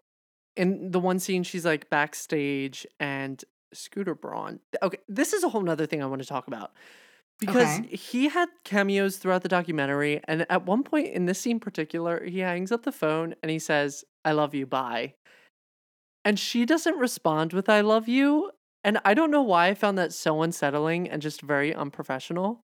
in 0.57 0.90
the 0.90 1.01
one 1.01 1.18
scene, 1.18 1.42
she's 1.42 1.64
like 1.64 1.90
backstage 1.90 2.87
and 2.98 3.42
Scooter 3.72 4.14
Braun. 4.14 4.61
Okay, 4.83 4.98
this 5.09 5.33
is 5.33 5.44
a 5.44 5.48
whole 5.51 5.61
nother 5.62 5.87
thing 5.87 6.03
I 6.03 6.07
want 6.07 6.22
to 6.22 6.29
talk 6.29 6.46
about. 6.46 6.72
Because 7.38 7.79
Okay. 7.79 7.94
he 7.94 8.29
had 8.29 8.48
cameos 8.64 9.18
throughout 9.18 9.42
the 9.42 9.48
documentary, 9.48 10.20
and 10.27 10.44
at 10.51 10.66
one 10.66 10.83
point 10.83 11.09
in 11.09 11.27
this 11.27 11.38
scene 11.40 11.57
in 11.57 11.61
particular, 11.61 12.24
he 12.24 12.40
hangs 12.40 12.72
up 12.72 12.83
the 12.83 12.90
phone 12.90 13.35
and 13.42 13.51
he 13.51 13.61
says, 13.61 14.05
I 14.24 14.33
love 14.33 14.55
you, 14.55 14.66
bye. 14.66 15.14
And 16.28 16.38
she 16.38 16.66
doesn't 16.66 16.98
respond 16.98 17.54
with 17.54 17.70
I 17.70 17.80
love 17.80 18.06
you. 18.06 18.50
And 18.84 18.98
I 19.02 19.14
don't 19.14 19.30
know 19.30 19.40
why 19.40 19.68
I 19.68 19.74
found 19.74 19.96
that 19.96 20.12
so 20.12 20.42
unsettling 20.42 21.08
and 21.08 21.22
just 21.22 21.40
very 21.40 21.74
unprofessional. 21.74 22.60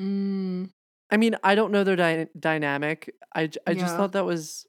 Mm, 0.00 0.70
I 1.10 1.18
mean, 1.18 1.36
I 1.44 1.54
don't 1.54 1.70
know 1.70 1.84
their 1.84 1.96
dy- 1.96 2.28
dynamic. 2.38 3.14
I, 3.34 3.46
just 3.48 3.58
Yeah. 3.66 3.94
thought 3.94 4.12
that 4.12 4.24
was 4.24 4.66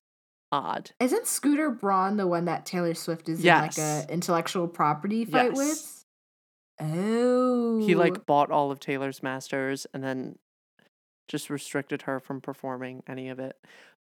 odd. 0.52 0.92
isn't 1.00 1.28
Scooter 1.28 1.70
Braun 1.70 2.18
the 2.18 2.28
one 2.28 2.44
that 2.44 2.66
Taylor 2.66 2.94
Swift 2.94 3.30
is 3.30 3.42
Yes. 3.42 3.78
in 3.78 3.84
like 3.84 4.10
a 4.10 4.12
intellectual 4.14 4.68
property 4.68 5.24
fight 5.24 5.52
Yes. 5.56 5.58
with? 5.58 6.06
Oh. 6.82 7.78
He 7.80 7.96
like 7.96 8.26
bought 8.26 8.52
all 8.52 8.70
of 8.70 8.82
Taylor's 8.82 9.24
masters 9.24 9.88
and 9.94 10.04
then 10.04 10.38
just 11.30 11.50
restricted 11.50 12.02
her 12.02 12.20
from 12.20 12.42
performing 12.42 13.02
any 13.08 13.30
of 13.30 13.40
it. 13.40 13.58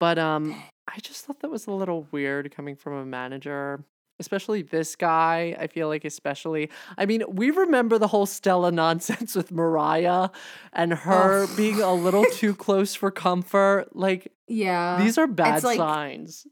But 0.00 0.18
um 0.18 0.54
I 0.86 0.98
just 1.00 1.26
thought 1.26 1.40
that 1.40 1.50
was 1.50 1.66
a 1.66 1.72
little 1.72 2.06
weird 2.10 2.50
coming 2.54 2.74
from 2.74 2.94
a 2.94 3.04
manager, 3.04 3.84
especially 4.20 4.62
this 4.62 4.96
guy. 4.96 5.56
I 5.58 5.66
feel 5.66 5.88
like 5.88 6.04
especially 6.04 6.70
I 6.96 7.06
mean, 7.06 7.22
we 7.28 7.50
remember 7.50 7.98
the 7.98 8.08
whole 8.08 8.26
Stella 8.26 8.70
nonsense 8.84 9.34
with 9.34 9.50
Mariah 9.52 10.28
and 10.72 10.92
her 10.94 11.44
Ugh. 11.44 11.50
being 11.56 11.80
a 11.80 11.92
little 11.94 12.24
too 12.32 12.54
close 12.66 12.94
for 12.94 13.10
comfort. 13.10 13.94
Like 13.94 14.32
Yeah. 14.46 14.98
these 15.02 15.18
are 15.18 15.26
bad 15.26 15.62
like- 15.64 15.76
signs. 15.76 16.46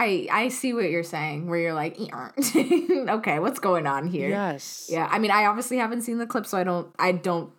I 0.00 0.28
I 0.30 0.48
see 0.48 0.74
what 0.74 0.90
you're 0.90 1.02
saying. 1.02 1.48
Where 1.48 1.58
you're 1.58 1.74
like, 1.74 1.98
okay, 2.56 3.38
what's 3.40 3.58
going 3.58 3.86
on 3.88 4.06
here? 4.06 4.28
Yes. 4.28 4.86
Yeah, 4.88 5.08
I 5.10 5.18
mean, 5.18 5.32
I 5.32 5.46
obviously 5.46 5.78
haven't 5.78 6.02
seen 6.02 6.18
the 6.18 6.26
clip, 6.26 6.46
so 6.46 6.56
I 6.56 6.62
don't, 6.62 6.94
I 7.00 7.10
don't 7.10 7.50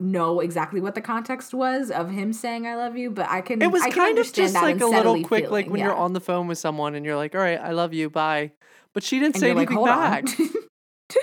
know 0.00 0.40
exactly 0.40 0.80
what 0.80 0.94
the 0.94 1.00
context 1.00 1.52
was 1.52 1.90
of 1.90 2.10
him 2.10 2.32
saying 2.32 2.66
"I 2.66 2.76
love 2.76 2.96
you," 2.96 3.10
but 3.10 3.28
I 3.28 3.40
can. 3.40 3.60
It 3.62 3.70
was 3.70 3.82
I 3.82 3.90
kind 3.90 4.18
of 4.18 4.32
just 4.32 4.54
like 4.54 4.80
a 4.80 4.86
little 4.86 5.22
quick, 5.24 5.50
like 5.50 5.66
feeling, 5.66 5.70
when 5.72 5.80
you're 5.80 5.94
on 5.94 6.12
the 6.12 6.20
phone 6.20 6.46
with 6.46 6.58
someone 6.58 6.94
and 6.94 7.04
you're 7.04 7.16
like, 7.16 7.34
all 7.34 7.40
right, 7.40 7.60
I 7.60 7.72
love 7.72 7.92
you, 7.92 8.08
bye. 8.10 8.52
But 8.94 9.02
she 9.02 9.18
didn't 9.18 9.36
And 9.36 9.40
say 9.40 9.46
you're 9.48 9.56
like, 9.56 9.70
anything 9.70 9.84
back. 9.84 10.24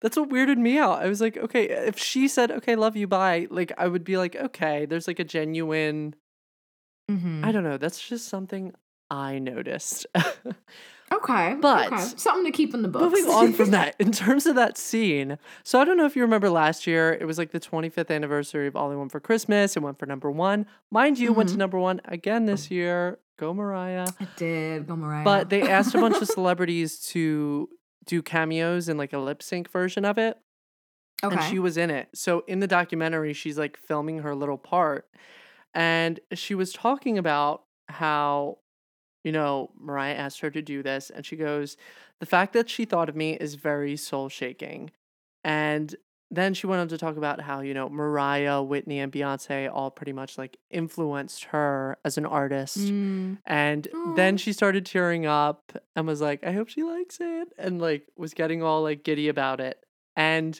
That's 0.00 0.16
what 0.16 0.30
weirded 0.30 0.58
me 0.58 0.78
out. 0.78 1.00
I 1.00 1.06
was 1.06 1.20
like, 1.20 1.36
okay, 1.36 1.68
if 1.68 1.96
she 1.96 2.26
said, 2.26 2.50
okay, 2.50 2.74
love 2.74 2.96
you, 2.96 3.06
bye, 3.06 3.46
like 3.50 3.70
I 3.78 3.86
would 3.86 4.02
be 4.02 4.16
like, 4.16 4.34
okay, 4.34 4.84
there's 4.84 5.06
like 5.06 5.20
a 5.20 5.24
genuine, 5.24 6.14
Mhm. 7.10 7.44
I 7.44 7.52
don't 7.52 7.62
know, 7.62 7.78
that's 7.78 8.00
just 8.08 8.28
something 8.28 8.74
I 9.10 9.38
noticed. 9.38 10.06
Okay, 11.12 11.56
But- 11.60 11.92
okay. 11.92 12.02
something 12.16 12.44
to 12.44 12.50
keep 12.56 12.72
in 12.74 12.82
the 12.82 12.88
books. 12.88 13.04
Moving 13.04 13.30
on 13.30 13.52
from 13.52 13.70
that, 13.72 13.94
in 13.98 14.12
terms 14.12 14.46
of 14.46 14.54
that 14.56 14.78
scene, 14.78 15.38
so 15.62 15.80
I 15.80 15.84
don't 15.84 15.96
know 15.96 16.06
if 16.06 16.16
you 16.16 16.22
remember 16.22 16.48
last 16.50 16.86
year, 16.86 17.12
it 17.20 17.26
was 17.26 17.38
like 17.38 17.50
the 17.50 17.60
25th 17.60 18.10
anniversary 18.10 18.66
of 18.66 18.76
All 18.76 18.90
I 18.90 18.94
Want 18.94 19.12
for 19.12 19.20
Christmas. 19.20 19.76
It 19.76 19.82
went 19.82 19.98
for 19.98 20.06
number 20.06 20.30
one. 20.30 20.66
Mind 20.90 21.18
you, 21.18 21.32
went 21.32 21.48
to 21.50 21.54
Mhm. 21.56 21.58
number 21.58 21.78
one 21.78 22.00
again 22.06 22.46
this 22.46 22.70
year. 22.70 23.18
Go 23.38 23.52
Mariah. 23.52 24.06
it 24.20 24.28
did 24.36 24.86
go 24.86 24.94
Mariah, 24.96 25.24
But 25.24 25.50
they 25.50 25.62
asked 25.62 25.94
a 25.94 25.98
bunch 26.00 26.16
of 26.22 26.28
celebrities 26.28 26.98
to 27.08 27.68
do 28.06 28.22
cameos 28.22 28.88
in 28.88 28.96
like 28.96 29.12
a 29.12 29.18
lip 29.18 29.42
sync 29.42 29.68
version 29.70 30.04
of 30.04 30.16
it. 30.18 30.38
okay, 31.24 31.34
And 31.36 31.44
she 31.44 31.58
was 31.58 31.76
in 31.76 31.90
it. 31.90 32.08
So 32.14 32.44
in 32.46 32.60
the 32.60 32.66
documentary, 32.66 33.32
she's 33.32 33.58
like 33.58 33.76
filming 33.76 34.18
her 34.20 34.34
little 34.34 34.58
part. 34.58 35.08
And 35.74 36.20
she 36.34 36.54
was 36.54 36.72
talking 36.72 37.16
about 37.18 37.62
how, 37.88 38.58
you 39.24 39.32
know, 39.32 39.70
Mariah 39.78 40.14
asked 40.14 40.40
her 40.40 40.50
to 40.50 40.62
do 40.62 40.82
this. 40.82 41.10
And 41.10 41.24
she 41.24 41.36
goes, 41.36 41.76
The 42.20 42.26
fact 42.26 42.52
that 42.54 42.68
she 42.68 42.84
thought 42.84 43.08
of 43.08 43.16
me 43.16 43.32
is 43.34 43.54
very 43.54 43.96
soul 43.96 44.28
shaking. 44.28 44.90
And 45.44 45.94
then 46.30 46.54
she 46.54 46.66
went 46.66 46.80
on 46.80 46.88
to 46.88 46.96
talk 46.96 47.18
about 47.18 47.42
how, 47.42 47.60
you 47.60 47.74
know, 47.74 47.90
Mariah, 47.90 48.62
Whitney, 48.62 49.00
and 49.00 49.12
Beyonce 49.12 49.70
all 49.70 49.90
pretty 49.90 50.14
much 50.14 50.38
like 50.38 50.56
influenced 50.70 51.44
her 51.44 51.98
as 52.06 52.16
an 52.16 52.24
artist. 52.24 52.78
Mm, 52.78 53.38
And 53.44 53.86
Aw. 53.94 54.14
then 54.14 54.38
she 54.38 54.54
started 54.54 54.86
tearing 54.86 55.26
up 55.26 55.72
and 55.94 56.06
was 56.06 56.22
like, 56.22 56.42
I 56.42 56.52
hope 56.52 56.68
she 56.68 56.82
likes 56.84 57.18
it. 57.20 57.48
And 57.58 57.80
like 57.82 58.06
was 58.16 58.32
getting 58.32 58.62
all 58.62 58.82
like 58.82 59.04
giddy 59.04 59.28
about 59.28 59.60
it. 59.60 59.84
And 60.16 60.58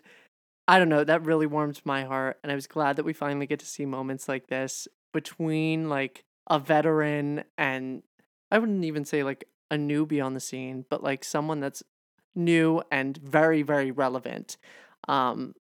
I 0.68 0.79
don't 0.79 0.90
know, 0.90 1.05
that 1.05 1.25
really 1.25 1.46
warmed 1.46 1.81
my 1.85 2.05
heart. 2.05 2.38
And 2.42 2.53
I 2.53 2.55
was 2.55 2.66
glad 2.66 2.96
that 2.96 3.05
we 3.05 3.14
finally 3.14 3.46
get 3.46 3.61
to 3.61 3.66
see 3.66 3.87
moments 3.87 4.29
like 4.29 4.48
this 4.48 4.87
between 5.12 5.88
like 5.88 6.25
a 6.51 6.59
veteran 6.59 7.44
and 7.57 8.03
I 8.52 8.58
wouldn't 8.58 8.84
even 8.84 9.04
say 9.04 9.24
like 9.24 9.44
a 9.70 9.76
newbie 9.76 10.24
on 10.24 10.34
the 10.34 10.40
scene, 10.40 10.84
but 10.90 11.02
like 11.02 11.24
someone 11.24 11.58
that's 11.60 11.82
new 12.34 12.82
and 12.92 13.16
very, 13.16 13.62
very 13.62 13.90
relevant. 13.90 14.56
Um, 15.08 15.54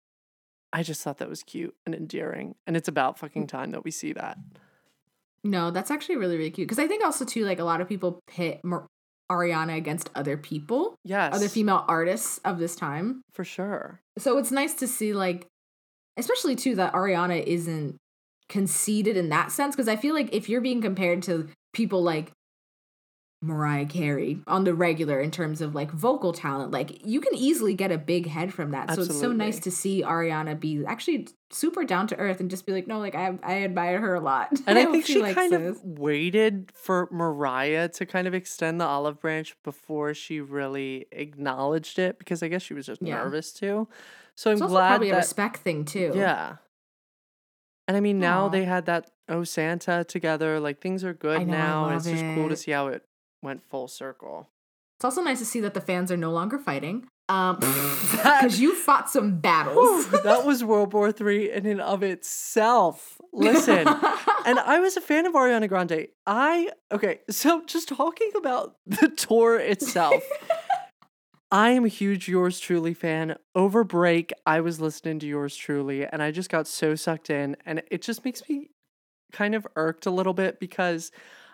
I 0.73 0.83
just 0.83 1.03
thought 1.03 1.19
that 1.19 1.29
was 1.29 1.43
cute 1.43 1.75
and 1.87 1.95
endearing. 1.95 2.55
And 2.67 2.77
it's 2.77 2.89
about 2.89 3.19
fucking 3.19 3.47
time 3.47 3.71
that 3.73 3.85
we 3.85 3.91
see 3.91 4.13
that. 4.15 4.39
no, 5.45 5.71
that's 5.71 5.91
actually 5.91 6.17
really 6.17 6.37
really 6.37 6.51
cute 6.51 6.67
because 6.69 6.79
I 6.79 6.87
think 6.89 7.05
also 7.05 7.25
too 7.25 7.45
like 7.45 7.59
a 7.59 7.65
lot 7.65 7.81
of 7.81 7.89
people 7.89 8.21
pit 8.27 8.61
Mar- 8.65 8.87
Ariana 9.31 9.77
against 9.77 10.11
other 10.15 10.37
people, 10.37 10.95
Yes. 11.05 11.35
other 11.35 11.49
female 11.49 11.85
artists 11.87 12.39
of 12.45 12.59
this 12.59 12.75
time. 12.75 13.23
For 13.33 13.45
sure. 13.45 14.01
so 14.19 14.39
it's 14.39 14.51
nice 14.51 14.75
to 14.75 14.89
see 14.89 15.13
like 15.13 15.47
especially 16.17 16.57
too 16.57 16.75
that 16.75 16.93
ariana 16.95 17.41
isn't 17.45 17.97
conceited 18.49 19.17
in 19.17 19.29
that 19.29 19.53
sense 19.53 19.77
because 19.77 19.87
i 19.89 19.95
feel 19.95 20.15
like 20.15 20.31
if 20.35 20.49
you're 20.49 20.61
being 20.61 20.81
compared 20.83 21.23
to 21.23 21.49
people 21.73 22.03
like 22.03 22.33
mariah 23.41 23.87
carey 23.87 24.41
on 24.49 24.65
the 24.65 24.75
regular 24.75 25.21
in 25.21 25.31
terms 25.31 25.61
of 25.61 25.73
like 25.73 25.93
vocal 25.93 26.33
talent 26.33 26.73
like 26.73 27.07
you 27.07 27.21
can 27.21 27.33
easily 27.37 27.73
get 27.73 27.93
a 27.93 27.97
big 27.99 28.27
head 28.27 28.53
from 28.53 28.73
that 28.73 28.93
so 28.93 29.03
it's 29.03 29.21
so 29.21 29.33
nice 29.33 29.61
to 29.61 29.71
see 29.71 30.03
ariana 30.03 30.59
be 30.59 30.85
actually 30.85 31.29
super 31.51 31.85
down 31.85 32.09
to 32.09 32.17
earth 32.17 32.41
and 32.41 32.51
just 32.51 32.67
be 32.67 32.73
like 32.73 32.89
no 32.89 32.99
like 32.99 33.15
i, 33.15 33.39
I 33.45 33.63
admire 33.63 34.01
her 34.01 34.17
a 34.17 34.21
lot 34.21 34.49
And 34.67 34.77
I 34.77 34.83
hope 34.83 34.91
think 34.93 35.07
she 35.07 35.23
likes 35.23 35.37
kind 35.37 35.53
this. 35.53 35.77
of 35.79 35.85
waited 35.85 36.73
for 36.75 37.09
Mariah 37.13 37.89
to 37.91 38.05
kind 38.07 38.27
of 38.27 38.35
extend 38.35 38.81
the 38.81 38.85
olive 38.87 39.21
branch 39.21 39.57
before 39.63 40.15
she 40.15 40.41
really 40.41 41.07
acknowledged 41.13 42.01
it 42.01 42.19
because 42.19 42.43
I 42.43 42.49
guess 42.49 42.63
she 42.63 42.75
was 42.75 42.87
just 42.87 43.01
Yeah. 43.01 43.15
nervous 43.23 43.53
too. 43.53 43.87
So 44.35 44.51
I'm 44.51 44.59
it's 44.59 44.67
glad 44.67 44.89
probably 44.89 45.11
a 45.11 45.17
respect 45.17 45.59
thing 45.59 45.85
too 45.85 46.13
yeah. 46.15 46.57
And 47.87 47.97
I 47.97 48.01
mean, 48.01 48.19
now 48.19 48.47
Aw. 48.47 48.49
they 48.49 48.65
had 48.65 48.87
that 48.87 49.11
Oh 49.29 49.45
Santa 49.45 50.05
together. 50.05 50.59
Like 50.61 50.81
things 50.81 51.05
are 51.05 51.15
good 51.15 51.41
I 51.41 51.45
know, 51.45 51.55
I 51.55 51.57
now. 51.57 51.85
and 51.89 51.97
it's 51.97 52.07
love 52.07 52.15
just 52.15 52.35
cool 52.35 52.49
to 52.49 52.57
see 52.57 52.73
how 52.73 52.89
it 52.89 53.03
went 53.43 53.63
full 53.69 53.89
circle. 53.89 54.49
It's 54.99 55.05
also 55.05 55.23
nice 55.23 55.39
to 55.39 55.45
see 55.45 55.61
that 55.61 55.75
the 55.75 55.81
fans 55.81 56.11
are 56.11 56.17
no 56.17 56.33
longer 56.33 56.59
fighting. 56.59 57.07
Um, 57.29 57.57
because 58.11 58.59
you 58.59 58.75
fought 58.75 59.11
some 59.11 59.39
battles. 59.39 60.09
That 60.09 60.45
was 60.45 60.65
World 60.65 60.93
War 60.93 61.13
Three 61.13 61.51
in 61.53 61.67
and 61.67 61.81
of 61.81 62.03
itself. 62.03 63.21
Listen, 63.33 63.87
and 64.47 64.59
I 64.59 64.81
was 64.81 64.97
a 64.97 65.01
fan 65.01 65.27
of 65.27 65.35
Ariana 65.35 65.69
Grande. 65.69 66.09
I 66.27 66.71
okay, 66.91 67.21
so 67.29 67.63
just 67.67 67.89
talking 67.89 68.31
about 68.35 68.77
the 68.87 69.09
tour 69.09 69.59
itself. 69.59 70.23
I 71.51 71.71
am 71.71 71.85
a 71.85 71.89
huge 71.89 72.29
Yours 72.29 72.61
Truly 72.61 72.93
fan. 72.93 73.37
Over 73.55 73.85
break, 73.85 74.33
I 74.45 74.61
was 74.61 74.81
listening 74.81 75.19
to 75.21 75.27
Yours 75.27 75.57
Truly 75.57 76.07
and 76.07 76.23
I 76.23 76.31
just 76.31 76.51
got 76.51 76.67
so 76.67 76.95
sucked 76.95 77.31
in 77.31 77.57
and 77.65 77.83
it 77.91 78.03
just 78.03 78.23
makes 78.25 78.47
me 78.49 78.69
kind 79.33 79.55
of 79.55 79.67
irked 79.75 80.05
a 80.05 80.11
little 80.11 80.35
bit 80.35 80.61
because 80.61 81.11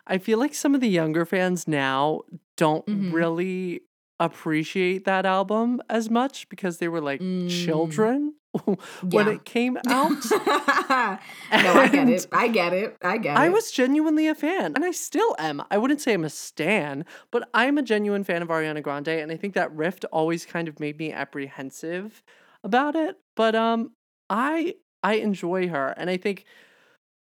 I 0.07 0.19
feel 0.19 0.39
like 0.39 0.55
some 0.55 0.75
of 0.75 0.81
the 0.81 0.89
younger 0.89 1.25
fans 1.25 1.67
now 1.67 2.21
don't 2.57 2.85
Mhm. 2.87 3.13
really 3.13 3.81
appreciate 4.21 5.05
that 5.05 5.27
album 5.27 5.81
as 5.91 6.09
much 6.11 6.49
because 6.49 6.79
they 6.79 6.89
were 6.89 7.01
like 7.01 7.21
Mm. 7.21 7.49
children 7.49 8.35
when 8.65 9.27
Yeah. 9.27 9.33
it 9.33 9.45
came 9.45 9.77
out. 9.89 10.11
no, 10.31 11.19
I 11.51 11.89
get 11.91 12.09
it. 12.09 12.27
I 12.33 12.49
get 12.49 12.73
it. 12.73 12.97
I 13.03 13.17
get 13.19 13.37
it. 13.37 13.41
I 13.41 13.49
was 13.49 13.71
genuinely 13.73 14.29
a 14.29 14.35
fan, 14.35 14.75
and 14.77 14.85
I 14.85 14.93
still 14.93 15.35
am. 15.39 15.63
I 15.71 15.79
wouldn't 15.79 16.01
say 16.01 16.13
I'm 16.15 16.25
a 16.25 16.31
stan, 16.31 17.05
but 17.33 17.49
I'm 17.53 17.79
a 17.79 17.83
genuine 17.83 18.23
fan 18.25 18.43
of 18.43 18.49
Ariana 18.49 18.83
Grande, 18.83 19.09
and 19.09 19.33
I 19.33 19.37
think 19.37 19.55
that 19.55 19.73
rift 19.73 20.05
always 20.13 20.47
kind 20.47 20.69
of 20.69 20.79
made 20.79 20.99
me 20.99 21.13
apprehensive 21.13 22.23
about 22.63 22.95
it. 22.95 23.17
But 23.35 23.55
um, 23.57 23.93
I 24.31 24.77
I 25.03 25.15
enjoy 25.15 25.69
her, 25.69 25.95
and 25.97 26.09
I 26.11 26.17
think 26.17 26.45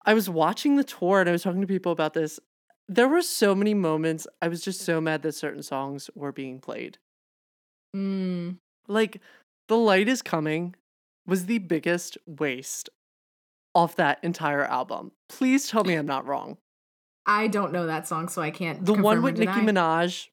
I 0.06 0.14
was 0.14 0.30
watching 0.30 0.76
the 0.76 0.84
tour, 0.84 1.20
and 1.22 1.28
I 1.30 1.32
was 1.32 1.44
talking 1.44 1.62
to 1.62 1.68
people 1.68 1.92
about 1.92 2.14
this. 2.14 2.40
There 2.90 3.08
were 3.08 3.22
so 3.22 3.54
many 3.54 3.74
moments 3.74 4.28
I 4.42 4.48
was 4.48 4.62
just 4.64 4.82
so 4.82 5.02
mad 5.02 5.22
that 5.24 5.34
certain 5.34 5.64
songs 5.64 6.10
were 6.16 6.32
being 6.32 6.60
played. 6.60 6.98
Mm, 7.96 8.58
Like, 8.88 9.22
"The 9.68 9.78
Light 9.78 10.08
Is 10.08 10.22
Coming" 10.22 10.76
was 11.26 11.46
the 11.48 11.58
biggest 11.58 12.18
waste 12.26 12.90
off 13.76 13.96
that 13.98 14.20
entire 14.24 14.64
album. 14.64 15.12
Please 15.28 15.68
tell 15.68 15.84
me 15.84 15.96
I'm 15.96 16.06
not 16.06 16.26
wrong. 16.26 16.58
I 17.26 17.48
don't 17.48 17.74
know 17.74 17.86
that 17.88 18.08
song, 18.08 18.30
so 18.30 18.42
I 18.42 18.52
can't. 18.52 18.86
The 18.86 18.94
one 18.94 19.22
with 19.22 19.38
Nicki. 19.38 19.52
Minaj 19.52 20.30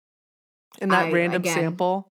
and 0.80 0.92
that 0.92 1.06
I- 1.06 1.12
random 1.12 1.42
again, 1.42 1.54
sample. 1.54 2.08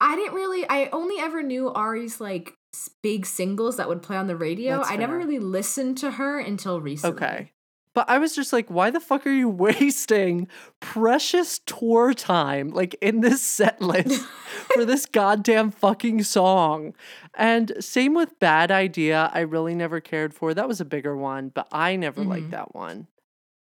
I 0.00 0.14
didn't 0.14 0.34
really. 0.34 0.64
I 0.68 0.88
only 0.92 1.18
ever 1.18 1.42
knew 1.42 1.70
Ari's 1.72 2.20
like 2.20 2.54
big 3.02 3.26
singles 3.26 3.78
that 3.78 3.88
would 3.88 4.02
play 4.02 4.16
on 4.16 4.26
the 4.28 4.36
radio. 4.36 4.82
I 4.82 4.96
never 4.96 5.16
really 5.16 5.38
listened 5.38 5.98
to 5.98 6.12
her 6.12 6.38
until 6.38 6.80
recently. 6.80 7.16
Okay. 7.16 7.52
But 7.96 8.10
I 8.10 8.18
was 8.18 8.36
just 8.36 8.52
like, 8.52 8.68
why 8.68 8.90
the 8.90 9.00
fuck 9.00 9.26
are 9.26 9.30
you 9.32 9.48
wasting 9.66 10.48
precious 10.80 11.60
tour 11.60 12.12
time 12.12 12.68
like 12.68 12.94
in 13.00 13.22
this 13.22 13.40
set 13.40 13.80
list 13.80 14.22
for 14.74 14.84
this 14.84 15.06
goddamn 15.06 15.70
fucking 15.70 16.22
song? 16.24 16.92
And 17.38 17.72
same 17.80 18.12
with 18.12 18.38
Bad 18.38 18.70
Idea, 18.70 19.30
I 19.32 19.40
really 19.40 19.74
never 19.74 20.00
cared 20.00 20.34
for. 20.34 20.52
That 20.52 20.68
was 20.68 20.78
a 20.78 20.84
bigger 20.84 21.16
one, 21.16 21.48
but 21.48 21.68
I 21.72 21.96
never 21.96 22.22
liked 22.22 22.48
Mhm. 22.48 22.50
that 22.50 22.74
one. 22.74 23.06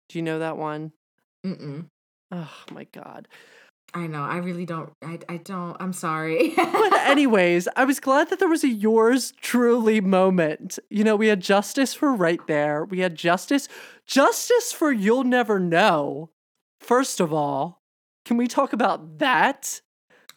Do 0.09 0.18
you 0.18 0.22
know 0.22 0.38
that 0.38 0.57
one? 0.57 0.92
Mm-mm. 1.44 1.90
Oh 2.33 2.55
my 2.72 2.85
god. 2.85 3.29
I 3.94 4.07
know. 4.07 4.22
I 4.22 4.38
really 4.38 4.66
don't. 4.66 4.92
I. 5.03 5.18
I 5.29 5.37
don't. 5.38 5.77
I'm 5.81 5.92
sorry. 5.92 6.53
But 6.57 6.92
anyways, 7.07 7.68
I 7.77 7.85
was 7.85 8.01
glad 8.01 8.29
that 8.31 8.38
there 8.38 8.49
was 8.49 8.64
a 8.64 8.68
yours 8.68 9.33
truly 9.40 10.01
moment. 10.01 10.79
You 10.90 11.05
know, 11.05 11.16
we 11.16 11.29
had 11.29 11.40
justice 11.40 11.94
for 11.94 12.12
right 12.12 12.44
there. 12.46 12.85
We 12.85 13.01
had 13.01 13.14
justice, 13.14 13.68
justice 14.07 14.72
for 14.72 14.92
you'll 14.92 15.25
never 15.25 15.59
know. 15.59 16.31
First 16.81 17.20
of 17.20 17.33
all, 17.33 17.83
can 18.25 18.37
we 18.37 18.46
talk 18.46 18.72
about 18.72 19.18
that? 19.18 19.81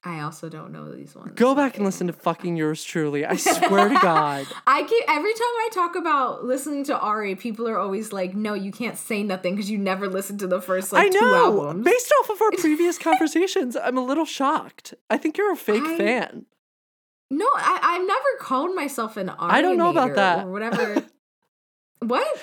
I 0.02 0.22
also 0.22 0.48
don't 0.48 0.72
know 0.72 0.90
these 0.94 1.14
ones. 1.14 1.34
Go 1.36 1.54
back 1.54 1.76
and 1.76 1.86
listen 1.86 2.08
to 2.08 2.14
fucking 2.14 2.56
yours 2.56 2.86
truly. 2.86 3.26
I 3.26 3.36
swear 3.36 3.90
to 3.90 3.96
God. 4.02 4.48
I 4.66 4.84
keep 4.84 5.04
every 5.10 5.34
time 5.34 5.42
I 5.42 5.70
talk 5.74 5.96
about 5.98 6.46
listening 6.46 6.86
to 6.86 6.98
Ari, 6.98 7.36
people 7.36 7.68
are 7.68 7.78
always 7.78 8.14
like, 8.14 8.34
"No, 8.34 8.54
you 8.54 8.72
can't 8.72 8.98
say 8.98 9.24
nothing 9.24 9.56
because 9.56 9.70
you 9.70 9.78
never 9.78 10.08
listened 10.08 10.40
to 10.40 10.48
the 10.48 10.62
first 10.62 10.94
like 10.94 11.08
I 11.08 11.10
two 11.10 11.20
albums." 11.26 11.84
Based 11.84 12.14
off 12.22 12.30
of 12.30 12.42
our 12.42 12.52
previous 12.58 12.98
conversations, 12.98 13.76
I'm 13.76 13.98
a 13.98 14.04
little 14.06 14.24
shocked. 14.26 14.94
I 15.10 15.18
think 15.18 15.38
you're 15.38 15.52
a 15.52 15.58
fake 15.58 15.84
I- 15.84 15.98
fan. 15.98 16.46
no, 17.30 17.46
I, 17.56 17.80
I've 18.00 18.08
never 18.08 18.38
called 18.40 18.74
myself 18.74 19.18
an 19.18 19.28
Ari. 19.30 19.52
I 19.52 19.62
don't 19.62 19.76
know 19.78 19.90
about 19.90 20.16
that. 20.16 20.46
or 20.46 20.52
whatever. 20.52 21.04
what? 22.00 22.42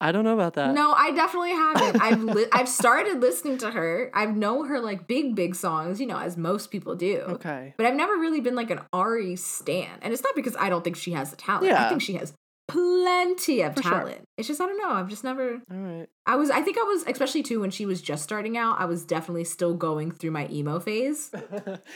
I 0.00 0.12
don't 0.12 0.24
know 0.24 0.34
about 0.34 0.54
that. 0.54 0.74
No, 0.74 0.92
I 0.92 1.10
definitely 1.12 1.52
haven't. 1.52 2.02
I've 2.02 2.22
li- 2.22 2.46
I've 2.52 2.68
started 2.68 3.20
listening 3.20 3.56
to 3.58 3.70
her. 3.70 4.10
I've 4.12 4.36
know 4.36 4.64
her 4.64 4.78
like 4.80 5.06
big 5.08 5.34
big 5.34 5.54
songs, 5.54 6.00
you 6.00 6.06
know, 6.06 6.18
as 6.18 6.36
most 6.36 6.70
people 6.70 6.94
do. 6.96 7.20
Okay. 7.20 7.72
But 7.78 7.86
I've 7.86 7.94
never 7.94 8.14
really 8.16 8.40
been 8.40 8.54
like 8.54 8.70
an 8.70 8.80
Ari 8.92 9.36
stan, 9.36 9.88
and 10.02 10.12
it's 10.12 10.22
not 10.22 10.34
because 10.34 10.54
I 10.58 10.68
don't 10.68 10.84
think 10.84 10.96
she 10.96 11.12
has 11.12 11.30
the 11.30 11.36
talent. 11.36 11.66
Yeah. 11.66 11.86
I 11.86 11.88
think 11.88 12.02
she 12.02 12.14
has 12.14 12.34
plenty 12.68 13.62
of 13.62 13.74
For 13.76 13.82
sure. 13.82 13.92
talent. 13.92 14.22
It's 14.36 14.48
just 14.48 14.60
I 14.60 14.66
don't 14.66 14.76
know. 14.76 14.90
I've 14.90 15.08
just 15.08 15.24
never. 15.24 15.52
All 15.70 15.76
right. 15.78 16.06
I 16.26 16.36
was. 16.36 16.50
I 16.50 16.60
think 16.60 16.76
I 16.78 16.82
was, 16.82 17.04
especially 17.06 17.42
too 17.42 17.60
when 17.60 17.70
she 17.70 17.86
was 17.86 18.02
just 18.02 18.22
starting 18.22 18.58
out. 18.58 18.78
I 18.78 18.84
was 18.84 19.04
definitely 19.04 19.44
still 19.44 19.72
going 19.74 20.10
through 20.10 20.32
my 20.32 20.46
emo 20.50 20.78
phase. 20.78 21.30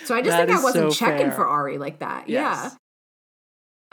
So 0.05 0.15
I 0.15 0.23
just 0.23 0.37
think 0.37 0.51
I 0.51 0.63
wasn't 0.63 0.93
so 0.93 0.99
checking 0.99 1.27
fair. 1.29 1.33
for 1.37 1.47
Ari 1.47 1.77
like 1.79 1.99
that. 1.99 2.29
Yeah. 2.29 2.71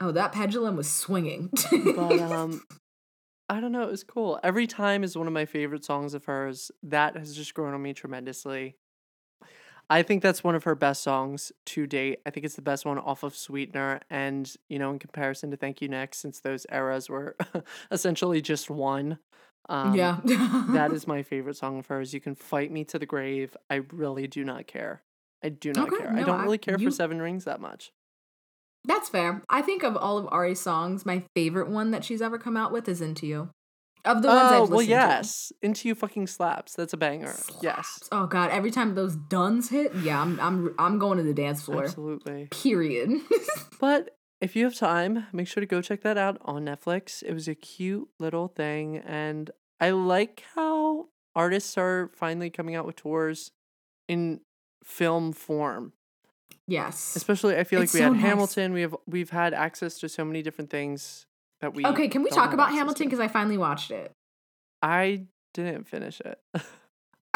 Oh, 0.00 0.12
that 0.12 0.32
pendulum 0.32 0.76
was 0.76 0.88
swinging. 0.90 1.50
but 1.70 2.20
um 2.20 2.62
I 3.48 3.60
don't 3.60 3.72
know, 3.72 3.82
it 3.82 3.90
was 3.90 4.04
cool. 4.04 4.38
Every 4.42 4.66
time 4.66 5.02
is 5.02 5.16
one 5.16 5.26
of 5.26 5.32
my 5.32 5.46
favorite 5.46 5.84
songs 5.84 6.12
of 6.14 6.26
hers. 6.26 6.70
That 6.82 7.16
has 7.16 7.34
just 7.34 7.54
grown 7.54 7.72
on 7.74 7.82
me 7.82 7.94
tremendously. 7.94 8.76
I 9.90 10.02
think 10.02 10.22
that's 10.22 10.44
one 10.44 10.54
of 10.54 10.64
her 10.64 10.74
best 10.74 11.02
songs 11.02 11.50
to 11.66 11.86
date. 11.86 12.18
I 12.26 12.30
think 12.30 12.44
it's 12.44 12.56
the 12.56 12.62
best 12.62 12.84
one 12.84 12.98
off 12.98 13.22
of 13.22 13.34
Sweetener 13.34 14.00
and, 14.10 14.52
you 14.68 14.78
know, 14.78 14.90
in 14.90 14.98
comparison 14.98 15.50
to 15.50 15.56
Thank 15.56 15.80
You 15.80 15.88
Next 15.88 16.18
since 16.18 16.40
those 16.40 16.66
eras 16.70 17.08
were 17.08 17.36
essentially 17.90 18.42
just 18.42 18.68
one. 18.68 19.18
Um, 19.70 19.94
yeah. 19.94 20.18
that 20.24 20.92
is 20.92 21.06
my 21.06 21.22
favorite 21.22 21.56
song 21.56 21.78
of 21.78 21.86
hers. 21.86 22.12
You 22.12 22.20
can 22.20 22.34
fight 22.34 22.70
me 22.70 22.84
to 22.84 22.98
the 22.98 23.06
grave. 23.06 23.56
I 23.70 23.76
really 23.94 24.26
do 24.26 24.44
not 24.44 24.66
care. 24.66 25.02
I 25.42 25.48
do 25.48 25.72
not 25.72 25.88
Okay, 25.88 25.98
care. 26.02 26.12
I 26.14 26.22
don't 26.22 26.42
really 26.42 26.58
care 26.58 26.76
you- 26.78 26.88
for 26.88 26.90
Seven 26.94 27.22
Rings 27.22 27.44
that 27.46 27.60
much. 27.60 27.90
That's 28.88 29.08
fair. 29.08 29.42
I 29.48 29.62
think 29.62 29.84
of 29.84 29.96
all 29.96 30.18
of 30.18 30.26
Ari's 30.32 30.60
songs, 30.60 31.06
my 31.06 31.22
favorite 31.34 31.68
one 31.68 31.92
that 31.92 32.04
she's 32.04 32.20
ever 32.20 32.38
come 32.38 32.56
out 32.56 32.72
with 32.72 32.88
is 32.88 33.00
Into 33.00 33.26
You. 33.26 33.50
Of 34.04 34.22
the 34.22 34.28
ones 34.28 34.40
oh, 34.40 34.44
I've 34.44 34.60
listened 34.62 34.76
well, 34.76 34.80
to. 34.80 34.90
yes. 34.90 35.52
Into 35.60 35.88
You 35.88 35.94
fucking 35.94 36.26
slaps. 36.28 36.74
That's 36.74 36.94
a 36.94 36.96
banger. 36.96 37.34
Yes. 37.60 38.08
Oh 38.10 38.26
god, 38.26 38.50
every 38.50 38.70
time 38.70 38.94
those 38.94 39.14
duns 39.14 39.68
hit, 39.68 39.94
yeah, 39.96 40.20
I'm 40.20 40.40
I'm 40.40 40.74
I'm 40.78 40.98
going 40.98 41.18
to 41.18 41.24
the 41.24 41.34
dance 41.34 41.62
floor. 41.62 41.84
Absolutely. 41.84 42.48
Period. 42.50 43.20
But 43.80 44.16
if 44.40 44.56
you 44.56 44.64
have 44.64 44.74
time, 44.74 45.26
make 45.32 45.46
sure 45.46 45.60
to 45.60 45.66
go 45.66 45.80
check 45.80 46.02
that 46.02 46.18
out 46.18 46.38
on 46.42 46.64
Netflix. 46.64 47.22
It 47.22 47.32
was 47.32 47.46
a 47.48 47.54
cute 47.54 48.08
little 48.18 48.48
thing. 48.48 48.96
And 48.98 49.50
I 49.80 49.90
like 49.90 50.42
how 50.54 51.08
artists 51.34 51.78
are 51.78 52.10
finally 52.14 52.50
coming 52.50 52.74
out 52.74 52.86
with 52.86 52.96
tours 52.96 53.52
in 54.08 54.40
film 54.84 55.32
form. 55.32 55.92
Yes. 56.68 57.16
Especially 57.16 57.56
I 57.56 57.64
feel 57.64 57.80
like 57.80 57.86
It's 57.86 57.94
we 57.94 57.98
so 58.00 58.04
had 58.04 58.12
nice. 58.12 58.22
Hamilton. 58.22 58.72
We 58.72 58.82
have 58.82 58.94
we've 59.06 59.30
had 59.30 59.52
access 59.54 59.98
to 59.98 60.08
so 60.08 60.24
many 60.24 60.42
different 60.42 60.70
things 60.70 61.26
that 61.60 61.74
we 61.74 61.84
Okay, 61.84 62.06
can 62.06 62.22
we 62.22 62.30
talk 62.30 62.52
about 62.52 62.70
Hamilton 62.70 63.06
because 63.06 63.18
I 63.18 63.26
finally 63.26 63.58
watched 63.58 63.90
it. 63.90 64.12
I 64.82 65.24
didn't 65.54 65.88
finish 65.88 66.20
it. 66.20 66.38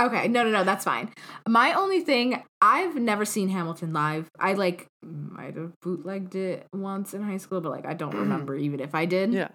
Okay, 0.01 0.27
no, 0.27 0.43
no, 0.43 0.51
no, 0.51 0.65
that's 0.65 0.87
fine. 0.87 1.11
My 1.47 1.75
only 1.75 2.01
thing, 2.01 2.43
I've 2.63 2.97
never 2.97 3.27
seen 3.27 3.51
Hamilton 3.51 3.93
live. 3.93 4.27
I 4.41 4.55
like 4.55 4.87
might 5.05 5.55
have 5.57 5.73
bootlegged 5.83 6.35
it 6.35 6.67
once 6.73 7.13
in 7.13 7.23
high 7.23 7.37
school, 7.37 7.61
but 7.61 7.69
like 7.71 7.85
I 7.87 7.93
don't 7.93 8.15
remember 8.25 8.57
even 8.57 8.81
if 8.81 8.95
I 8.95 9.05
did. 9.05 9.35
yeah. 9.35 9.49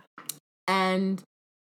And 0.68 1.22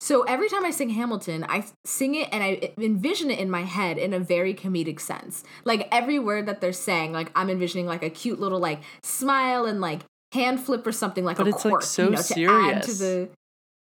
so 0.04 0.24
every 0.24 0.50
time 0.50 0.66
I 0.66 0.72
sing 0.72 0.89
Hamilton, 0.89 1.46
I 1.48 1.63
sing 1.86 2.16
it 2.16 2.28
and 2.34 2.44
I 2.44 2.74
envision 2.78 3.32
it 3.32 3.39
in 3.39 3.50
my 3.50 3.62
head 3.62 3.98
in 3.98 4.13
a 4.13 4.20
very 4.20 4.54
comedic 4.54 5.00
sense. 5.00 5.46
Like 5.63 5.88
every 5.94 6.20
word 6.20 6.46
that 6.48 6.60
they're 6.60 6.74
saying, 6.74 7.13
like 7.13 7.32
I'm 7.38 7.50
envisioning 7.50 7.86
like 7.86 8.04
a 8.04 8.10
cute 8.10 8.38
little 8.38 8.60
like 8.60 8.82
smile 9.02 9.63
and 9.63 9.80
like 9.80 10.02
hand 10.34 10.60
flip 10.60 10.86
or 10.86 10.92
something 10.92 11.24
like 11.24 11.38
But 11.38 11.48
a 11.48 11.52
it's, 11.52 11.63
like, 11.63 11.82
so 11.84 12.04
you 12.04 12.10
know, 12.10 12.22
to 12.22 12.46
add 12.50 12.84
to 12.84 12.92
serious. 12.92 13.00
the 13.00 13.30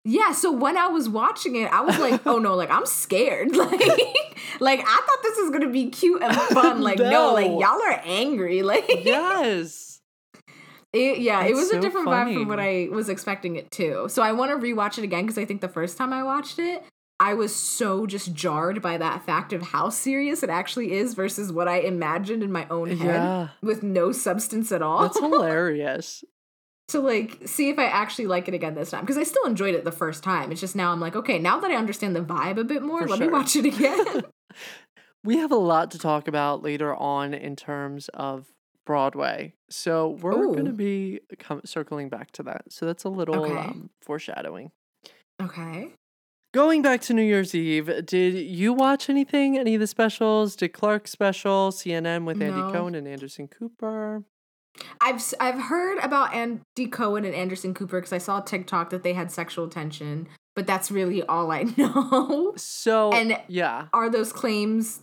yeah, 0.06 0.34
so 0.34 0.52
when 0.52 0.78
I 0.78 0.88
was 0.88 1.10
watching 1.10 1.56
it, 1.56 1.71
I 1.71 1.82
was 1.82 1.97
like, 1.97 2.28
"Oh 2.28 2.38
no, 2.38 2.54
like 2.56 2.69
I'm 2.69 2.86
scared." 2.86 3.49
Like, 3.56 3.80
like 4.60 4.80
I 4.82 4.84
thought 4.84 5.23
this 5.23 5.38
was 5.39 5.49
gonna 5.49 5.69
be 5.69 5.89
cute 5.89 6.21
and 6.21 6.36
fun. 6.36 6.82
Like, 6.84 6.99
no, 6.99 7.34
like 7.34 7.47
y'all 7.47 7.82
are 7.82 8.02
angry. 8.06 8.62
Like, 8.73 8.86
yes. 8.88 9.92
It, 10.93 11.19
yeah, 11.19 11.43
it 11.43 11.56
was 11.56 11.69
so 11.71 11.77
a 11.77 11.82
different 11.82 12.08
vibe 12.08 12.34
from 12.34 12.47
what. 12.47 12.60
I 12.60 12.88
was 12.91 13.10
expecting 13.10 13.56
it 13.56 13.71
to. 13.71 14.08
So 14.10 14.21
I 14.21 14.32
want 14.32 14.51
to 14.51 14.58
rewatch 14.65 14.97
it 14.97 15.03
again 15.03 15.23
because 15.23 15.38
I 15.38 15.45
think 15.45 15.62
the 15.62 15.67
first 15.67 15.97
time 15.97 16.13
I 16.13 16.23
watched 16.23 16.60
it, 16.60 16.84
I 17.19 17.34
was 17.34 17.56
so 17.56 18.06
just 18.06 18.34
jarred 18.34 18.82
by 18.82 18.97
that 18.97 19.25
fact 19.25 19.53
of 19.53 19.62
how 19.62 19.89
serious 19.89 20.43
it 20.43 20.49
actually 20.49 20.93
is 20.93 21.13
versus 21.13 21.51
what 21.51 21.67
I 21.67 21.77
imagined 21.79 22.43
in 22.43 22.51
my 22.51 22.67
own 22.69 22.89
head 22.97 23.15
Yeah. 23.15 23.47
with 23.62 23.82
no 23.84 24.12
substance 24.12 24.71
at 24.71 24.82
all. 24.82 25.01
That's 25.01 25.19
hilarious. 25.19 26.23
to 26.89 26.99
like 26.99 27.39
see 27.47 27.69
if 27.69 27.79
I 27.79 27.86
actually 27.86 28.27
like 28.27 28.47
it 28.47 28.53
again 28.53 28.75
this 28.75 28.91
time 28.91 29.01
because 29.01 29.17
I 29.17 29.23
still 29.23 29.45
enjoyed 29.45 29.73
it 29.73 29.86
the 29.86 29.91
first 29.91 30.21
time. 30.23 30.51
It's 30.51 30.62
just 30.62 30.75
now 30.75 30.91
I'm 30.91 30.99
like, 30.99 31.15
okay, 31.15 31.39
now 31.39 31.60
that 31.60 31.71
I 31.71 31.75
understand 31.75 32.15
the 32.15 32.21
vibe 32.21 32.58
a 32.58 32.63
bit 32.63 32.84
more, 32.84 33.01
For 33.03 33.08
let 33.08 33.19
me 33.19 33.27
watch 33.29 33.56
it 33.56 33.65
again. 33.65 34.23
We 35.25 35.38
have 35.38 35.53
a 35.53 35.56
lot 35.56 35.91
to 35.91 35.97
talk 35.99 36.27
about 36.27 36.62
later 36.63 36.93
on 36.93 37.34
in 37.34 37.56
terms 37.56 38.10
of 38.10 38.45
Broadway. 38.86 39.54
So 39.69 40.10
we're 40.22 40.34
going 40.48 40.65
to 40.65 40.72
be 40.74 41.19
com- 41.39 41.62
circling 41.65 42.10
back 42.10 42.32
to 42.34 42.43
that. 42.43 42.63
So 42.72 42.86
that's 42.86 43.04
a 43.04 43.10
little 43.10 43.43
Okay. 43.46 43.58
um, 43.58 43.89
foreshadowing. 44.02 44.72
okay. 45.41 45.93
Going 46.54 46.84
back 46.84 47.02
to 47.02 47.15
New 47.15 47.24
Year's 47.24 47.56
Eve, 47.56 48.06
did 48.06 48.36
you 48.36 48.74
watch 48.74 49.10
anything? 49.10 49.58
Any 49.58 49.74
of 49.74 49.80
the 49.82 49.88
specials? 49.88 50.56
Dick 50.56 50.72
Clark 50.74 51.08
special, 51.08 51.72
CNN 51.72 52.26
with 52.26 52.39
Andy 52.43 52.62
No. 52.62 52.72
Cohen 52.72 52.93
and 52.93 53.08
Anderson 53.08 53.48
Cooper? 53.48 54.24
I've 55.02 55.24
I've 55.39 55.60
heard 55.63 55.98
about 56.04 56.34
Andy 56.36 56.88
Cohen 56.91 57.26
and 57.26 57.34
Anderson 57.34 57.74
Cooper 57.74 58.00
because 58.00 58.13
I 58.13 58.19
saw 58.19 58.39
TikTok 58.39 58.91
that 58.91 59.02
they 59.02 59.13
had 59.13 59.32
sexual 59.32 59.67
tension, 59.67 60.28
but 60.56 60.67
that's 60.67 60.91
really 60.91 61.24
all 61.24 61.52
I 61.52 61.63
know. 61.78 62.54
So, 62.56 63.12
And- 63.12 63.39
yeah, 63.48 63.88
Are 63.91 64.10
those 64.12 64.32
claims 64.32 65.02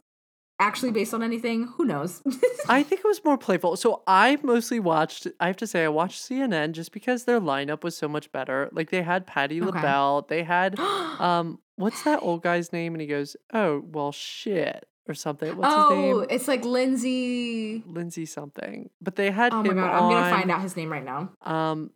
actually 0.60 0.92
based 0.92 1.12
on 1.12 1.22
anything? 1.22 1.64
Who 1.76 1.84
knows? 1.84 2.22
I 2.68 2.82
think 2.82 3.00
it 3.00 3.06
was 3.06 3.24
more 3.24 3.38
playful. 3.38 3.76
So 3.76 4.02
I 4.06 4.38
mostly 4.42 4.78
watched, 4.78 5.26
I 5.40 5.48
have 5.48 5.56
to 5.56 5.66
say, 5.66 5.84
I 5.84 5.88
watched 5.88 6.22
CNN 6.22 6.72
just 6.72 6.92
because 6.92 7.24
their 7.24 7.40
lineup 7.40 7.82
was 7.82 7.96
so 7.96 8.06
much 8.06 8.30
better. 8.30 8.68
Like 8.72 8.90
they 8.90 9.02
had 9.02 9.26
Patty 9.26 9.60
Okay. 9.60 9.70
LaBelle, 9.70 10.26
they 10.28 10.44
had, 10.44 10.78
um, 11.18 11.58
what's 11.76 12.02
that 12.02 12.22
old 12.22 12.42
guy's 12.42 12.72
name? 12.72 12.94
And 12.94 13.00
he 13.00 13.06
goes, 13.08 13.36
oh, 13.52 13.82
well, 13.90 14.12
shit, 14.12 14.86
or 15.08 15.14
something. 15.14 15.56
What's 15.56 15.74
his 15.74 15.84
oh, 15.88 16.18
name? 16.20 16.26
it's 16.30 16.46
like 16.46 16.64
Lindsay. 16.64 17.82
Lindsay 17.86 18.26
something. 18.26 18.90
But 19.00 19.16
they 19.16 19.30
had 19.30 19.52
Oh 19.52 19.62
my 19.62 19.70
him 19.70 19.76
god, 19.76 19.90
I'm 19.90 20.10
gonna 20.10 20.30
find 20.30 20.50
out 20.50 20.62
his 20.62 20.76
name 20.76 20.90
right 20.92 21.04
now. 21.04 21.30
Um, 21.42 21.90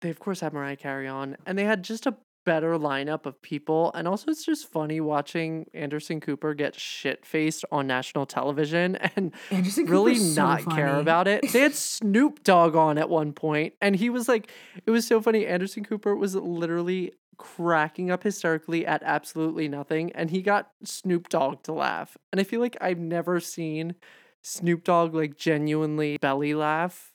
they 0.00 0.10
of 0.10 0.18
course 0.20 0.40
had 0.40 0.52
Mariah 0.52 0.76
Carey 0.76 1.08
on, 1.08 1.36
and 1.46 1.58
they 1.58 1.64
had 1.64 1.82
just 1.82 2.06
a 2.06 2.14
better 2.44 2.78
lineup 2.78 3.26
of 3.26 3.40
people. 3.42 3.90
And 3.94 4.06
also, 4.06 4.30
it's 4.30 4.44
just 4.44 4.70
funny 4.70 5.00
watching 5.00 5.66
Anderson 5.74 6.20
Cooper 6.20 6.54
get 6.54 6.74
shit 6.74 7.24
faced 7.24 7.64
on 7.70 7.86
national 7.86 8.26
television 8.26 8.96
and 9.16 9.32
Anderson 9.50 9.86
really 9.86 10.14
Cooper's 10.14 10.34
so 10.34 10.42
not 10.42 10.70
care 10.70 10.98
about 10.98 11.28
it. 11.28 11.50
They 11.52 11.60
had 11.60 11.74
Snoop 11.74 12.42
Dogg 12.44 12.76
on 12.76 12.98
at 12.98 13.08
one 13.08 13.32
point, 13.32 13.74
and 13.80 13.96
he 13.96 14.10
was 14.10 14.28
like, 14.28 14.50
it 14.86 14.90
was 14.90 15.06
so 15.06 15.20
funny. 15.20 15.46
Anderson 15.46 15.84
Cooper 15.84 16.14
was 16.14 16.34
literally 16.34 17.12
cracking 17.36 18.10
up 18.10 18.22
hysterically 18.22 18.86
at 18.86 19.02
absolutely 19.02 19.68
nothing, 19.68 20.12
and 20.12 20.30
he 20.30 20.42
got 20.42 20.70
Snoop 20.84 21.28
Dogg 21.28 21.62
to 21.64 21.72
laugh. 21.72 22.16
And 22.32 22.40
I 22.40 22.44
feel 22.44 22.60
like 22.60 22.76
I've 22.80 22.98
never 22.98 23.40
seen 23.40 23.94
Snoop 24.42 24.84
Dogg 24.84 25.14
like 25.14 25.36
genuinely 25.36 26.18
belly 26.18 26.54
laugh 26.54 27.12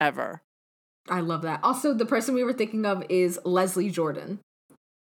ever. 0.00 0.42
I 1.10 1.20
love 1.20 1.42
that. 1.42 1.60
Also, 1.62 1.94
the 1.94 2.06
person 2.06 2.34
we 2.34 2.44
were 2.44 2.52
thinking 2.52 2.84
of 2.84 3.02
is 3.08 3.40
Leslie 3.44 3.90
Jordan. 3.90 4.40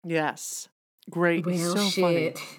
Yes. 0.04 0.68
Great. 1.10 1.44
Well, 1.46 1.76
so 1.76 1.88
shit. 1.88 2.38
funny. 2.38 2.50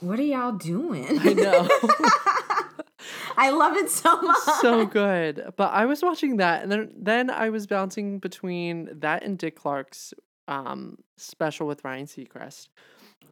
What 0.00 0.18
are 0.18 0.24
y'all 0.24 0.52
doing? 0.52 1.06
I 1.20 1.32
know. 1.32 1.68
I 3.36 3.50
love 3.50 3.76
it 3.76 3.88
so 3.90 4.20
much. 4.20 4.38
so 4.60 4.84
good. 4.86 5.52
But 5.56 5.72
I 5.72 5.86
was 5.86 6.02
watching 6.02 6.36
that 6.38 6.62
and 6.62 6.72
then 6.72 6.92
then 6.96 7.30
I 7.30 7.50
was 7.50 7.66
bouncing 7.66 8.18
between 8.18 8.88
that 9.00 9.22
and 9.24 9.38
Dick 9.38 9.56
Clark's 9.56 10.12
um 10.48 10.98
special 11.16 11.66
with 11.66 11.84
Ryan 11.84 12.06
Seacrest. 12.06 12.68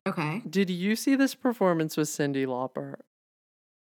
Okay. 0.07 0.43
Did 0.49 0.71
you 0.71 0.97
see 0.97 1.17
this 1.17 1.35
performance 1.35 1.97
with 1.97 2.09
Cyndi 2.09 2.47
Lauper? 2.47 2.95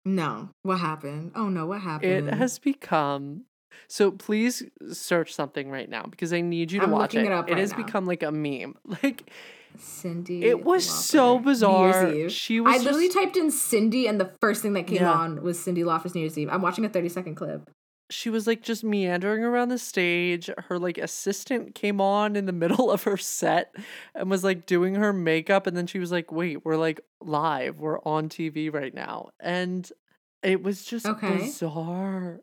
No. 0.04 0.50
What 0.62 0.78
happened? 0.80 1.32
Oh 1.34 1.48
no, 1.48 1.66
what 1.66 1.80
happened? 1.80 2.28
It 2.28 2.34
has 2.34 2.58
become 2.58 3.44
so 3.88 4.10
please 4.10 4.64
search 4.92 5.32
something 5.32 5.70
right 5.70 5.88
now 5.88 6.04
because 6.10 6.32
I 6.32 6.40
need 6.40 6.72
you 6.72 6.80
to 6.80 6.86
I'm 6.86 6.92
watch 6.92 7.14
it. 7.14 7.24
it 7.24 7.32
up 7.32 7.48
it 7.48 7.52
right 7.52 7.60
has 7.60 7.70
now. 7.72 7.76
become 7.78 8.06
like 8.06 8.22
a 8.22 8.32
meme. 8.32 8.74
Like 9.02 9.30
Cyndi. 9.78 10.42
it 10.42 10.64
was 10.64 10.88
so 10.88 11.38
Lauper, 11.38 11.38
New 11.40 11.44
bizarre. 11.44 12.28
She 12.30 12.60
was 12.60 12.74
I 12.74 12.78
literally 12.78 13.06
just- 13.08 13.18
typed 13.18 13.36
in 13.36 13.48
Cyndi, 13.48 14.08
and 14.08 14.20
the 14.20 14.32
first 14.40 14.62
thing 14.62 14.72
that 14.74 14.86
came 14.86 14.98
Yeah. 15.02 15.12
on 15.12 15.42
was 15.42 15.58
Cyndi 15.58 15.84
Lauper's 15.84 16.14
New 16.14 16.20
Year's 16.22 16.36
Eve. 16.38 16.48
I'm 16.50 16.62
watching 16.62 16.84
a 16.84 16.88
30 16.88 17.08
second 17.08 17.34
clip. 17.36 17.70
she 18.12 18.28
was 18.28 18.44
like 18.44 18.60
just 18.60 18.82
meandering 18.82 19.44
around 19.44 19.68
the 19.68 19.78
stage. 19.78 20.50
Her 20.66 20.80
like 20.80 20.98
assistant 20.98 21.76
came 21.76 22.00
on 22.00 22.34
in 22.34 22.46
the 22.46 22.52
middle 22.64 22.90
of 22.90 23.04
her 23.04 23.16
set 23.16 23.72
and 24.16 24.28
was 24.28 24.42
like 24.42 24.66
doing 24.66 24.96
her 24.96 25.12
makeup. 25.12 25.68
And 25.68 25.76
then 25.76 25.86
she 25.86 26.00
was 26.00 26.10
like, 26.10 26.32
wait, 26.32 26.64
we're 26.64 26.76
like 26.76 27.00
live. 27.20 27.76
We're 27.78 28.00
on 28.00 28.28
TV 28.28 28.68
right 28.74 28.92
now. 28.92 29.28
And 29.38 29.88
it 30.42 30.60
was 30.60 30.84
just 30.84 31.06
Okay. 31.06 31.36
bizarre. 31.38 32.40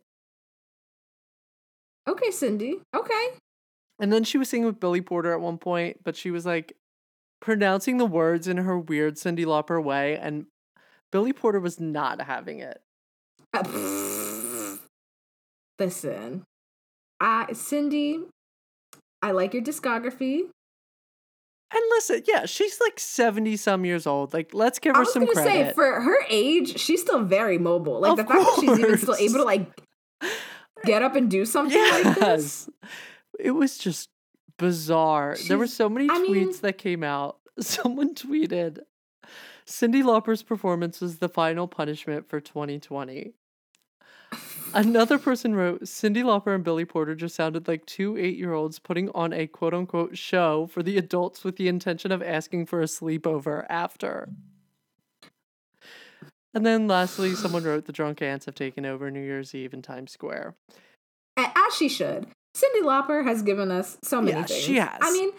Okay, 2.07 2.29
Cyndi. 2.29 2.75
Okay. 2.95 3.27
And 3.99 4.13
then 4.13 4.23
she 4.23 4.37
was 4.37 4.47
singing 4.47 4.65
with 4.67 4.79
Billy 4.79 5.01
Porter 5.01 5.33
at 5.33 5.41
one 5.41 5.57
point, 5.57 5.97
but 6.03 6.15
she 6.15 6.31
was 6.31 6.45
like 6.45 6.77
pronouncing 7.39 7.97
the 7.97 8.05
words 8.05 8.47
in 8.47 8.57
her 8.57 8.77
weird 8.77 9.15
Cyndi 9.15 9.45
Lauper 9.45 9.83
way. 9.83 10.17
And 10.17 10.45
Billy 11.11 11.33
Porter 11.33 11.59
was 11.59 11.79
not 11.79 12.21
having 12.21 12.59
it. 12.59 12.81
Listen, 15.79 16.43
I 17.19 17.45
Cyndi, 17.51 18.23
I 19.21 19.31
like 19.31 19.53
your 19.53 19.63
discography. 19.63 20.41
And 21.73 21.83
listen, 21.89 22.23
yeah, 22.25 22.45
she's 22.45 22.79
like 22.79 22.97
70 22.97 23.57
some 23.57 23.83
years 23.83 24.07
old. 24.07 24.33
Like, 24.33 24.53
let's 24.53 24.79
give 24.79 24.95
I 24.95 24.99
her 24.99 25.01
was 25.01 25.11
some 25.13 25.25
gonna 25.25 25.33
credit. 25.33 25.67
say, 25.67 25.73
for 25.73 25.99
her 25.99 26.17
age, 26.29 26.79
she's 26.79 27.01
still 27.01 27.23
very 27.23 27.57
mobile. 27.57 27.99
Like 27.99 28.11
Of 28.11 28.17
the 28.17 28.23
fact 28.23 28.39
that 28.39 28.57
she's 28.61 28.79
even 28.79 28.97
still 28.97 29.15
able 29.15 29.35
to 29.39 29.43
like 29.43 29.69
get 30.85 31.01
up 31.03 31.15
and 31.15 31.29
do 31.29 31.43
something 31.45 31.77
like 31.77 32.15
this. 32.19 32.69
It 33.39 33.51
was 33.51 33.77
just 33.77 34.09
bizarre. 34.57 35.37
there 35.47 35.57
were 35.57 35.67
so 35.67 35.87
many 35.89 36.09
I 36.09 36.17
tweets 36.19 36.29
mean- 36.31 36.55
that 36.61 36.77
came 36.77 37.03
out. 37.03 37.37
Someone 37.59 38.13
tweeted 38.15 38.79
Cyndi 39.65 40.03
Lauper's 40.03 40.43
performance 40.43 41.01
was 41.01 41.17
the 41.17 41.29
final 41.29 41.67
punishment 41.67 42.29
for 42.29 42.39
2020. 42.39 43.33
Another 44.73 45.17
person 45.17 45.55
wrote 45.55 45.83
Cyndi 45.83 46.21
Lauper 46.23 46.53
and 46.53 46.63
Billy 46.63 46.83
Porter 46.83 47.15
just 47.15 47.35
sounded 47.35 47.67
like 47.67 47.85
two 47.85 48.17
eight 48.17 48.37
year 48.37 48.53
olds 48.53 48.77
putting 48.79 49.09
on 49.11 49.31
a 49.31 49.47
quote 49.47 49.73
unquote 49.73 50.17
show 50.17 50.67
for 50.67 50.83
the 50.83 50.97
adults 50.97 51.43
with 51.45 51.55
the 51.55 51.69
intention 51.69 52.11
of 52.11 52.21
asking 52.21 52.65
for 52.65 52.81
a 52.81 52.85
sleepover 52.85 53.65
after. 53.69 54.29
And 56.53 56.65
then 56.65 56.87
lastly, 56.87 57.35
someone 57.35 57.63
wrote 57.63 57.85
the 57.85 57.93
drunk 57.93 58.21
ants 58.21 58.45
have 58.45 58.55
taken 58.55 58.85
over 58.85 59.09
New 59.09 59.21
Year's 59.21 59.55
Eve 59.55 59.73
in 59.73 59.81
Times 59.81 60.11
Square. 60.11 60.55
As 61.37 61.73
she 61.77 61.87
should. 61.87 62.27
Cyndi 62.57 62.83
Lauper 62.83 63.23
has 63.23 63.41
given 63.41 63.71
us 63.71 63.97
so 64.03 64.21
many 64.21 64.37
Yeah, 64.37 64.43
things. 64.45 64.59
she 64.63 64.75
has. 64.77 64.97
I 65.01 65.11
mean, 65.11 65.31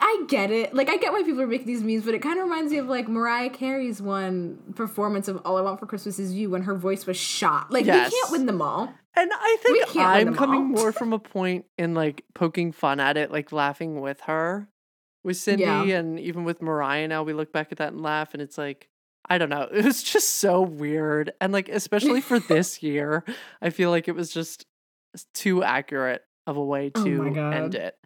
I 0.00 0.24
get 0.28 0.50
it. 0.50 0.74
Like, 0.74 0.88
I 0.88 0.96
get 0.98 1.12
why 1.12 1.22
people 1.22 1.40
are 1.40 1.46
making 1.46 1.66
these 1.66 1.82
memes, 1.82 2.04
but 2.04 2.14
it 2.14 2.20
kind 2.20 2.38
of 2.38 2.44
reminds 2.44 2.70
me 2.72 2.78
of 2.78 2.86
like 2.86 3.08
Mariah 3.08 3.50
Carey's 3.50 4.00
one 4.02 4.58
performance 4.74 5.28
of 5.28 5.40
"All 5.44 5.56
I 5.56 5.60
Want 5.62 5.80
for 5.80 5.86
Christmas 5.86 6.18
Is 6.18 6.32
You" 6.34 6.50
when 6.50 6.62
her 6.62 6.74
voice 6.74 7.06
was 7.06 7.16
shot. 7.16 7.70
Like, 7.70 7.86
Yes. 7.86 8.10
we 8.12 8.18
can't 8.20 8.32
win 8.32 8.46
them 8.46 8.60
all. 8.62 8.92
And 9.18 9.30
I 9.32 9.56
think 9.62 9.96
I'm 9.96 10.34
coming 10.34 10.64
more 10.64 10.92
from 11.00 11.12
a 11.14 11.18
point 11.18 11.64
in 11.78 11.94
like 11.94 12.24
poking 12.34 12.72
fun 12.72 13.00
at 13.00 13.16
it, 13.16 13.30
like 13.32 13.52
laughing 13.52 14.00
with 14.02 14.20
her, 14.22 14.68
with 15.24 15.36
Cyndi, 15.38 15.60
Yeah. 15.60 15.82
and 15.98 16.20
even 16.20 16.44
with 16.44 16.60
Mariah. 16.60 17.08
Now 17.08 17.22
we 17.22 17.32
look 17.32 17.52
back 17.52 17.68
at 17.72 17.78
that 17.78 17.92
and 17.94 18.02
laugh, 18.02 18.34
and 18.34 18.42
it's 18.42 18.58
like, 18.58 18.90
I 19.28 19.38
don't 19.38 19.48
know, 19.48 19.62
it 19.72 19.84
was 19.84 20.02
just 20.02 20.34
so 20.36 20.60
weird, 20.60 21.32
and 21.40 21.52
like 21.54 21.70
especially 21.70 22.20
for 22.20 22.38
this 22.54 22.82
year, 22.82 23.24
I 23.62 23.70
feel 23.70 23.88
like 23.90 24.08
it 24.08 24.14
was 24.14 24.30
just 24.30 24.66
too 25.32 25.62
accurate 25.64 26.22
of 26.46 26.56
a 26.56 26.64
way 26.64 26.90
Oh 26.94 27.04
to 27.04 27.30
God. 27.30 27.54
end 27.54 27.74
it. 27.74 27.96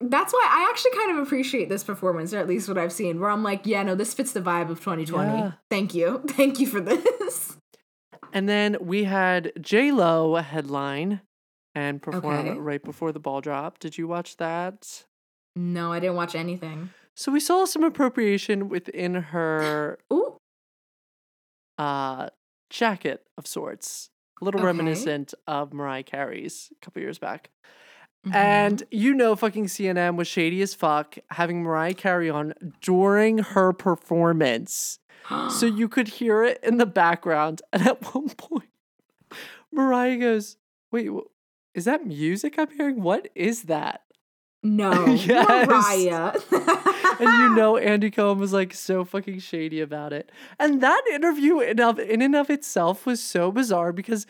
That's 0.00 0.32
why 0.32 0.46
I 0.50 0.68
actually 0.70 0.90
kind 0.92 1.12
of 1.18 1.26
appreciate 1.26 1.68
this 1.68 1.84
performance, 1.84 2.34
or 2.34 2.38
at 2.38 2.48
least 2.48 2.68
what 2.68 2.76
I've 2.76 2.92
seen, 2.92 3.20
where 3.20 3.30
I'm 3.30 3.42
like, 3.42 3.66
yeah, 3.66 3.82
no, 3.82 3.94
this 3.94 4.12
fits 4.12 4.32
the 4.32 4.40
vibe 4.40 4.68
of 4.70 4.80
2020. 4.80 5.32
Yeah. 5.38 5.52
Thank 5.70 5.94
you. 5.94 6.22
Thank 6.28 6.60
you 6.60 6.66
for 6.66 6.80
this. 6.80 7.56
And 8.32 8.48
then 8.48 8.76
we 8.80 9.04
had 9.04 9.52
J 9.60 9.92
Lo 9.92 10.34
headline 10.36 11.20
and 11.74 12.02
perform 12.02 12.48
Okay. 12.48 12.58
right 12.58 12.82
before 12.82 13.12
the 13.12 13.20
ball 13.20 13.40
drop. 13.40 13.78
Did 13.78 13.96
you 13.96 14.06
watch 14.08 14.36
that? 14.38 15.04
No, 15.56 15.92
I 15.92 16.00
didn't 16.00 16.16
watch 16.16 16.34
anything. 16.34 16.90
So 17.16 17.30
we 17.30 17.38
saw 17.40 17.64
some 17.64 17.84
appropriation 17.84 18.68
within 18.68 19.14
her 19.14 19.98
Ooh. 20.12 20.36
uh 21.78 22.28
jacket 22.70 23.24
of 23.38 23.46
sorts 23.46 24.10
a 24.40 24.44
little 24.44 24.60
Okay. 24.60 24.66
reminiscent 24.66 25.34
of 25.46 25.72
mariah 25.72 26.02
carey's 26.02 26.70
a 26.72 26.84
couple 26.84 27.00
years 27.02 27.18
back. 27.18 27.50
Mhm. 28.26 28.34
and 28.34 28.82
you 28.90 29.12
know 29.12 29.36
fucking 29.36 29.66
cnn 29.66 30.16
was 30.16 30.26
shady 30.26 30.62
as 30.62 30.72
fuck 30.74 31.16
having 31.32 31.62
mariah 31.62 31.92
carey 31.92 32.30
on 32.30 32.54
during 32.80 33.36
her 33.38 33.70
performance. 33.74 34.98
So 35.50 35.66
you 35.80 35.88
could 35.88 36.08
hear 36.08 36.42
it 36.42 36.58
in 36.62 36.78
the 36.78 36.86
background. 36.86 37.60
And 37.72 37.86
at 37.86 38.14
one 38.14 38.30
point 38.30 38.70
mariah 39.72 40.16
goes 40.16 40.56
wait 40.90 41.10
is 41.74 41.84
that 41.84 42.06
music 42.06 42.54
i'm 42.58 42.70
hearing? 42.70 43.02
What 43.02 43.28
is 43.34 43.64
that 43.64 44.03
no, 44.64 45.04
Yes. 45.14 45.68
Mariah. 45.68 46.32
and 47.20 47.38
you 47.38 47.54
know 47.54 47.76
Andy 47.76 48.10
Cohen 48.10 48.38
was 48.38 48.52
like 48.52 48.74
so 48.74 49.04
fucking 49.04 49.38
shady 49.38 49.80
about 49.80 50.12
it. 50.12 50.32
And 50.58 50.80
that 50.80 51.02
interview 51.12 51.60
in 51.60 51.78
of 51.80 51.98
in 51.98 52.22
and 52.22 52.34
of 52.34 52.50
itself 52.50 53.06
was 53.06 53.22
so 53.22 53.52
bizarre 53.52 53.92
because 53.92 54.26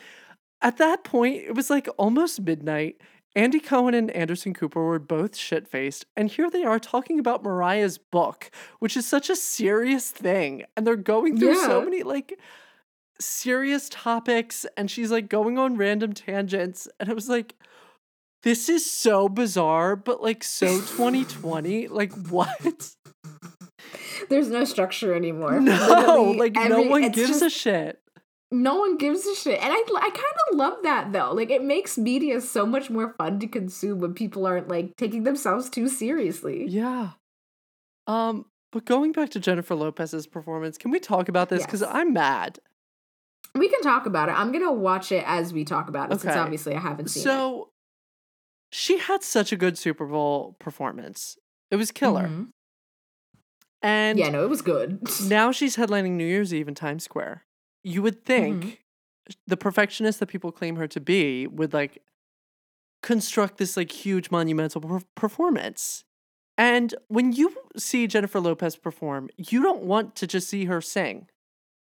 at 0.61 0.77
that 0.77 1.03
point 1.03 1.37
it 1.37 1.55
was 1.55 1.69
like 1.69 1.87
almost 1.97 2.41
midnight. 2.41 3.01
Andy 3.37 3.59
Cohen 3.59 3.93
and 3.93 4.11
Anderson 4.11 4.53
Cooper 4.53 4.83
were 4.83 4.99
both 4.99 5.35
shit 5.35 5.67
faced, 5.67 6.05
and 6.15 6.29
here 6.29 6.49
they 6.49 6.63
are 6.63 6.79
talking 6.79 7.19
about 7.19 7.43
Mariah's 7.43 7.97
book, 7.97 8.49
which 8.79 8.95
is 8.95 9.05
such 9.05 9.29
a 9.29 9.35
serious 9.35 10.09
thing. 10.09 10.63
And 10.77 10.87
they're 10.87 10.95
going 10.95 11.37
through 11.37 11.55
so 11.55 11.81
many 11.81 12.03
like 12.03 12.39
serious 13.19 13.89
topics, 13.89 14.65
and 14.77 14.89
she's 14.89 15.11
like 15.11 15.27
going 15.29 15.57
on 15.57 15.75
random 15.77 16.13
tangents. 16.13 16.87
And 16.99 17.09
I 17.09 17.13
was 17.13 17.27
like, 17.27 17.55
this 18.45 18.69
is 18.69 18.89
so 18.89 19.27
bizarre, 19.27 19.95
but 19.95 20.21
like 20.21 20.43
so 20.43 20.67
2020. 20.67 21.87
Like, 21.87 22.13
what? 22.29 22.95
There's 24.29 24.49
no 24.49 24.63
structure 24.65 25.15
anymore. 25.15 25.59
No, 25.59 25.73
Literally 25.73 26.37
like, 26.37 26.53
no 26.53 26.83
one 26.83 27.09
gives 27.09 27.41
a 27.41 27.49
shit. 27.49 27.99
No 28.51 28.75
one 28.75 28.97
gives 28.97 29.25
a 29.25 29.35
shit. 29.35 29.59
And 29.59 29.73
I 29.73 29.77
I 29.77 30.09
kind 30.09 30.35
of 30.51 30.57
love 30.57 30.77
that 30.83 31.11
though. 31.11 31.33
Like 31.33 31.49
it 31.49 31.63
makes 31.63 31.97
media 31.97 32.39
so 32.39 32.67
much 32.67 32.91
more 32.91 33.15
fun 33.17 33.39
to 33.39 33.47
consume 33.47 33.99
when 33.99 34.13
people 34.13 34.45
aren't 34.45 34.67
like 34.67 34.95
taking 34.95 35.23
themselves 35.23 35.67
too 35.67 35.89
seriously. 35.89 36.67
Yeah. 36.67 37.11
Um, 38.05 38.45
but 38.71 38.85
going 38.85 39.11
back 39.11 39.31
to 39.31 39.39
Jennifer 39.39 39.73
Lopez's 39.73 40.27
performance, 40.27 40.77
can 40.77 40.91
we 40.91 40.99
talk 40.99 41.29
about 41.29 41.49
this? 41.49 41.65
Because 41.65 41.81
I'm 41.81 42.13
mad. 42.13 42.59
We 43.55 43.69
can 43.69 43.81
talk 43.81 44.05
about 44.05 44.29
it. 44.29 44.33
I'm 44.33 44.51
going 44.51 44.63
to 44.63 44.71
watch 44.71 45.11
it 45.11 45.23
as 45.25 45.51
we 45.51 45.65
talk 45.65 45.89
about 45.89 46.11
it 46.11 46.21
since 46.21 46.35
obviously 46.35 46.75
I 46.75 46.79
haven't 46.79 47.07
seen 47.07 47.21
it. 47.21 47.23
So 47.23 47.69
she 48.75 48.97
had 48.99 49.23
such 49.23 49.51
a 49.51 49.55
good 49.55 49.77
Super 49.77 50.05
Bowl 50.05 50.55
performance. 50.59 51.37
It 51.71 51.77
was 51.77 51.91
killer. 51.91 52.27
Mhm. 52.27 52.49
And 53.81 54.19
Yeah, 54.19 54.29
no, 54.29 54.43
it 54.43 54.49
was 54.49 54.61
good. 54.61 55.01
now 55.23 55.51
she's 55.51 55.75
headlining 55.77 56.11
New 56.11 56.25
Year's 56.25 56.53
Eve 56.53 56.67
in 56.67 56.75
Times 56.75 57.03
Square. 57.03 57.45
You 57.83 58.01
would 58.01 58.25
think 58.25 58.63
Mhm. 58.65 58.77
the 59.47 59.57
perfectionist 59.57 60.19
that 60.19 60.27
people 60.27 60.51
claim 60.51 60.75
her 60.75 60.87
to 60.87 60.99
be 60.99 61.47
would 61.47 61.73
like 61.73 62.01
construct 63.01 63.57
this 63.57 63.77
like 63.77 63.91
huge 63.91 64.31
monumental 64.31 64.81
per- 64.81 65.01
performance. 65.15 66.03
And 66.57 66.95
when 67.07 67.31
you 67.33 67.55
see 67.77 68.07
Jennifer 68.07 68.39
Lopez 68.39 68.75
perform, 68.75 69.29
you 69.37 69.61
don't 69.61 69.83
want 69.83 70.15
to 70.17 70.27
just 70.27 70.49
see 70.49 70.65
her 70.65 70.81
sing. 70.81 71.27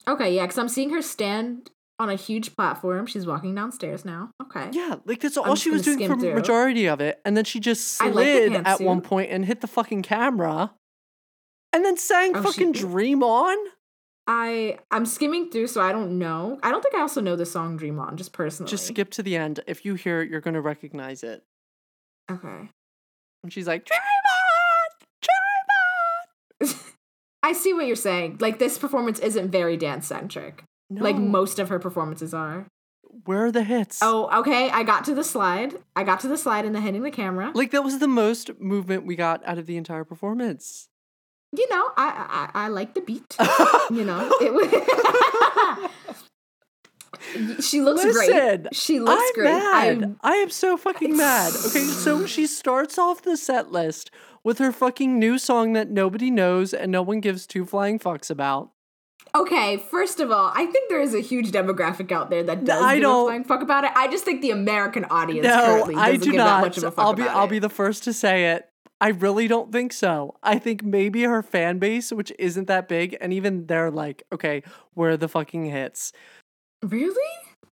Okay, 0.08 0.34
yeah, 0.34 0.42
because 0.42 0.58
I'm 0.58 0.68
seeing 0.68 0.90
her 0.90 1.02
stand 1.02 1.70
on 1.98 2.10
a 2.10 2.16
huge 2.16 2.54
platform. 2.56 3.06
She's 3.06 3.26
walking 3.26 3.54
downstairs 3.54 4.04
now. 4.04 4.30
Okay. 4.42 4.68
Yeah, 4.72 4.96
like 5.04 5.20
that's 5.20 5.36
I'm 5.36 5.44
all 5.50 5.54
she 5.54 5.70
was 5.70 5.82
doing 5.82 6.06
for 6.08 6.16
through. 6.16 6.34
majority 6.34 6.86
of 6.86 7.00
it, 7.00 7.20
and 7.24 7.36
then 7.36 7.44
she 7.44 7.60
just 7.60 8.00
I 8.02 8.06
like 8.06 8.26
the 8.26 8.46
slid 8.48 8.66
at 8.66 8.80
one 8.80 9.00
point 9.00 9.30
and 9.30 9.44
hit 9.44 9.60
the 9.60 9.66
fucking 9.66 10.02
camera, 10.02 10.72
and 11.72 11.84
then 11.84 11.96
sang 11.96 12.32
Oh, 12.34 12.40
she- 12.40 12.46
fucking 12.46 12.72
"Dream 12.72 13.22
On." 13.22 13.56
I 14.26 14.78
I'm 14.90 15.04
skimming 15.06 15.50
through, 15.50 15.66
so 15.66 15.80
I 15.82 15.92
don't 15.92 16.18
know. 16.18 16.58
I 16.62 16.70
don't 16.70 16.82
think 16.82 16.94
I 16.94 17.00
also 17.00 17.20
know 17.20 17.36
the 17.36 17.44
song 17.46 17.76
"Dream 17.76 17.98
On" 17.98 18.16
just 18.16 18.32
personally. 18.32 18.70
Just 18.70 18.86
skip 18.86 19.10
to 19.10 19.22
the 19.22 19.36
end. 19.36 19.60
If 19.66 19.84
you 19.84 19.94
hear 19.94 20.22
it, 20.22 20.30
you're 20.30 20.40
gonna 20.40 20.62
recognize 20.62 21.22
it. 21.22 21.44
Okay. 22.30 22.70
And 23.42 23.52
she's 23.52 23.66
like, 23.66 23.84
"Dream 23.84 24.00
On, 24.00 25.06
Dream 26.60 26.70
On." 26.70 26.84
I 27.42 27.52
see 27.52 27.74
what 27.74 27.86
you're 27.86 27.96
saying. 27.96 28.38
Like 28.40 28.58
this 28.58 28.78
performance 28.78 29.18
isn't 29.18 29.50
very 29.50 29.76
dance 29.76 30.06
centric. 30.06 30.64
Like 30.90 31.16
most 31.16 31.58
of 31.58 31.68
her 31.70 31.78
performances 31.78 32.32
are. 32.34 32.66
Where 33.24 33.44
are 33.46 33.52
the 33.52 33.62
hits? 33.64 34.00
Oh, 34.02 34.28
okay. 34.40 34.70
I 34.70 34.82
got 34.82 35.04
to 35.06 35.14
the 35.14 35.22
slide. 35.24 35.74
I 35.94 36.02
got 36.04 36.20
to 36.20 36.28
the 36.28 36.36
slide 36.36 36.64
and 36.64 36.74
the 36.74 36.80
hitting 36.80 37.02
the 37.02 37.10
camera. 37.10 37.52
like 37.54 37.70
that 37.70 37.84
was 37.84 37.98
the 38.00 38.08
most 38.08 38.50
movement 38.60 39.06
we 39.06 39.14
got 39.16 39.40
out 39.46 39.56
of 39.58 39.66
the 39.66 39.76
entire 39.76 40.04
performance. 40.04 40.88
you 41.56 41.68
know, 41.70 41.90
I 41.96 42.50
I, 42.54 42.64
I 42.64 42.68
like 42.68 42.94
the 42.94 43.00
beat. 43.00 43.36
You 43.90 44.04
know, 44.04 44.28
it 44.40 44.52
was. 44.52 44.68
she 47.64 47.80
looks 47.80 48.02
Listen, 48.04 48.62
great. 48.62 48.74
She 48.74 48.98
looks 49.00 49.22
I'm 49.22 49.34
great. 49.34 49.44
mad. 49.44 49.84
I'm- 50.02 50.18
I 50.22 50.34
am 50.36 50.50
so 50.50 50.76
fucking 50.76 51.16
mad. 51.16 51.52
Okay, 51.66 51.84
so 51.84 52.26
she 52.26 52.46
starts 52.46 52.98
off 52.98 53.22
the 53.22 53.36
set 53.36 53.70
list 53.72 54.10
with 54.42 54.58
her 54.58 54.72
fucking 54.72 55.18
new 55.18 55.38
song 55.38 55.72
that 55.74 55.90
nobody 55.90 56.30
knows 56.30 56.74
and 56.74 56.90
no 56.92 57.02
one 57.02 57.20
gives 57.20 57.46
two 57.46 57.64
flying 57.64 57.98
fucks 57.98 58.30
about. 58.30 58.70
Okay, 59.34 59.78
first 59.78 60.20
of 60.20 60.30
all, 60.30 60.52
I 60.54 60.66
think 60.66 60.88
there 60.88 61.00
is 61.00 61.12
a 61.14 61.20
huge 61.20 61.50
demographic 61.50 62.12
out 62.12 62.30
there 62.30 62.42
that 62.44 62.64
does 62.64 62.80
I 62.82 62.94
give 62.94 63.02
don't- 63.02 63.22
a 63.22 63.28
flying 63.28 63.44
fuck 63.44 63.62
about 63.62 63.84
it. 63.84 63.90
I 63.96 64.06
just 64.08 64.24
think 64.24 64.42
the 64.42 64.50
American 64.52 65.04
audience 65.06 65.44
No, 65.46 65.56
currently 65.56 65.96
I 65.96 66.12
doesn't 66.12 66.20
do 66.20 66.30
give 66.32 66.38
that 66.38 66.44
not. 66.44 66.60
much 66.60 66.78
of 66.78 66.84
a 66.84 66.90
fuck 66.92 67.04
I'll 67.04 67.14
be 67.14 67.22
about 67.22 67.36
I'll 67.36 67.46
it. 67.46 67.50
be 67.50 67.58
the 67.58 67.68
first 67.68 68.04
to 68.04 68.12
say 68.12 68.52
it. 68.52 68.68
I 69.00 69.08
really 69.08 69.48
don't 69.48 69.72
think 69.72 69.92
so. 69.92 70.36
I 70.42 70.58
think 70.60 70.84
maybe 70.84 71.24
her 71.24 71.42
fan 71.42 71.78
base, 71.80 72.12
which 72.12 72.32
isn't 72.38 72.68
that 72.68 72.88
big, 72.88 73.16
and 73.20 73.32
even 73.32 73.66
they're 73.66 73.90
like, 73.90 74.22
okay, 74.32 74.62
where 74.94 75.10
are 75.10 75.16
the 75.16 75.28
fucking 75.28 75.64
hits? 75.66 76.12
Really? 76.82 77.30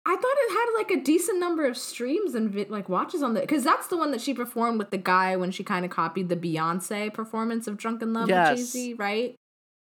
I 0.08 0.16
thought 0.16 0.24
it 0.24 0.51
had 0.51 0.66
like 0.78 0.91
a 0.91 1.03
decent 1.03 1.39
number 1.39 1.66
of 1.66 1.78
streams 1.78 2.36
and 2.36 2.51
vi- 2.51 2.68
like 2.70 2.89
watches 2.89 3.24
on 3.24 3.34
the 3.34 3.39
because 3.41 3.64
that's 3.64 3.88
the 3.88 3.97
one 3.97 4.12
that 4.12 4.22
she 4.22 4.34
performed 4.36 4.78
with 4.78 4.91
the 4.91 4.97
guy 4.99 5.36
when 5.36 5.49
she 5.51 5.64
kind 5.64 5.84
of 5.84 5.89
copied 5.89 6.30
the 6.30 6.36
Beyonce 6.36 7.12
performance 7.12 7.66
of 7.66 7.78
"Drunk 7.78 8.01
in 8.03 8.14
Love" 8.14 8.30
Yes. 8.30 8.49
with 8.51 8.58
Jay 8.60 8.64
Z, 8.66 8.93
right? 8.95 9.36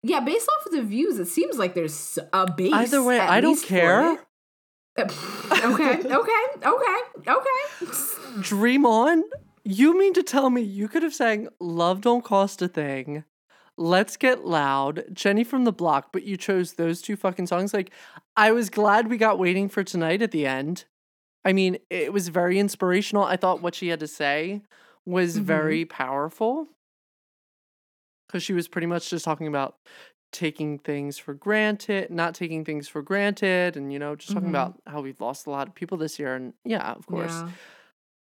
Yeah, 0.07 0.19
based 0.19 0.47
off 0.59 0.67
of 0.67 0.71
the 0.73 0.83
views, 0.83 1.17
it 1.17 1.25
seems 1.25 1.57
like 1.57 1.73
there's 1.73 2.19
a 2.31 2.51
base. 2.51 2.71
Either 2.71 3.01
way, 3.01 3.19
I 3.19 3.41
don't 3.41 3.61
care. 3.61 4.19
okay, 4.99 5.09
okay, 5.63 6.43
okay, 6.63 6.97
okay. 7.27 8.41
Dream 8.41 8.85
on? 8.85 9.23
You 9.63 9.97
mean 9.97 10.13
to 10.13 10.21
tell 10.21 10.51
me 10.51 10.61
you 10.61 10.87
could 10.87 11.01
have 11.01 11.13
sang 11.13 11.47
Love 11.59 12.01
Don't 12.01 12.23
Cost 12.23 12.61
a 12.61 12.67
Thing, 12.67 13.23
Let's 13.77 14.15
Get 14.15 14.45
Loud, 14.45 15.05
Jenny 15.11 15.43
from 15.43 15.63
the 15.63 15.71
Block, 15.73 16.09
but 16.13 16.23
you 16.23 16.37
chose 16.37 16.73
those 16.73 17.01
two 17.01 17.15
fucking 17.15 17.47
songs? 17.47 17.73
Like, 17.73 17.91
I 18.37 18.51
was 18.51 18.69
glad 18.69 19.09
we 19.09 19.17
got 19.17 19.39
Waiting 19.39 19.69
for 19.69 19.83
Tonight 19.83 20.21
at 20.21 20.29
the 20.31 20.45
end. 20.45 20.85
I 21.43 21.51
mean, 21.51 21.77
it 21.89 22.13
was 22.13 22.27
very 22.27 22.59
inspirational. 22.59 23.23
I 23.23 23.37
thought 23.37 23.61
what 23.63 23.73
she 23.73 23.87
had 23.87 23.99
to 24.01 24.07
say 24.07 24.61
was 25.03 25.37
Mhm. 25.37 25.41
very 25.41 25.85
powerful 25.85 26.67
because 28.35 28.43
she 28.43 28.51
was 28.51 28.67
pretty 28.67 28.85
much 28.87 29.09
just 29.09 29.23
talking 29.23 29.47
about 29.47 29.77
taking 30.33 30.77
things 30.77 31.17
for 31.17 31.33
granted, 31.33 32.11
not 32.11 32.35
taking 32.35 32.65
things 32.65 32.85
for 32.85 33.01
granted, 33.01 33.77
and, 33.77 33.93
you 33.93 33.97
know, 33.97 34.13
just 34.17 34.33
talking 34.33 34.47
Mhm. 34.47 34.51
about 34.51 34.81
how 34.85 34.99
we've 34.99 35.21
lost 35.21 35.47
a 35.47 35.49
lot 35.49 35.69
of 35.69 35.73
people 35.73 35.97
this 35.97 36.19
year. 36.19 36.35
And 36.35 36.53
yeah, 36.65 36.91
of 36.91 37.07
course. 37.07 37.31
Yeah. 37.31 37.49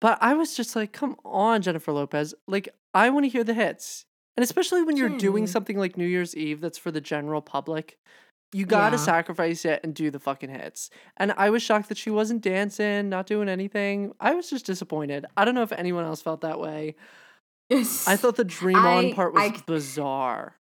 But 0.02 0.20
I 0.22 0.36
was 0.36 0.56
just 0.56 0.76
like, 0.76 0.92
come 0.94 1.16
on, 1.26 1.64
Jennifer 1.64 1.92
Lopez. 1.92 2.36
Like, 2.48 2.70
I 2.94 3.10
want 3.10 3.24
to 3.24 3.30
hear 3.30 3.44
the 3.44 3.56
hits. 3.56 4.06
And 4.38 4.44
especially 4.44 4.84
when 4.84 4.96
you're 4.96 5.10
doing 5.18 5.48
something 5.48 5.80
like 5.80 5.98
New 5.98 6.06
Year's 6.06 6.36
Eve 6.36 6.62
that's 6.62 6.78
for 6.78 6.92
the 6.92 7.02
general 7.02 7.42
public, 7.42 7.98
you 8.54 8.68
got 8.68 8.92
to 8.92 8.98
Yeah. 8.98 9.04
sacrifice 9.06 9.66
it 9.66 9.80
and 9.84 9.96
do 9.96 10.12
the 10.12 10.20
fucking 10.20 10.52
hits. 10.52 10.92
And 11.18 11.32
I 11.32 11.50
was 11.50 11.64
shocked 11.64 11.90
that 11.90 11.98
she 11.98 12.12
wasn't 12.12 12.44
dancing, 12.44 13.10
not 13.10 13.26
doing 13.26 13.50
anything. 13.50 14.14
I 14.20 14.36
was 14.36 14.52
just 14.52 14.68
disappointed. 14.68 15.26
I 15.36 15.46
don't 15.46 15.56
know 15.56 15.64
if 15.64 15.72
anyone 15.72 16.06
else 16.06 16.22
felt 16.22 16.42
that 16.42 16.60
way. 16.60 16.96
I 17.72 17.84
thought 18.16 18.36
the 18.36 18.44
dream 18.44 18.78
on 18.78 19.14
part 19.14 19.34
was 19.34 19.44
I- 19.44 19.62
bizarre. 19.66 20.56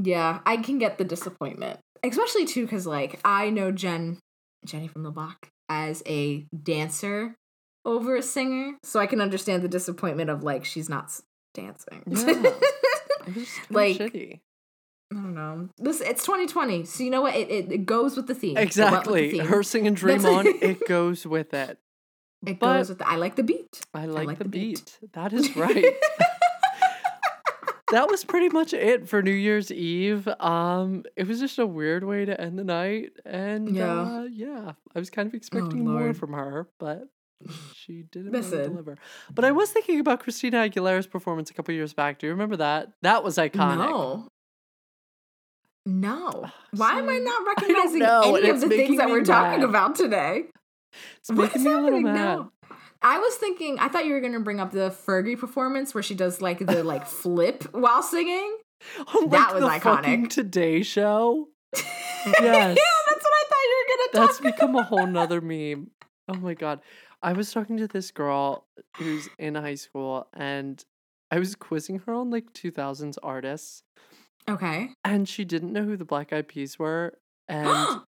Yeah, 0.00 0.40
I 0.46 0.56
can 0.56 0.78
get 0.78 0.98
the 0.98 1.04
disappointment, 1.04 1.80
especially 2.04 2.46
too 2.46 2.62
because 2.64 2.86
like 2.86 3.18
I 3.24 3.50
know 3.50 3.70
Jen, 3.72 4.18
Jenny 4.64 4.86
from 4.88 5.02
the 5.02 5.10
block 5.10 5.48
as 5.68 6.02
a 6.06 6.46
dancer 6.62 7.34
over 7.84 8.16
a 8.16 8.22
singer, 8.22 8.76
so 8.84 9.00
I 9.00 9.06
can 9.06 9.20
understand 9.20 9.62
the 9.62 9.68
disappointment 9.68 10.30
of 10.30 10.42
like 10.44 10.64
she's 10.64 10.88
not 10.88 11.12
dancing. 11.54 12.02
Yeah. 12.06 12.52
It 13.26 13.36
was 13.36 13.48
kind 13.52 13.70
Like, 13.70 13.96
shitty. 13.98 14.40
I 15.12 15.14
don't 15.14 15.34
know. 15.34 15.68
This 15.76 16.00
it's 16.00 16.24
2020, 16.24 16.84
so 16.86 17.02
you 17.04 17.10
know 17.10 17.20
what? 17.20 17.34
It 17.36 17.50
it, 17.50 17.70
it 17.72 17.84
goes 17.86 18.16
with 18.16 18.28
the 18.28 18.34
theme. 18.34 18.54
With 18.54 18.58
the 18.60 18.62
Exactly. 18.62 19.30
theme. 19.32 19.44
Her 19.44 19.62
singing 19.62 19.92
Dream 19.94 20.22
That's- 20.22 20.38
On, 20.38 20.46
it 20.46 20.78
goes 20.88 21.26
with 21.26 21.52
it. 21.52 21.78
It 22.46 22.58
but- 22.58 22.78
goes 22.78 22.88
with. 22.88 22.98
The, 22.98 23.08
I 23.08 23.16
like 23.16 23.36
the 23.36 23.42
beat. 23.42 23.80
I 23.94 24.06
like, 24.06 24.26
like 24.26 24.38
the, 24.38 24.44
the 24.44 24.50
beat. 24.50 24.98
beat. 25.00 25.12
That 25.12 25.32
is 25.32 25.54
right. 25.56 25.84
that 27.92 28.08
was 28.08 28.24
pretty 28.24 28.48
much 28.48 28.72
it 28.72 29.08
for 29.08 29.20
New 29.22 29.30
Year's 29.32 29.70
Eve. 29.72 30.28
Um, 30.40 31.04
it 31.16 31.26
was 31.26 31.40
just 31.40 31.58
a 31.58 31.66
weird 31.66 32.04
way 32.04 32.24
to 32.24 32.40
end 32.40 32.58
the 32.58 32.64
night, 32.64 33.12
and 33.24 33.74
Yeah. 33.74 34.00
uh, 34.00 34.22
yeah, 34.30 34.72
I 34.94 34.98
was 34.98 35.10
kind 35.10 35.26
of 35.28 35.34
expecting 35.34 35.84
more 35.84 36.14
from 36.14 36.32
her, 36.32 36.68
but 36.78 37.02
she 37.74 38.04
didn't 38.10 38.32
really 38.32 38.48
deliver. 38.68 38.96
But 39.34 39.44
I 39.44 39.50
was 39.50 39.70
thinking 39.70 39.98
about 40.00 40.20
Christina 40.20 40.58
Aguilera's 40.68 41.06
performance 41.06 41.50
a 41.50 41.54
couple 41.54 41.74
years 41.74 41.92
back. 41.92 42.18
Do 42.20 42.26
you 42.26 42.32
remember 42.32 42.56
that? 42.56 42.92
That 43.02 43.24
was 43.24 43.36
iconic. 43.38 43.78
No. 43.78 44.28
No. 45.86 46.50
Why 46.76 46.98
am 46.98 47.08
I 47.08 47.18
not 47.18 47.46
recognizing 47.56 48.02
and 48.02 48.36
any 48.36 48.50
of 48.50 48.60
the 48.60 48.68
things 48.68 48.98
that 48.98 49.08
we're 49.08 49.24
talking 49.24 49.64
about 49.64 49.94
today? 49.96 50.44
It's 51.18 51.28
What 51.30 51.36
making 51.54 51.64
me 51.64 51.70
a 51.70 51.74
little 51.74 51.84
happening 51.98 52.04
mad. 52.04 52.14
now? 52.14 52.52
I 53.02 53.18
was 53.18 53.34
thinking, 53.36 53.78
I 53.78 53.88
thought 53.88 54.04
you 54.06 54.12
were 54.12 54.20
gonna 54.20 54.40
bring 54.40 54.60
up 54.60 54.72
the 54.72 54.90
Fergie 54.90 55.38
performance 55.38 55.94
where 55.94 56.02
she 56.02 56.14
does 56.14 56.40
like 56.40 56.58
the 56.58 56.84
like 56.94 57.06
flip 57.06 57.64
while 57.74 58.02
singing. 58.02 58.56
Oh, 58.98 59.22
on, 59.24 59.30
like, 59.30 59.30
That 59.30 59.54
was 59.54 59.62
the 59.62 59.68
iconic. 59.88 60.28
Today 60.30 60.82
Show. 60.82 61.48
yes. 61.74 61.84
yeah, 62.26 62.74
that's 62.74 63.24
what 63.24 63.32
I 63.32 63.44
thought 63.48 63.62
you 63.64 63.84
were 63.84 63.96
gonna 64.14 64.26
That's 64.26 64.38
talk 64.38 64.44
become 64.54 64.76
a 64.76 64.82
whole 64.82 65.06
nother 65.06 65.40
meme. 65.40 65.90
Oh 66.28 66.34
my 66.34 66.54
god. 66.54 66.80
I 67.22 67.32
was 67.34 67.52
talking 67.52 67.76
to 67.78 67.86
this 67.86 68.10
girl 68.10 68.66
who's 68.96 69.28
in 69.38 69.54
high 69.54 69.74
school 69.74 70.26
and 70.32 70.82
I 71.30 71.38
was 71.38 71.54
quizzing 71.54 71.98
her 72.00 72.14
on 72.14 72.30
like 72.30 72.52
2000s 72.54 73.18
artists 73.22 73.82
Okay. 74.48 74.88
and 75.04 75.28
she 75.28 75.44
didn't 75.44 75.72
know 75.72 75.84
who 75.84 75.96
the 75.96 76.04
Black 76.04 76.32
Eyed 76.32 76.48
Peas 76.48 76.78
were. 76.78 77.18
And 77.48 78.00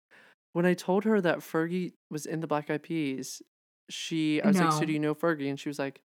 when 0.53 0.67
I 0.67 0.75
told 0.75 1.05
her 1.05 1.21
that 1.21 1.39
Fergie 1.39 1.93
was 2.11 2.27
in 2.27 2.41
the 2.41 2.47
Black 2.47 2.71
Eyed 2.71 2.83
Peas, 2.83 3.43
she 3.89 4.41
I 4.43 4.49
was 4.49 4.61
like, 4.61 4.73
So 4.73 4.85
do 4.85 4.93
you 4.93 4.99
know 4.99 5.15
Fergie? 5.15 5.49
And 5.49 5.59
she 5.59 5.69
was 5.69 5.79
like, 5.79 6.01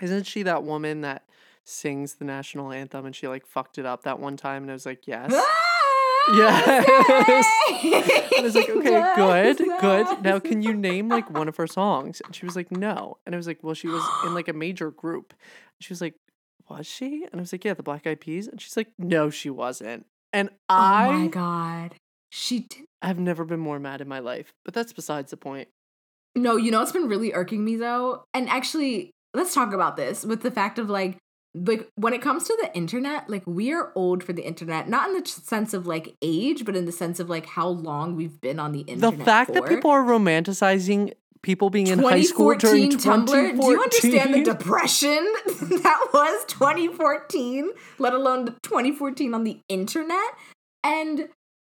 Isn't 0.00 0.24
she 0.24 0.42
that 0.44 0.62
woman 0.64 1.00
that 1.02 1.24
sings 1.64 2.14
the 2.14 2.24
national 2.24 2.72
anthem 2.72 3.06
and 3.06 3.14
she 3.14 3.26
like 3.28 3.46
fucked 3.46 3.78
it 3.78 3.86
up 3.86 4.04
that 4.04 4.18
one 4.20 4.36
time? 4.36 4.62
And 4.62 4.70
I 4.70 4.74
was 4.74 4.86
like, 4.86 5.06
Yes. 5.06 5.32
Yes. 6.34 6.64
I 7.68 8.30
I 8.38 8.42
was 8.42 8.54
like, 8.56 8.68
okay, 8.68 9.12
good, 9.16 9.58
good. 9.80 10.22
Now, 10.22 10.40
can 10.40 10.60
you 10.62 10.74
name 10.90 11.08
like 11.08 11.30
one 11.30 11.46
of 11.48 11.56
her 11.56 11.66
songs? 11.68 12.20
And 12.24 12.34
she 12.34 12.44
was 12.44 12.56
like, 12.56 12.72
no. 12.72 13.18
And 13.24 13.34
I 13.34 13.38
was 13.38 13.46
like, 13.46 13.62
well, 13.62 13.74
she 13.74 13.86
was 13.86 14.02
in 14.24 14.34
like 14.34 14.48
a 14.48 14.52
major 14.66 14.90
group. 14.90 15.34
She 15.80 15.92
was 15.92 16.00
like, 16.00 16.14
was 16.68 16.86
she? 16.86 17.24
And 17.30 17.40
I 17.40 17.42
was 17.42 17.52
like, 17.52 17.64
yeah, 17.64 17.74
the 17.74 17.82
Black 17.84 18.06
Eyed 18.06 18.20
Peas. 18.20 18.48
And 18.48 18.60
she's 18.60 18.76
like, 18.76 18.88
no, 18.98 19.30
she 19.30 19.50
wasn't. 19.50 20.06
And 20.32 20.50
I, 20.68 21.08
Oh 21.08 21.12
my 21.12 21.26
god. 21.28 21.94
She 22.30 22.60
did 22.60 22.86
have 23.08 23.18
never 23.18 23.44
been 23.44 23.60
more 23.60 23.78
mad 23.78 24.00
in 24.00 24.08
my 24.08 24.18
life. 24.18 24.52
But 24.64 24.74
that's 24.74 24.92
besides 24.92 25.30
the 25.30 25.36
point. 25.36 25.68
No, 26.34 26.56
you 26.56 26.70
know 26.70 26.80
what's 26.80 26.92
been 26.92 27.08
really 27.08 27.32
irking 27.32 27.64
me 27.64 27.76
though? 27.76 28.24
And 28.34 28.48
actually, 28.48 29.10
let's 29.34 29.54
talk 29.54 29.72
about 29.72 29.96
this 29.96 30.24
with 30.24 30.42
the 30.42 30.50
fact 30.50 30.78
of 30.78 30.90
like 30.90 31.18
like 31.54 31.88
when 31.94 32.12
it 32.12 32.20
comes 32.20 32.44
to 32.44 32.58
the 32.60 32.74
internet, 32.76 33.30
like 33.30 33.42
we 33.46 33.72
are 33.72 33.92
old 33.94 34.22
for 34.22 34.32
the 34.32 34.42
internet, 34.42 34.88
not 34.88 35.08
in 35.08 35.18
the 35.18 35.26
sense 35.26 35.72
of 35.72 35.86
like 35.86 36.14
age, 36.20 36.64
but 36.64 36.76
in 36.76 36.84
the 36.84 36.92
sense 36.92 37.18
of 37.18 37.30
like 37.30 37.46
how 37.46 37.68
long 37.68 38.14
we've 38.14 38.40
been 38.40 38.60
on 38.60 38.72
the 38.72 38.80
internet. 38.80 39.18
The 39.18 39.24
fact 39.24 39.54
that 39.54 39.66
people 39.66 39.90
are 39.90 40.02
romanticizing 40.02 41.12
people 41.42 41.70
being 41.70 41.86
in 41.86 42.00
high 42.00 42.22
school 42.22 42.54
during 42.56 42.90
2014 42.90 43.56
Tumblr. 43.56 43.60
Do 43.60 43.70
you 43.70 43.82
understand 43.82 44.34
the 44.34 44.42
depression 44.42 45.32
that 45.46 46.08
was 46.12 46.44
2014, 46.48 47.70
let 47.98 48.12
alone 48.12 48.46
2014 48.62 49.32
on 49.32 49.44
the 49.44 49.60
internet? 49.68 50.34
And 50.84 51.28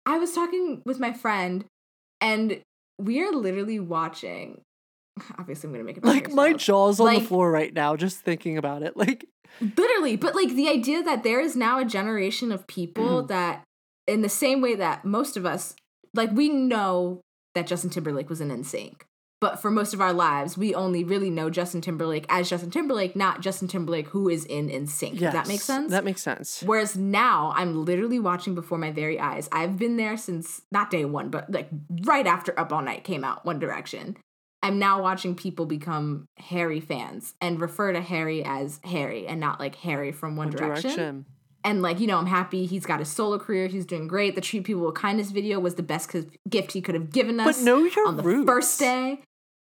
I 0.06 0.18
was 0.18 0.34
talking 0.34 0.82
with 0.86 1.00
my 1.00 1.14
friend, 1.14 1.66
and 2.22 2.62
we 3.00 3.22
are 3.22 3.32
literally 3.32 3.80
watching. 3.80 4.62
Obviously, 5.38 5.68
I'm 5.68 5.74
gonna 5.74 5.84
make 5.84 5.98
it 5.98 6.06
like 6.06 6.32
my 6.32 6.54
jaw's 6.54 7.00
on 7.00 7.14
the 7.14 7.22
floor 7.22 7.52
right 7.52 7.74
now 7.74 7.96
just 7.96 8.20
thinking 8.22 8.58
about 8.58 8.84
it. 8.84 8.98
Like 8.98 9.26
literally, 9.62 10.16
but 10.16 10.36
like 10.36 10.50
the 10.50 10.68
idea 10.70 11.04
that 11.04 11.24
there 11.24 11.40
is 11.40 11.56
now 11.56 11.80
a 11.80 11.86
generation 11.86 12.52
of 12.52 12.66
people 12.68 13.24
Mm. 13.24 13.28
that, 13.28 13.64
in 14.08 14.22
the 14.22 14.30
same 14.30 14.62
way 14.62 14.76
that 14.76 15.06
most 15.06 15.38
of 15.38 15.46
us, 15.46 15.76
like 16.14 16.32
we 16.32 16.50
know 16.50 17.22
that 17.56 17.68
Justin 17.68 17.90
Timberlake 17.92 18.30
was 18.30 18.42
in 18.42 18.50
NSYNC. 18.50 19.02
But 19.44 19.60
for 19.62 19.70
most 19.70 19.94
of 19.94 20.00
our 20.00 20.14
lives, 20.14 20.58
we 20.58 20.74
only 20.74 21.04
really 21.04 21.30
know 21.30 21.50
Justin 21.50 21.82
Timberlake 21.82 22.26
as 22.30 22.50
Justin 22.50 22.72
Timberlake, 22.72 23.14
not 23.14 23.42
Justin 23.42 23.68
Timberlake 23.68 24.08
who 24.08 24.30
is 24.30 24.46
in 24.46 24.70
NSYNC. 24.70 25.20
Does 25.20 25.34
that 25.34 25.50
make 25.50 25.60
sense? 25.60 25.92
That 25.92 26.06
makes 26.06 26.22
sense. 26.22 26.64
Whereas 26.66 26.96
now 26.96 27.52
I'm 27.54 27.84
literally 27.84 28.20
watching 28.20 28.56
before 28.56 28.78
my 28.78 28.92
very 28.92 29.20
eyes. 29.20 29.50
I've 29.52 29.78
been 29.78 29.98
there 29.98 30.16
since 30.16 30.62
not 30.72 30.90
day 30.90 31.04
one, 31.04 31.28
but 31.28 31.52
like 31.52 31.68
right 32.06 32.26
after 32.26 32.58
Up 32.58 32.72
All 32.72 32.82
Night 32.82 33.04
came 33.04 33.26
out, 33.26 33.44
One 33.44 33.60
Direction. 33.60 34.16
I'm 34.62 34.80
now 34.80 35.02
watching 35.02 35.36
people 35.36 35.66
become 35.66 36.26
Harry 36.38 36.80
fans 36.80 37.34
and 37.42 37.60
refer 37.60 37.92
to 37.92 38.00
Harry 38.00 38.46
as 38.46 38.80
Harry 38.86 39.28
and 39.28 39.42
not 39.42 39.60
like 39.60 39.76
Harry 39.76 40.14
from 40.14 40.38
One, 40.38 40.52
One 40.52 40.56
Direction. 40.56 40.90
Direction. 40.92 41.26
And 41.66 41.82
like, 41.82 42.00
you 42.00 42.08
know, 42.08 42.18
I'm 42.18 42.28
happy 42.28 42.66
he's 42.66 42.86
got 42.86 43.00
his 43.00 43.10
solo 43.10 43.40
career. 43.40 43.68
He's 43.68 43.86
doing 43.86 44.08
great. 44.08 44.36
The 44.36 44.42
Treat 44.42 44.64
People 44.64 44.86
with 44.86 44.96
Kindness 44.96 45.32
video 45.32 45.60
was 45.60 45.76
the 45.76 45.84
best 45.84 46.16
gift 46.50 46.72
he 46.72 46.80
could 46.82 46.96
have 46.96 47.12
given 47.12 47.42
us 47.42 47.58
But 47.58 47.66
know 47.66 47.84
your 47.84 48.08
on 48.08 48.16
the 48.16 48.24
roots. 48.24 48.48
first 48.48 48.80
day. 48.80 49.20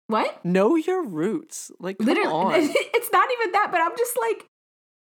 What? 0.07 0.43
Know 0.45 0.75
your 0.75 1.03
roots. 1.03 1.71
Like, 1.79 1.97
Literally, 1.99 2.31
on. 2.33 2.53
it's 2.55 3.11
not 3.11 3.29
even 3.39 3.51
that, 3.53 3.69
but 3.71 3.81
I'm 3.81 3.95
just 3.97 4.17
like, 4.19 4.47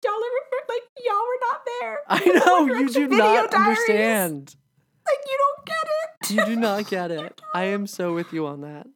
y'all 0.05 0.13
are 0.13 0.67
like, 0.69 0.83
y'all 1.05 1.15
were 1.15 1.49
not 1.49 1.61
there. 1.81 1.99
I 2.09 2.41
know 2.41 2.67
you 2.79 2.89
do 2.89 3.07
not 3.09 3.51
diaries. 3.51 3.69
understand. 3.69 4.55
Like 5.07 5.19
you 5.27 5.39
don't 5.39 5.67
get 5.67 5.77
it. 5.87 6.31
You 6.51 6.55
do 6.55 6.61
not 6.61 6.87
get 6.91 7.11
it. 7.13 7.41
I 7.55 7.65
am 7.65 7.87
so 7.87 8.13
with 8.15 8.33
you 8.33 8.47
on 8.47 8.63
that. 8.63 8.87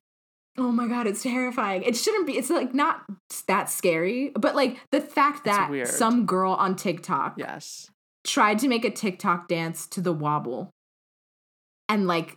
Oh 0.59 0.73
my 0.73 0.89
god, 0.89 1.07
it's 1.07 1.23
terrifying. 1.23 1.85
It 1.85 1.97
shouldn't 1.97 2.27
be. 2.27 2.37
It's 2.37 2.51
like 2.51 2.75
not 2.75 3.03
that 3.47 3.71
scary, 3.71 4.31
but 4.35 4.57
like 4.57 4.81
the 4.91 5.01
fact 5.01 5.45
that 5.45 5.71
some 5.87 6.27
girl 6.27 6.53
on 6.55 6.75
TikTok 6.75 7.35
Yes. 7.39 7.89
tried 8.27 8.59
to 8.59 8.69
make 8.69 8.85
a 8.85 8.91
TikTok 8.91 9.47
dance 9.47 9.87
to 9.89 10.01
the 10.01 10.13
wobble, 10.13 10.71
and 11.89 12.09
like 12.09 12.37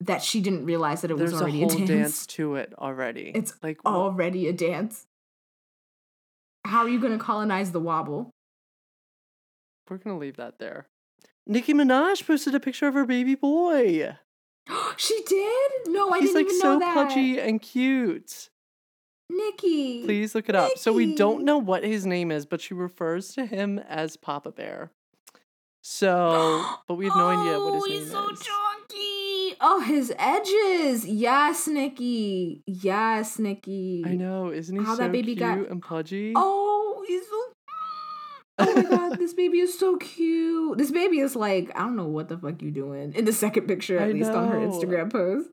that 0.00 0.22
she 0.22 0.40
didn't 0.40 0.64
realize 0.64 1.00
that 1.02 1.10
it 1.10 1.14
was 1.14 1.30
There's 1.30 1.40
a 1.40 1.44
already 1.44 1.60
whole 1.60 1.72
a 1.72 1.76
dance. 1.76 1.88
dance 1.88 2.26
to 2.28 2.54
it 2.54 2.72
already. 2.78 3.32
It's 3.34 3.54
like 3.62 3.84
Already 3.84 4.46
a 4.48 4.52
dance. 4.52 5.06
How 6.64 6.80
are 6.80 6.88
you 6.88 7.00
going 7.00 7.16
to 7.18 7.24
colonize 7.24 7.72
the 7.72 7.80
wobble? 7.80 8.30
we're 9.90 9.96
gonna 9.96 10.18
leave 10.18 10.36
that 10.36 10.58
there. 10.58 10.86
Nicki 11.46 11.72
Minaj 11.72 12.26
posted 12.26 12.54
a 12.54 12.60
picture 12.60 12.86
of 12.88 12.92
her 12.94 13.06
baby 13.06 13.34
boy. 13.34 14.16
she 14.98 15.22
did? 15.26 15.70
No, 15.86 16.10
I 16.10 16.18
He's 16.20 16.32
didn't 16.32 16.34
like 16.34 16.46
even 16.46 16.60
so 16.60 16.72
know 16.74 16.78
that. 16.80 16.86
He's 16.86 16.96
like 16.96 17.06
so 17.06 17.08
pudgy 17.08 17.40
and 17.40 17.62
cute. 17.62 18.50
Nicki. 19.30 20.04
Please 20.04 20.34
look 20.34 20.48
it 20.48 20.54
up. 20.54 20.76
So 20.76 20.92
we 20.92 21.14
don't 21.14 21.44
know 21.44 21.56
what 21.58 21.84
his 21.84 22.04
name 22.06 22.30
is, 22.30 22.44
but 22.46 22.60
she 22.60 22.74
refers 22.74 23.32
to 23.34 23.46
him 23.46 23.78
as 23.78 24.16
Papa 24.16 24.50
Bear. 24.52 24.90
So, 25.82 26.64
but 26.88 26.94
we 26.94 27.06
have 27.06 27.16
no 27.16 27.28
idea 27.28 27.58
what 27.58 27.74
his 27.74 27.82
oh, 27.82 27.86
name 27.86 28.16
Oh, 28.16 28.20
name 28.20 28.30
he's 28.30 28.38
so 28.46 28.52
chunky. 28.52 29.27
Oh, 29.60 29.80
his 29.80 30.12
edges. 30.18 31.04
Yes, 31.06 31.66
Nicki. 31.66 32.62
Yes, 32.66 33.38
Nicki. 33.38 34.04
I 34.06 34.14
know, 34.14 34.50
isn't 34.50 34.76
he 34.76 34.84
How 34.84 34.94
so 34.94 35.02
that 35.02 35.12
baby 35.12 35.34
cute 35.34 35.38
got- 35.40 35.68
and 35.70 35.82
pudgy? 35.82 36.32
Oh, 36.36 37.04
he's 37.06 37.22
so. 37.28 37.36
Oh 38.60 38.74
my 38.74 38.82
god, 38.82 39.18
this 39.20 39.34
baby 39.34 39.60
is 39.60 39.78
so 39.78 39.96
cute. 39.98 40.78
This 40.78 40.90
baby 40.90 41.20
is 41.20 41.36
like, 41.36 41.70
I 41.76 41.80
don't 41.80 41.94
know 41.94 42.06
what 42.08 42.28
the 42.28 42.36
fuck 42.36 42.60
you 42.60 42.72
doing 42.72 43.12
in 43.14 43.24
the 43.24 43.32
second 43.32 43.68
picture, 43.68 43.98
at 43.98 44.08
I 44.08 44.10
least 44.12 44.30
on 44.30 44.48
her. 44.48 44.58
Instagram 44.58 45.12
post. 45.12 45.48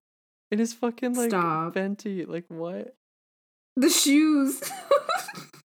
And 0.49 0.59
his 0.59 0.73
fucking 0.73 1.13
like 1.13 1.29
Stop. 1.29 1.75
Fenty, 1.75 2.27
like 2.27 2.45
what? 2.47 2.95
The 3.75 3.89
shoes. 3.91 4.59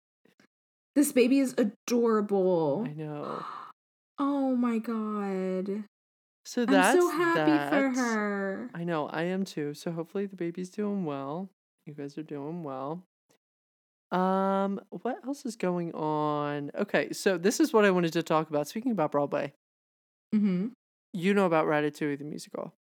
this 0.96 1.12
baby 1.12 1.38
is 1.38 1.54
adorable. 1.56 2.84
I 2.86 2.92
know. 2.92 3.44
Oh 4.22 4.54
my 4.54 4.76
god. 4.76 5.84
So 6.50 6.66
that's 6.66 6.96
I'm 6.96 7.00
so 7.00 7.10
happy 7.10 7.70
for 7.70 8.00
her. 8.00 8.70
I 8.74 8.82
know, 8.82 9.06
I 9.06 9.22
am 9.22 9.44
too. 9.44 9.72
So 9.72 9.92
hopefully 9.92 10.26
the 10.26 10.34
baby's 10.34 10.68
doing 10.68 11.04
well. 11.04 11.48
You 11.86 11.94
guys 11.94 12.18
are 12.18 12.24
doing 12.24 12.64
well. 12.64 13.04
Um, 14.10 14.80
what 14.90 15.18
else 15.24 15.46
is 15.46 15.54
going 15.54 15.92
on? 15.94 16.72
Okay, 16.76 17.12
so 17.12 17.38
this 17.38 17.60
is 17.60 17.72
what 17.72 17.84
I 17.84 17.92
wanted 17.92 18.12
to 18.14 18.24
talk 18.24 18.50
about. 18.50 18.66
Speaking 18.66 18.90
about 18.90 19.12
Broadway, 19.12 19.52
Mm-hmm. 20.34 20.68
you 21.12 21.34
know 21.34 21.46
about 21.46 21.66
Ratatouille 21.66 22.18
the 22.18 22.24
musical. 22.24 22.74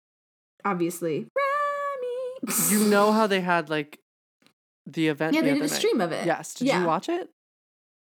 Obviously. 0.65 1.27
Remy. 1.37 2.55
You 2.71 2.89
know 2.89 3.13
how 3.13 3.27
they 3.27 3.43
had 3.43 3.69
like 3.69 3.99
the 4.87 5.09
event. 5.09 5.35
Yeah, 5.35 5.43
the 5.43 5.47
they 5.49 5.53
did 5.55 5.63
a 5.65 5.67
night. 5.67 5.71
stream 5.77 6.01
of 6.01 6.11
it. 6.13 6.25
Yes. 6.25 6.55
Did 6.55 6.69
Yeah. 6.69 6.81
you 6.81 6.87
watch 6.87 7.11
it? 7.11 7.29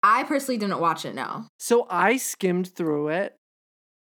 I 0.02 0.22
personally 0.24 0.56
didn't 0.56 0.80
watch 0.80 1.04
it, 1.04 1.14
no. 1.14 1.44
So 1.58 1.86
I 1.90 2.16
skimmed 2.16 2.68
through 2.74 3.08
it 3.08 3.36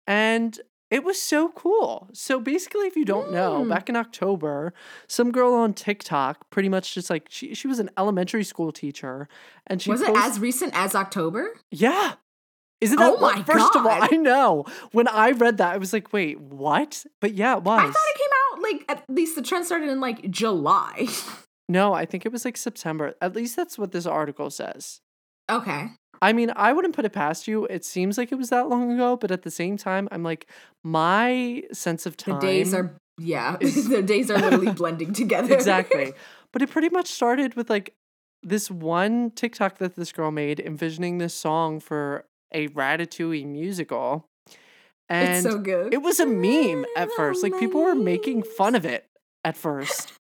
and 0.07 0.61
it 0.91 1.03
was 1.05 1.21
so 1.21 1.49
cool. 1.51 2.09
So 2.13 2.39
basically, 2.41 2.87
if 2.87 2.97
you 2.97 3.05
don't 3.05 3.33
know, 3.33 3.65
Mm. 3.65 3.69
back 3.69 3.89
in 3.89 3.97
October, 3.97 4.73
some 5.09 5.33
girl 5.33 5.53
on 5.55 5.75
TikTok 5.75 6.49
pretty 6.51 6.69
much 6.69 6.95
just 6.95 7.11
like 7.11 7.27
she, 7.31 7.55
she 7.55 7.67
was 7.69 7.79
an 7.79 7.91
elementary 7.99 8.45
school 8.45 8.71
teacher 8.73 9.29
and 9.67 9.83
she 9.83 9.91
was 9.91 10.01
it 10.01 10.11
as 10.17 10.39
recent 10.39 10.73
as 10.75 10.95
October? 10.95 11.59
Yeah. 11.71 12.15
Isn't 12.81 12.99
that 12.99 13.13
Oh 13.13 13.17
what- 13.17 13.37
my 13.39 13.43
first 13.43 13.75
of 13.75 13.87
all, 13.87 13.99
I 14.13 14.17
know. 14.17 14.65
When 14.93 15.09
I 15.09 15.31
read 15.31 15.57
that, 15.59 15.73
I 15.75 15.79
was 15.79 15.93
like, 15.93 16.13
wait, 16.13 16.39
what? 16.41 17.05
But 17.21 17.35
yeah, 17.35 17.57
it 17.57 17.63
was. 17.63 17.81
I 17.81 17.85
thought 17.85 17.95
it 18.15 18.19
came 18.19 18.31
out 18.53 18.63
like 18.63 18.85
at 18.99 19.05
least 19.15 19.35
the 19.35 19.43
trend 19.43 19.65
started 19.67 19.89
in 19.89 19.99
like 20.01 20.31
July. 20.31 21.09
no, 21.69 21.95
I 21.95 22.05
think 22.05 22.27
it 22.27 22.33
was 22.33 22.45
like 22.45 22.57
September. 22.57 23.15
At 23.21 23.35
least 23.35 23.57
that's 23.57 23.79
what 23.79 23.93
this 23.93 24.07
article 24.07 24.51
says. 24.51 25.01
Okay. 25.51 25.89
I 26.23 26.33
mean, 26.33 26.51
I 26.57 26.73
wouldn't 26.73 26.95
put 26.97 27.05
it 27.05 27.13
past 27.13 27.47
you. 27.47 27.67
It 27.67 27.85
seems 27.85 28.17
like 28.17 28.33
it 28.33 28.37
was 28.37 28.49
that 28.49 28.69
long 28.69 28.91
ago, 28.91 29.17
but 29.17 29.31
at 29.31 29.43
the 29.43 29.51
same 29.51 29.77
time, 29.77 30.09
I'm 30.11 30.23
like, 30.23 30.47
my 30.83 31.63
sense 31.73 32.07
of 32.07 32.17
time. 32.17 32.41
The 32.41 32.47
days 32.47 32.73
are 32.75 32.97
yeah, 33.19 33.57
is- 33.61 33.89
the 33.89 34.03
days 34.03 34.31
are 34.31 34.39
literally 34.39 34.73
blending 34.83 35.13
together. 35.13 35.53
exactly. 35.55 36.13
But 36.53 36.63
it 36.63 36.71
pretty 36.71 36.89
much 36.89 37.09
started 37.09 37.55
with 37.55 37.69
like 37.69 37.93
this 38.43 38.71
one 38.71 39.31
TikTok 39.33 39.77
that 39.77 39.95
this 39.97 40.11
girl 40.11 40.31
made 40.31 40.59
envisioning 40.59 41.19
this 41.19 41.35
song 41.35 41.81
for 41.81 42.25
a 42.51 42.69
Ratatouille 42.69 43.45
musical. 43.45 44.27
And 45.11 45.35
it's 45.35 45.43
so 45.55 45.59
good. 45.59 45.93
it 45.93 46.01
was 46.01 46.19
a 46.19 46.25
meme 46.25 46.87
at 46.97 47.11
first. 47.13 47.43
Like 47.43 47.59
people 47.59 47.83
were 47.83 47.95
making 47.95 48.43
fun 48.43 48.75
of 48.75 48.87
it 48.87 49.05
at 49.45 49.55
first. 49.57 50.15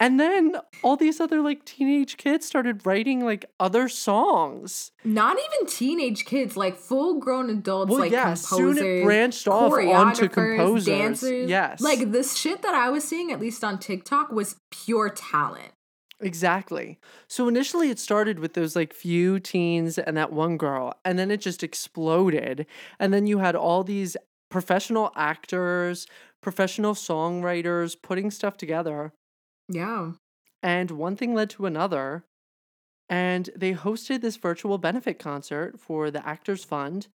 And 0.00 0.18
then 0.18 0.56
all 0.82 0.96
these 0.96 1.20
other 1.20 1.40
like 1.40 1.64
teenage 1.64 2.16
kids 2.16 2.46
started 2.46 2.84
writing 2.84 3.24
like 3.24 3.44
other 3.60 3.88
songs. 3.88 4.90
Not 5.04 5.36
even 5.38 5.66
teenage 5.68 6.24
kids, 6.24 6.56
like 6.56 6.76
full 6.76 7.20
grown 7.20 7.50
adults, 7.50 7.90
Well, 7.90 8.00
like 8.00 8.12
yeah, 8.12 8.34
soon 8.34 8.58
composers, 8.74 8.84
it 8.84 9.04
branched 9.04 9.48
off 9.48 9.72
onto 9.72 10.28
composers. 10.28 10.84
dancers. 10.86 11.48
Yes. 11.48 11.80
Like 11.80 12.10
this 12.12 12.36
shit 12.36 12.62
that 12.62 12.74
I 12.74 12.90
was 12.90 13.04
seeing, 13.04 13.30
at 13.30 13.40
least 13.40 13.62
on 13.62 13.78
TikTok, 13.78 14.32
was 14.32 14.56
pure 14.70 15.08
talent. 15.10 15.72
Exactly. 16.20 16.98
So 17.28 17.48
initially 17.48 17.90
it 17.90 17.98
started 17.98 18.38
with 18.38 18.54
those 18.54 18.74
like 18.74 18.92
few 18.94 19.38
teens 19.40 19.98
and 19.98 20.16
that 20.16 20.32
one 20.32 20.56
girl, 20.56 20.94
and 21.04 21.18
then 21.18 21.30
it 21.30 21.40
just 21.40 21.62
exploded. 21.62 22.66
And 22.98 23.12
then 23.12 23.26
you 23.26 23.38
had 23.38 23.54
all 23.54 23.84
these 23.84 24.16
professional 24.50 25.12
actors, 25.16 26.06
professional 26.40 26.94
songwriters 26.94 27.96
putting 28.00 28.30
stuff 28.30 28.56
together. 28.56 29.12
Yeah. 29.68 30.12
And 30.62 30.90
one 30.90 31.16
thing 31.16 31.34
led 31.34 31.50
to 31.50 31.66
another. 31.66 32.24
And 33.08 33.50
they 33.54 33.74
hosted 33.74 34.20
this 34.22 34.36
virtual 34.36 34.78
benefit 34.78 35.18
concert 35.18 35.78
for 35.78 36.10
the 36.10 36.26
Actors 36.26 36.64
Fund. 36.64 37.08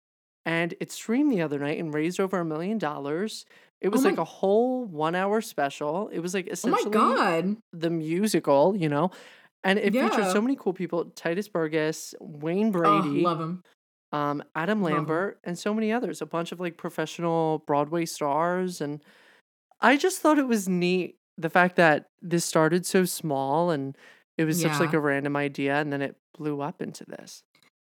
And 0.45 0.75
it 0.81 0.93
streamed 0.93 1.33
the 1.33 1.43
other 1.43 1.59
night 1.59 1.79
and 1.79 1.93
raised 1.95 2.21
over 2.21 2.39
a 2.39 2.45
million 2.45 2.79
dollars. 2.79 3.47
It 3.81 3.89
was 3.91 4.03
my- 4.05 4.11
like 4.11 4.19
a 4.19 4.25
whole 4.25 4.85
one 4.85 5.15
hour 5.15 5.41
special. 5.41 6.09
It 6.09 6.21
was 6.21 6.35
like 6.35 6.49
essentially 6.49 6.83
Oh 6.87 6.89
my 6.89 7.15
god. 7.17 7.57
the 7.73 7.91
musical, 7.91 8.77
you 8.77 8.89
know? 8.89 9.11
And 9.65 9.79
it 9.79 9.93
featured 9.93 10.27
so 10.31 10.41
many 10.41 10.55
cool 10.57 10.73
people 10.73 11.07
Tituss 11.07 11.51
Burgess, 11.51 12.15
Wayne 12.21 12.69
Oh, 12.69 12.71
Brady, 13.03 13.23
love 13.23 13.41
him. 13.41 13.63
um, 14.13 14.45
Adam. 14.55 14.81
Lambert, 14.81 15.41
and 15.43 15.59
so 15.59 15.75
many 15.75 15.93
others, 15.93 16.23
a 16.23 16.27
bunch 16.27 16.53
of 16.53 16.61
like 16.61 16.77
professional 16.77 17.65
Broadway 17.67 18.07
stars. 18.07 18.81
And 18.81 19.03
I 19.81 19.97
just 19.97 20.21
thought 20.21 20.39
it 20.39 20.47
was 20.47 20.69
neat 20.69 21.17
the 21.39 21.51
fact 21.51 21.77
that 21.77 22.07
this 22.23 22.45
started 22.45 22.87
so 22.87 23.05
small 23.05 23.71
and 23.71 23.97
it 24.39 24.45
was 24.45 24.61
such 24.61 24.79
like 24.81 24.93
a 24.93 25.01
random 25.01 25.37
idea 25.37 25.77
and 25.77 25.93
then 25.93 26.03
it 26.03 26.17
blew 26.37 26.61
up 26.61 26.83
into 26.83 27.05
this. 27.07 27.43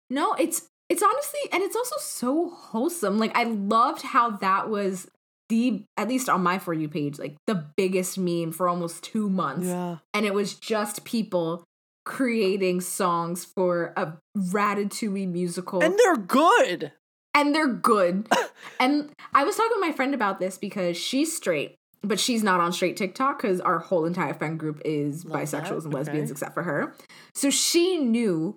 No, 0.10 0.34
it's 0.34 0.68
it's 0.90 1.04
honestly 1.04 1.40
and 1.52 1.62
it's 1.64 1.76
also 1.76 1.96
so 2.00 2.50
wholesome. 2.50 3.18
Like 3.18 3.36
I 3.38 3.44
loved 3.44 4.02
how 4.02 4.32
that 4.38 4.70
was 4.70 5.10
the 5.50 5.84
at 5.98 6.08
least 6.08 6.30
on 6.30 6.44
my 6.44 6.60
for 6.60 6.74
you 6.74 6.88
page, 6.88 7.20
like 7.20 7.36
the 7.48 7.66
biggest 7.76 8.18
meme 8.18 8.52
for 8.52 8.68
almost 8.70 9.04
2 9.04 9.30
months. 9.30 9.68
Yeah. 9.68 9.98
And 10.14 10.26
it 10.26 10.34
was 10.34 10.54
just 10.56 11.04
people 11.06 11.64
creating 12.06 12.82
songs 12.82 13.46
for 13.46 13.94
a 13.96 14.14
Ratatouille 14.38 15.28
musical. 15.32 15.84
And 15.84 15.98
they're 15.98 16.18
good. 16.18 16.92
and 17.36 17.54
they're 17.54 17.68
good. 17.68 18.28
and 18.80 19.12
I 19.34 19.44
was 19.44 19.56
talking 19.56 19.76
to 19.76 19.82
my 19.82 19.92
friend 19.92 20.14
about 20.14 20.40
this 20.40 20.58
because 20.58 20.98
she's 20.98 21.36
straight, 21.36 21.76
but 22.04 22.20
she's 22.20 22.44
not 22.44 22.60
on 22.60 22.72
straight 22.72 22.96
TikTok 22.98 23.42
because 23.42 23.60
our 23.62 23.80
whole 23.80 24.06
entire 24.06 24.34
friend 24.34 24.58
group 24.60 24.82
is 24.86 25.26
Love 25.26 25.42
bisexuals 25.42 25.68
that. 25.84 25.86
and 25.86 25.94
lesbians 25.94 26.30
Okay. 26.30 26.32
except 26.32 26.54
for 26.54 26.64
her. 26.64 26.96
So 27.34 27.50
she 27.50 27.98
knew 27.98 28.56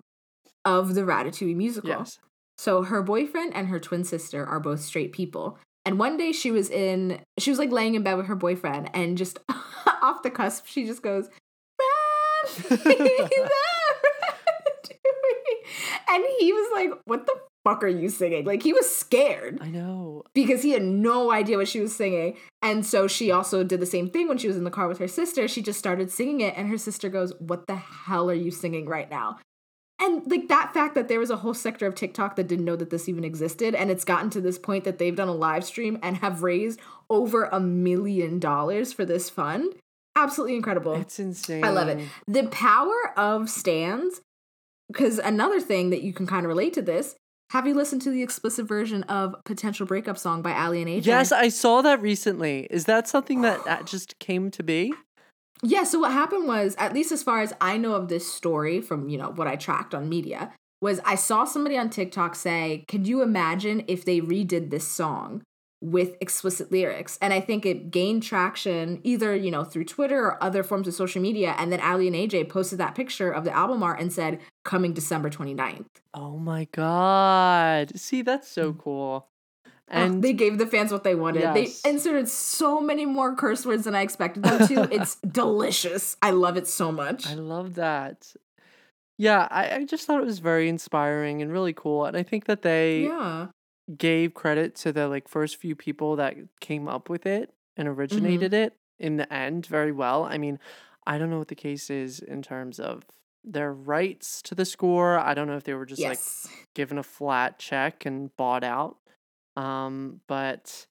of 0.65 0.95
the 0.95 1.03
Ratatouille 1.03 1.57
musical. 1.57 1.91
Yes. 1.91 2.19
So 2.59 2.83
her 2.83 3.03
boyfriend 3.03 3.55
and 3.57 3.69
her 3.69 3.81
twin 3.81 4.05
sister 4.05 4.47
are 4.47 4.61
both 4.61 4.81
straight 4.81 5.13
people. 5.13 5.59
And 5.85 5.99
one 5.99 6.17
day 6.17 6.31
she 6.31 6.53
was 6.53 6.71
in, 6.71 7.21
she 7.39 7.51
was 7.51 7.59
like 7.59 7.73
laying 7.73 7.97
in 7.97 8.05
bed 8.05 8.15
with 8.15 8.27
her 8.27 8.37
boyfriend, 8.37 8.91
and 8.95 9.19
just 9.19 9.41
off 10.03 10.23
the 10.23 10.31
cusp, 10.31 10.67
she 10.67 10.85
just 10.87 11.03
goes, 11.03 11.29
"Ratatouille." 12.47 12.89
and 16.09 16.25
he 16.39 16.53
was 16.53 16.71
like, 16.73 16.91
What 17.05 17.27
the 17.27 17.35
fuck 17.65 17.83
are 17.85 17.89
you 17.89 18.09
singing? 18.09 18.45
Like, 18.45 18.63
he 18.63 18.73
was 18.73 18.95
scared 18.95 19.59
I 19.61 19.69
know. 19.69 20.25
because 20.35 20.63
he 20.63 20.71
had 20.71 20.83
no 20.83 21.31
idea 21.31 21.57
what 21.57 21.69
she 21.69 21.81
was 21.81 21.95
singing. 21.95 22.37
And 22.61 22.85
so 22.85 23.07
she 23.07 23.31
also 23.31 23.65
did 23.65 23.81
the 23.81 23.87
same 23.87 24.11
thing 24.11 24.29
when 24.29 24.39
she 24.39 24.49
was 24.49 24.57
in 24.57 24.65
the 24.65 24.71
car 24.71 24.89
with 24.89 24.99
her 24.99 25.09
sister. 25.09 25.47
She 25.49 25.63
just 25.63 25.79
started 25.79 26.11
singing 26.11 26.41
it, 26.41 26.55
and 26.57 26.69
her 26.69 26.79
sister 26.79 27.09
goes, 27.09 27.33
What 27.39 27.67
the 27.67 27.77
hell 27.77 28.31
are 28.31 28.35
you 28.35 28.51
singing 28.51 28.87
right 28.87 29.11
now? 29.11 29.39
And 30.01 30.29
like 30.29 30.49
that 30.49 30.75
fact 30.75 30.97
that 30.97 31.07
there 31.07 31.21
was 31.21 31.31
a 31.31 31.37
whole 31.37 31.55
sector 31.55 31.87
of 31.87 31.95
TikTok 31.95 32.35
that 32.35 32.49
didn't 32.49 32.65
know 32.65 32.75
that 32.75 32.91
this 32.91 33.09
even 33.09 33.23
existed, 33.23 33.75
and 33.75 33.91
it's 33.91 34.05
gotten 34.05 34.31
to 34.31 34.41
this 34.41 34.59
point 34.59 34.83
that 34.85 34.99
they've 34.99 35.15
done 35.15 35.29
a 35.29 35.35
live 35.35 35.65
stream 35.65 35.99
and 36.03 36.17
have 36.17 36.43
raised 36.43 36.81
over 37.09 37.45
a 37.45 37.61
million 37.61 38.41
dollars 38.41 38.93
for 38.93 39.05
this 39.05 39.31
fund. 39.31 39.75
Absolutely 40.17 40.57
incredible. 40.57 40.95
It's 40.95 41.21
insane. 41.21 41.65
I 41.65 41.71
love 41.71 41.89
it. 41.89 42.07
The 42.27 42.49
power 42.49 43.17
of 43.17 43.49
stands, 43.49 44.21
because 44.89 45.19
another 45.19 45.61
thing 45.61 45.91
that 45.91 46.03
you 46.03 46.13
can 46.13 46.27
kind 46.27 46.45
of 46.45 46.49
relate 46.49 46.73
to 46.75 46.83
this. 46.83 47.15
Have 47.53 47.67
you 47.67 47.75
listened 47.75 48.01
to 48.01 48.11
the 48.11 48.23
explicit 48.23 48.67
version 48.67 49.03
of 49.03 49.37
"Potential 49.45 49.85
Breakup 49.85 50.17
Song" 50.17 50.41
by 50.41 50.53
Aly 50.53 50.81
and 50.81 50.91
AJ? 50.91 51.05
Yes, 51.05 51.33
I 51.33 51.51
saw 51.51 51.83
that 51.83 52.01
recently. 52.01 52.67
Is 52.71 52.87
that 52.87 53.07
something 53.07 53.43
that, 53.43 53.63
that 53.67 53.85
just 53.93 54.19
came 54.19 54.51
to 54.53 54.63
be? 54.63 54.95
Yeah, 55.63 55.85
so 55.85 55.99
what 55.99 56.13
happened 56.13 56.49
was, 56.49 56.75
at 56.79 56.95
least 56.95 57.13
as 57.13 57.23
far 57.23 57.43
as 57.43 57.53
I 57.61 57.77
know 57.77 57.93
of 57.93 58.09
this 58.09 58.27
story 58.27 58.81
from, 58.81 59.11
you 59.11 59.19
know, 59.19 59.33
what 59.33 59.49
I 59.49 59.57
tracked 59.57 59.95
on 59.95 60.09
media, 60.09 60.55
was 60.81 60.99
I 61.05 61.15
saw 61.15 61.45
somebody 61.45 61.77
on 61.77 61.91
TikTok 61.91 62.37
say, 62.37 62.87
Could 62.89 63.07
you 63.07 63.21
imagine 63.21 63.85
if 63.87 64.03
they 64.03 64.23
redid 64.23 64.71
this 64.71 64.89
song 64.89 65.43
with 65.83 66.17
explicit 66.21 66.73
lyrics? 66.73 67.19
And 67.21 67.33
I 67.33 67.41
think 67.41 67.67
it 67.67 67.91
gained 67.91 68.23
traction 68.23 69.01
either, 69.03 69.35
you 69.35 69.51
know, 69.51 69.65
through 69.65 69.85
Twitter 69.85 70.21
or 70.21 70.43
other 70.43 70.63
forms 70.63 70.89
of 70.89 70.95
social 70.95 71.21
media. 71.21 71.55
And 71.59 71.71
then 71.71 71.81
Aly 71.81 72.07
and 72.07 72.17
AJ 72.17 72.49
posted 72.49 72.79
that 72.79 72.95
picture 72.95 73.31
of 73.31 73.45
the 73.45 73.55
album 73.55 73.83
art 73.83 74.01
and 74.01 74.13
said, 74.13 74.41
coming 74.65 74.95
December 74.95 75.29
29th. 75.29 75.87
Oh 76.15 76.39
my 76.39 76.69
god. 76.73 77.99
See, 77.99 78.23
that's 78.23 78.49
so 78.49 78.73
mm. 78.73 78.79
cool. 78.79 79.29
And 79.89 80.15
And 80.15 80.25
they 80.25 80.33
gave 80.33 80.59
the 80.59 80.67
fans 80.67 80.93
what 80.93 81.05
they 81.05 81.15
wanted. 81.15 81.41
Yes. 81.41 81.83
They 81.83 81.91
inserted 81.91 82.29
so 82.29 82.81
many 82.81 83.05
more 83.05 83.35
curse 83.35 83.67
words 83.67 83.85
than 83.85 83.95
I 83.95 84.03
expected 84.03 84.43
them 84.43 84.67
to. 84.69 84.89
it's 84.95 85.17
delicious. 85.17 86.17
I 86.23 86.31
love 86.31 86.57
it 86.57 86.67
so 86.67 86.91
much. 86.93 87.27
I 87.27 87.35
love 87.35 87.75
that. 87.75 88.33
Yeah, 89.19 89.47
I, 89.51 89.77
I 89.77 89.85
just 89.85 90.07
thought 90.07 90.21
it 90.21 90.27
was 90.27 90.39
very 90.39 90.69
inspiring 90.69 91.43
and 91.43 91.53
really 91.53 91.73
cool. 91.73 92.07
And 92.07 92.17
I 92.17 92.23
think 92.23 92.47
that 92.47 92.63
they 92.63 93.05
yeah. 93.05 93.49
Gave 93.99 94.35
credit 94.35 94.75
to 94.77 94.93
the 94.93 95.09
like 95.09 95.29
first 95.29 95.57
few 95.57 95.75
people 95.77 96.17
that 96.17 96.37
came 96.61 96.89
up 96.89 97.09
with 97.09 97.27
it 97.27 97.53
and 97.77 97.89
Mm-hmm. 97.89 97.99
originated 98.01 98.55
it 98.55 98.77
in 98.99 99.17
the 99.17 99.33
end 99.33 99.67
very 99.67 99.93
well. 99.93 100.25
I 100.25 100.39
mean, 100.39 100.59
I 101.07 101.19
don't 101.19 101.31
know 101.31 101.39
what 101.39 101.49
the 101.49 101.55
case 101.55 101.91
is 101.91 102.21
in 102.21 102.43
terms 102.43 102.79
of 102.79 103.05
their 103.45 103.73
rights 103.73 104.41
to 104.43 104.55
the 104.55 104.65
score. 104.65 105.19
I 105.19 105.35
don't 105.35 105.49
know 105.49 105.57
if 105.57 105.65
they 105.65 105.75
were 105.75 105.87
just 105.87 106.01
like 106.01 106.19
given 106.75 106.99
a 106.99 107.03
flat 107.03 107.59
check 107.59 108.07
and 108.07 108.35
bought 108.37 108.63
out. 108.63 108.99
Um, 109.57 110.21
but 110.29 110.87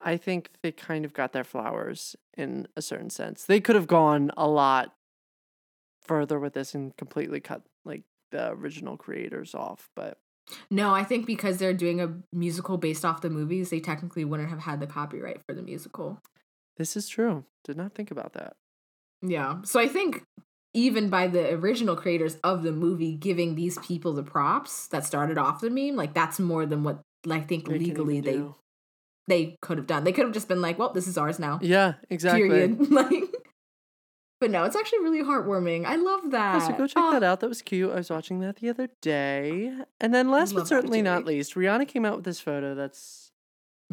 I 0.00 0.16
think 0.16 0.50
they 0.62 0.72
kind 0.72 1.04
of 1.04 1.12
got 1.12 1.32
their 1.32 1.44
flowers 1.44 2.16
in 2.36 2.66
a 2.76 2.82
certain 2.82 3.10
sense. 3.10 3.44
They 3.44 3.60
could 3.60 3.76
have 3.76 3.86
gone 3.86 4.30
a 4.36 4.48
lot 4.48 4.94
further 6.00 6.40
with 6.40 6.54
this 6.54 6.74
and 6.74 6.96
completely 6.96 7.40
cut 7.40 7.62
like 7.84 8.02
the 8.30 8.50
original 8.52 8.96
creators 8.96 9.54
off, 9.54 9.90
but 9.94 10.18
No, 10.70 10.94
I 10.94 11.04
think 11.04 11.26
because 11.26 11.58
they're 11.58 11.72
doing 11.72 12.00
a 12.00 12.14
musical 12.32 12.76
based 12.76 13.04
off 13.04 13.20
the 13.20 13.30
movies, 13.30 13.70
they 13.70 13.80
technically 13.80 14.24
wouldn't 14.24 14.50
have 14.50 14.60
had 14.60 14.80
the 14.80 14.86
copyright 14.86 15.40
for 15.48 15.54
the 15.54 15.62
musical. 15.62 16.18
this 16.76 16.96
is 16.96 17.08
true. 17.08 17.44
Did 17.64 17.76
not 17.76 17.94
think 17.94 18.10
about 18.10 18.32
that. 18.34 18.54
Yeah. 19.22 19.62
So 19.62 19.78
I 19.80 19.86
think 19.88 20.24
even 20.74 21.08
by 21.10 21.28
the 21.28 21.52
original 21.54 21.94
creators 21.96 22.36
of 22.42 22.62
the 22.64 22.72
movie 22.72 23.14
giving 23.14 23.54
these 23.54 23.78
people 23.78 24.12
the 24.14 24.22
props 24.22 24.88
that 24.88 25.04
started 25.06 25.38
off 25.38 25.60
the 25.60 25.70
meme, 25.70 25.96
like 25.96 26.12
that's 26.14 26.40
more 26.40 26.66
than 26.66 26.82
what 26.82 27.00
I 27.30 27.40
think 27.40 27.68
They 27.68 27.78
legally 27.78 28.20
they 28.20 28.32
do. 28.32 28.54
they 29.28 29.56
could 29.62 29.78
have 29.78 29.86
done. 29.86 30.02
They 30.04 30.12
could 30.12 30.24
have 30.24 30.34
just 30.34 30.48
been 30.48 30.60
like, 30.60 30.78
"Well, 30.78 30.92
this 30.92 31.06
is 31.06 31.16
ours 31.16 31.38
now." 31.38 31.60
Yeah, 31.62 31.94
exactly. 32.10 32.48
Period. 32.48 32.90
like 32.90 33.12
But 34.42 34.50
no, 34.50 34.64
it's 34.64 34.74
actually 34.74 34.98
really 35.04 35.22
heartwarming. 35.22 35.84
I 35.86 35.94
love 35.94 36.32
that. 36.32 36.54
Yeah, 36.60 36.66
so 36.66 36.72
go 36.72 36.86
check 36.88 36.96
Oh, 37.00 37.12
that 37.12 37.22
out. 37.22 37.38
That 37.38 37.48
was 37.48 37.62
cute. 37.62 37.92
I 37.92 37.94
was 37.94 38.10
watching 38.10 38.40
that 38.40 38.56
the 38.56 38.70
other 38.70 38.88
day. 39.00 39.72
And 40.00 40.12
then 40.12 40.32
last 40.32 40.52
but 40.52 40.66
certainly 40.66 41.00
not 41.00 41.24
least, 41.24 41.54
Rihanna 41.54 41.86
came 41.86 42.04
out 42.04 42.16
with 42.16 42.24
this 42.24 42.40
photo 42.40 42.74
that's 42.74 43.30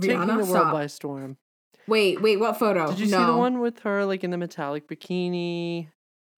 taking 0.02 0.26
the 0.26 0.38
world 0.38 0.50
stop. 0.50 0.74
by 0.74 0.88
storm. 0.88 1.38
Wait, 1.86 2.20
wait, 2.20 2.40
what 2.40 2.58
photo? 2.58 2.90
Did 2.90 3.00
you 3.00 3.06
no. 3.12 3.20
see 3.20 3.26
the 3.28 3.38
one 3.38 3.60
with 3.60 3.82
her 3.82 4.06
like 4.06 4.24
in 4.24 4.32
the 4.32 4.38
metallic 4.40 4.88
bikini 4.88 5.90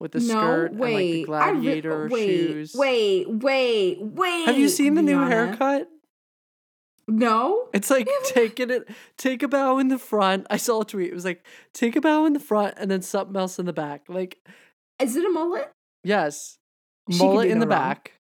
with 0.01 0.11
the 0.11 0.19
no, 0.19 0.25
skirt 0.25 0.73
wait. 0.73 1.19
and 1.21 1.29
like 1.29 1.45
the 1.45 1.45
I 1.45 1.49
re- 1.51 1.55
gladiator 1.61 2.09
wait, 2.11 2.27
shoes? 2.27 2.75
Wait, 2.75 3.29
wait, 3.29 3.97
wait. 4.01 4.45
Have 4.45 4.57
you 4.57 4.67
seen 4.67 4.95
the 4.95 5.01
new 5.01 5.19
haircut? 5.19 5.87
No. 7.07 7.67
It's 7.73 7.89
like 7.89 8.07
taking 8.25 8.69
it 8.69 8.87
take 9.17 9.43
a 9.43 9.47
bow 9.47 9.77
in 9.79 9.87
the 9.89 9.97
front. 9.97 10.47
I 10.49 10.57
saw 10.57 10.81
a 10.81 10.85
tweet. 10.85 11.09
It 11.11 11.13
was 11.15 11.25
like 11.25 11.45
take 11.73 11.95
a 11.95 12.01
bow 12.01 12.25
in 12.25 12.33
the 12.33 12.39
front 12.39 12.75
and 12.77 12.89
then 12.89 13.01
something 13.01 13.35
else 13.35 13.59
in 13.59 13.65
the 13.65 13.73
back. 13.73 14.03
Like 14.07 14.37
Is 15.01 15.15
it 15.15 15.25
a 15.25 15.29
mullet? 15.29 15.71
yes. 16.03 16.57
She 17.09 17.17
Mullet 17.17 17.47
in 17.49 17.57
no 17.59 17.65
the 17.65 17.67
wrong. 17.67 17.79
back. 17.79 18.13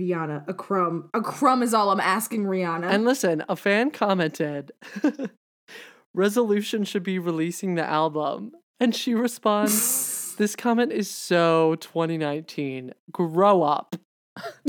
Rihanna, 0.00 0.48
a 0.48 0.54
crumb. 0.54 1.10
A 1.14 1.20
crumb 1.20 1.62
is 1.62 1.74
all 1.74 1.90
I'm 1.90 2.00
asking 2.00 2.44
Rihanna. 2.44 2.84
And 2.90 3.04
listen, 3.04 3.44
a 3.48 3.56
fan 3.56 3.90
commented, 3.90 4.72
Resolution 6.14 6.84
should 6.84 7.02
be 7.02 7.18
releasing 7.18 7.74
the 7.74 7.84
album. 7.84 8.52
And 8.80 8.94
she 8.94 9.14
responds, 9.14 10.34
This 10.38 10.56
comment 10.56 10.92
is 10.92 11.10
so 11.10 11.76
2019. 11.80 12.92
Grow 13.12 13.62
up. 13.62 13.96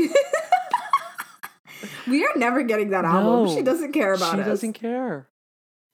we 2.07 2.25
are 2.25 2.35
never 2.35 2.63
getting 2.63 2.89
that 2.89 3.05
album. 3.05 3.47
No, 3.47 3.55
She 3.55 3.61
doesn't 3.61 3.91
care 3.91 4.13
about 4.13 4.33
it. 4.33 4.37
she 4.37 4.41
us. 4.41 4.47
doesn't 4.47 4.73
care. 4.73 5.27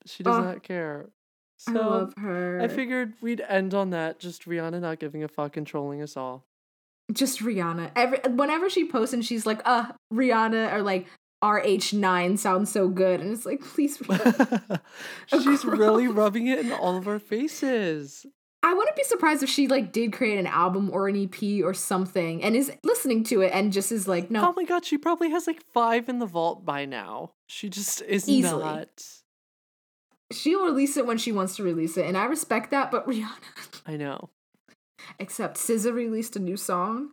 She 0.06 0.24
does 0.24 0.44
not 0.44 0.64
care. 0.64 1.10
I 1.68 1.74
So 1.74 1.80
love 1.90 2.14
her. 2.18 2.60
I 2.62 2.68
figured 2.68 3.14
we'd 3.22 3.42
end 3.48 3.74
on 3.74 3.92
that, 3.92 4.20
just 4.20 4.46
Rihanna 4.48 4.82
not 4.82 5.00
giving 5.00 5.24
a 5.24 5.28
fuck 5.28 5.58
and 5.58 5.66
trolling 5.68 6.02
us 6.02 6.18
all. 6.18 6.46
just 7.14 7.40
Rihanna. 7.40 7.92
Every 7.96 8.20
whenever 8.30 8.70
she 8.70 8.88
posts 8.90 9.14
and 9.14 9.24
she's 9.24 9.46
like, 9.46 9.62
uh, 9.66 9.92
Rihanna 10.14 10.74
or 10.74 10.82
like 10.82 11.08
RH9 11.44 12.38
sounds 12.40 12.72
so 12.72 12.88
good. 12.88 13.20
And 13.20 13.32
it's 13.32 13.46
like, 13.46 13.62
please. 13.62 13.98
She's 15.28 15.66
really 15.66 16.08
rubbing 16.08 16.48
it 16.48 16.60
in 16.60 16.72
all 16.72 16.98
of 16.98 17.08
our 17.08 17.20
faces. 17.20 18.26
I 18.64 18.74
wouldn't 18.74 18.96
be 18.96 19.04
surprised 19.04 19.42
if 19.42 19.50
she 19.50 19.68
like 19.68 19.92
did 19.92 20.14
create 20.14 20.38
an 20.38 20.46
album 20.48 20.92
or 20.94 21.08
an 21.08 21.16
EP 21.24 21.64
or 21.64 21.74
something 21.74 22.44
and 22.44 22.56
is 22.56 22.72
listening 22.84 23.24
to 23.26 23.42
it 23.42 23.52
and 23.54 23.74
just 23.74 23.92
is 23.92 24.08
like, 24.08 24.30
no. 24.30 24.50
Oh 24.50 24.54
my 24.56 24.66
god, 24.66 24.86
she 24.86 24.98
probably 24.98 25.32
has 25.32 25.48
like 25.48 25.64
five 25.74 26.08
in 26.10 26.20
the 26.20 26.28
vault 26.28 26.64
by 26.64 26.86
now. 26.86 27.32
She 27.48 27.70
just 27.70 28.02
is 28.04 28.30
Easily. 28.30 28.64
not. 28.64 29.04
she'll 30.32 30.64
release 30.66 30.96
it 30.96 31.06
when 31.08 31.18
she 31.18 31.32
wants 31.32 31.56
to 31.56 31.64
release 31.64 31.98
it. 31.98 32.06
And 32.06 32.16
I 32.18 32.26
respect 32.26 32.70
that, 32.72 32.92
but 32.92 33.08
Rihanna. 33.08 33.82
I 33.88 33.98
know. 33.98 34.30
Except 35.18 35.58
SZA 35.58 35.92
released 35.94 36.36
a 36.36 36.40
new 36.40 36.56
song. 36.58 37.12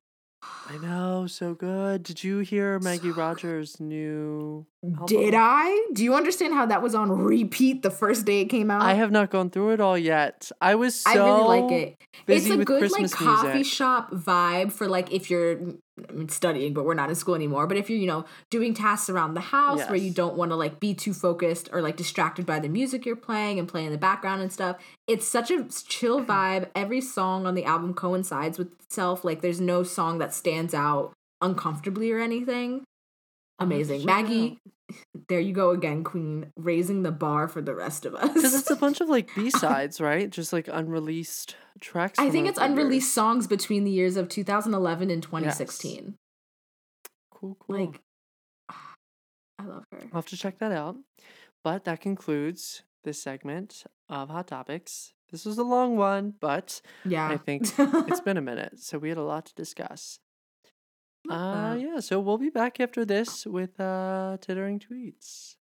I 0.71 0.77
know, 0.77 1.27
so 1.27 1.55
good. 1.55 2.03
Did 2.03 2.23
you 2.23 2.41
hear 2.41 2.79
Maggie 2.81 3.11
So 3.11 3.17
Rogers' 3.17 3.81
new 3.81 4.67
Did? 5.07 5.33
I? 5.35 5.87
Do 5.95 6.05
you 6.05 6.15
understand 6.15 6.53
how 6.53 6.67
that 6.67 6.83
was 6.83 6.95
on 6.95 7.11
repeat 7.11 7.83
the 7.83 7.91
first 7.91 8.27
day 8.27 8.43
it 8.43 8.47
came 8.47 8.71
out? 8.71 8.83
I 8.83 8.93
have 8.93 9.11
not 9.11 9.31
gone 9.31 9.49
through 9.49 9.71
it 9.71 9.81
all 9.81 9.97
yet. 9.97 10.51
I 10.61 10.75
was 10.75 10.95
so 10.95 11.11
I 11.11 11.15
really 11.15 11.63
like 11.63 11.73
it. 11.73 11.97
It's 12.27 12.51
a 12.51 12.59
good 12.59 12.81
Christmas 12.81 13.13
like 13.13 13.21
coffee 13.21 13.55
music. 13.55 13.73
shop 13.73 14.11
vibe 14.13 14.71
for 14.73 14.89
like 14.89 15.11
if 15.11 15.31
you're 15.31 15.59
I 16.09 16.13
mean, 16.13 16.29
studying, 16.29 16.75
but 16.75 16.85
we're 16.85 16.95
not 16.95 17.09
in 17.09 17.15
school 17.15 17.35
anymore. 17.35 17.67
But 17.67 17.77
if 17.77 17.89
you're, 17.89 17.99
you 17.99 18.07
know, 18.07 18.25
doing 18.51 18.75
tasks 18.75 19.09
around 19.09 19.35
the 19.35 19.41
house 19.41 19.85
where 19.89 19.97
you 19.97 20.11
don't 20.11 20.37
want 20.37 20.51
to 20.51 20.57
like 20.57 20.81
be 20.81 20.95
too 20.95 21.15
focused 21.15 21.69
or 21.73 21.81
like 21.81 21.97
distracted 21.97 22.47
by 22.47 22.59
the 22.59 22.69
music 22.69 23.07
you're 23.07 23.17
playing 23.17 23.59
and 23.59 23.69
play 23.69 23.85
in 23.85 23.93
the 23.93 23.99
background 23.99 24.43
and 24.43 24.53
stuff, 24.53 24.77
it's 25.07 25.27
such 25.27 25.51
a 25.51 25.65
chill 25.87 26.21
mm-hmm. 26.21 26.31
vibe. 26.31 26.69
Every 26.75 27.01
song 27.01 27.47
on 27.47 27.55
the 27.55 27.65
album 27.65 27.95
coincides 27.95 28.59
with 28.59 28.73
itself. 28.83 29.25
Like 29.25 29.41
there's 29.41 29.61
no 29.61 29.83
song 29.83 30.19
that 30.19 30.35
stands 30.35 30.75
out 30.75 31.13
uncomfortably 31.41 32.11
or 32.13 32.21
anything. 32.21 32.81
To 33.59 33.65
Amazing. 33.65 34.05
Maggie, 34.05 34.59
there 35.29 35.41
you 35.41 35.53
go 35.53 35.71
again, 35.71 36.05
Queen, 36.05 36.53
raising 36.57 37.03
the 37.03 37.11
bar 37.11 37.49
for 37.49 37.61
the 37.61 37.75
rest 37.75 38.07
of 38.07 38.15
us. 38.15 38.33
Because 38.33 38.55
it's 38.55 38.71
a 38.71 38.77
bunch 38.77 39.01
of 39.01 39.09
like 39.09 39.29
B 39.37 39.51
sides, 39.51 40.01
right? 40.01 40.31
Just 40.31 40.53
like 40.53 40.69
unreleased 40.69 41.57
tracks. 41.81 42.19
I 42.19 42.31
think 42.31 42.49
it's 42.49 42.59
unreleased 42.59 43.13
songs 43.13 43.47
between 43.47 43.85
the 43.85 43.91
years 43.91 44.17
of 44.17 44.29
2011 44.29 45.11
and 45.11 45.23
2016. 45.23 46.15
Cool, 47.31 47.57
cool. 47.61 47.87
Like, 47.87 48.01
ah, 48.71 48.95
I 49.59 49.65
love 49.65 49.85
her. 49.93 49.99
I'll 50.13 50.23
have 50.23 50.27
to 50.27 50.37
check 50.37 50.59
that 50.59 50.73
out. 50.73 50.97
But 51.63 51.85
that 51.85 52.01
concludes 52.01 52.83
this 53.05 53.23
segment 53.23 53.85
of 54.09 54.31
Hot 54.31 54.47
Topics. 54.49 55.13
This 55.31 55.45
was 55.45 55.59
a 55.59 55.63
long 55.63 55.97
one, 55.97 56.35
but 56.41 56.81
Yeah. 57.05 57.29
I 57.29 57.37
think 57.37 57.65
it's 57.79 58.21
been 58.21 58.39
a 58.39 58.43
minute, 58.43 58.81
so 58.81 58.99
we 58.99 59.11
had 59.11 59.19
a 59.19 59.23
lot 59.23 59.47
to 59.47 59.55
discuss. 59.55 60.19
Uh, 61.31 61.77
yeah, 61.79 62.01
so 62.01 62.21
we'll 62.21 62.39
be 62.39 62.51
back 62.51 62.81
after 62.81 63.05
this 63.05 63.47
with 63.47 63.79
uh, 63.81 64.39
tittering 64.41 64.79
tweets. 64.81 65.57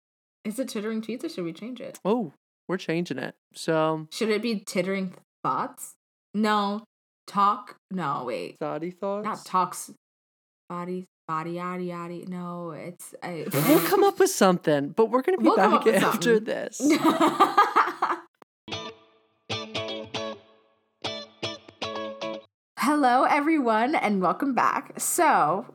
Is 0.45 0.59
it 0.59 0.69
tittering 0.69 1.03
tweets 1.03 1.25
or 1.25 1.29
should 1.29 1.45
we 1.45 1.53
change 1.53 1.81
it? 1.81 1.99
Oh, 2.05 2.33
we're 2.69 2.77
changing 2.77 3.19
it. 3.19 3.35
So, 3.55 4.07
Should 4.13 4.29
it 4.31 4.43
be 4.43 4.61
tittering 4.61 5.15
thoughts? 5.43 5.95
No. 6.35 6.85
Talk? 7.27 7.77
No, 7.91 8.23
wait. 8.25 8.57
thoughty 8.61 8.93
thoughts. 8.93 9.25
Not 9.25 9.45
talks. 9.45 9.91
Body, 10.69 11.07
body, 11.27 11.55
yaddy, 11.55 11.89
yaddy. 11.89 12.29
No, 12.29 12.71
it's. 12.71 13.15
I, 13.23 13.47
We'll 13.53 13.81
come 13.81 14.05
up 14.11 14.19
with 14.21 14.31
something, 14.31 14.91
but 14.91 15.11
we're 15.11 15.23
gonna 15.23 15.39
be 15.39 15.45
We'll 15.45 15.57
back 15.57 15.87
after 15.89 16.39
this. 16.39 16.81
Hello, 22.99 23.25
everyone, 23.25 23.95
and 23.95 24.23
welcome 24.23 24.55
back. 24.55 24.99
So, 24.99 25.67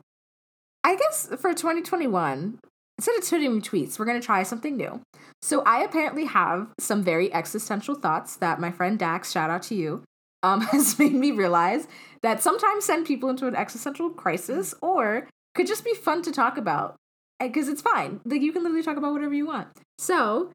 I 0.82 0.96
guess 0.96 1.28
for 1.28 1.54
2021, 1.54 2.58
instead 2.98 3.16
of 3.16 3.22
tweeting 3.22 3.62
tweets, 3.62 3.96
we're 3.96 4.06
going 4.06 4.20
to 4.20 4.26
try 4.26 4.42
something 4.42 4.76
new. 4.76 5.00
So, 5.40 5.62
I 5.62 5.84
apparently 5.84 6.24
have 6.24 6.72
some 6.80 7.04
very 7.04 7.32
existential 7.32 7.94
thoughts 7.94 8.34
that 8.38 8.58
my 8.58 8.72
friend 8.72 8.98
Dax, 8.98 9.30
shout 9.30 9.50
out 9.50 9.62
to 9.62 9.76
you, 9.76 10.02
um, 10.42 10.60
has 10.72 10.98
made 10.98 11.14
me 11.14 11.30
realize 11.30 11.86
that 12.22 12.42
sometimes 12.42 12.86
send 12.86 13.06
people 13.06 13.30
into 13.30 13.46
an 13.46 13.54
existential 13.54 14.10
crisis 14.10 14.74
or 14.82 15.28
could 15.54 15.68
just 15.68 15.84
be 15.84 15.94
fun 15.94 16.22
to 16.22 16.32
talk 16.32 16.58
about 16.58 16.96
because 17.38 17.68
it's 17.68 17.82
fine. 17.82 18.20
Like, 18.24 18.42
you 18.42 18.52
can 18.52 18.64
literally 18.64 18.82
talk 18.82 18.96
about 18.96 19.12
whatever 19.12 19.34
you 19.34 19.46
want. 19.46 19.68
So, 19.96 20.50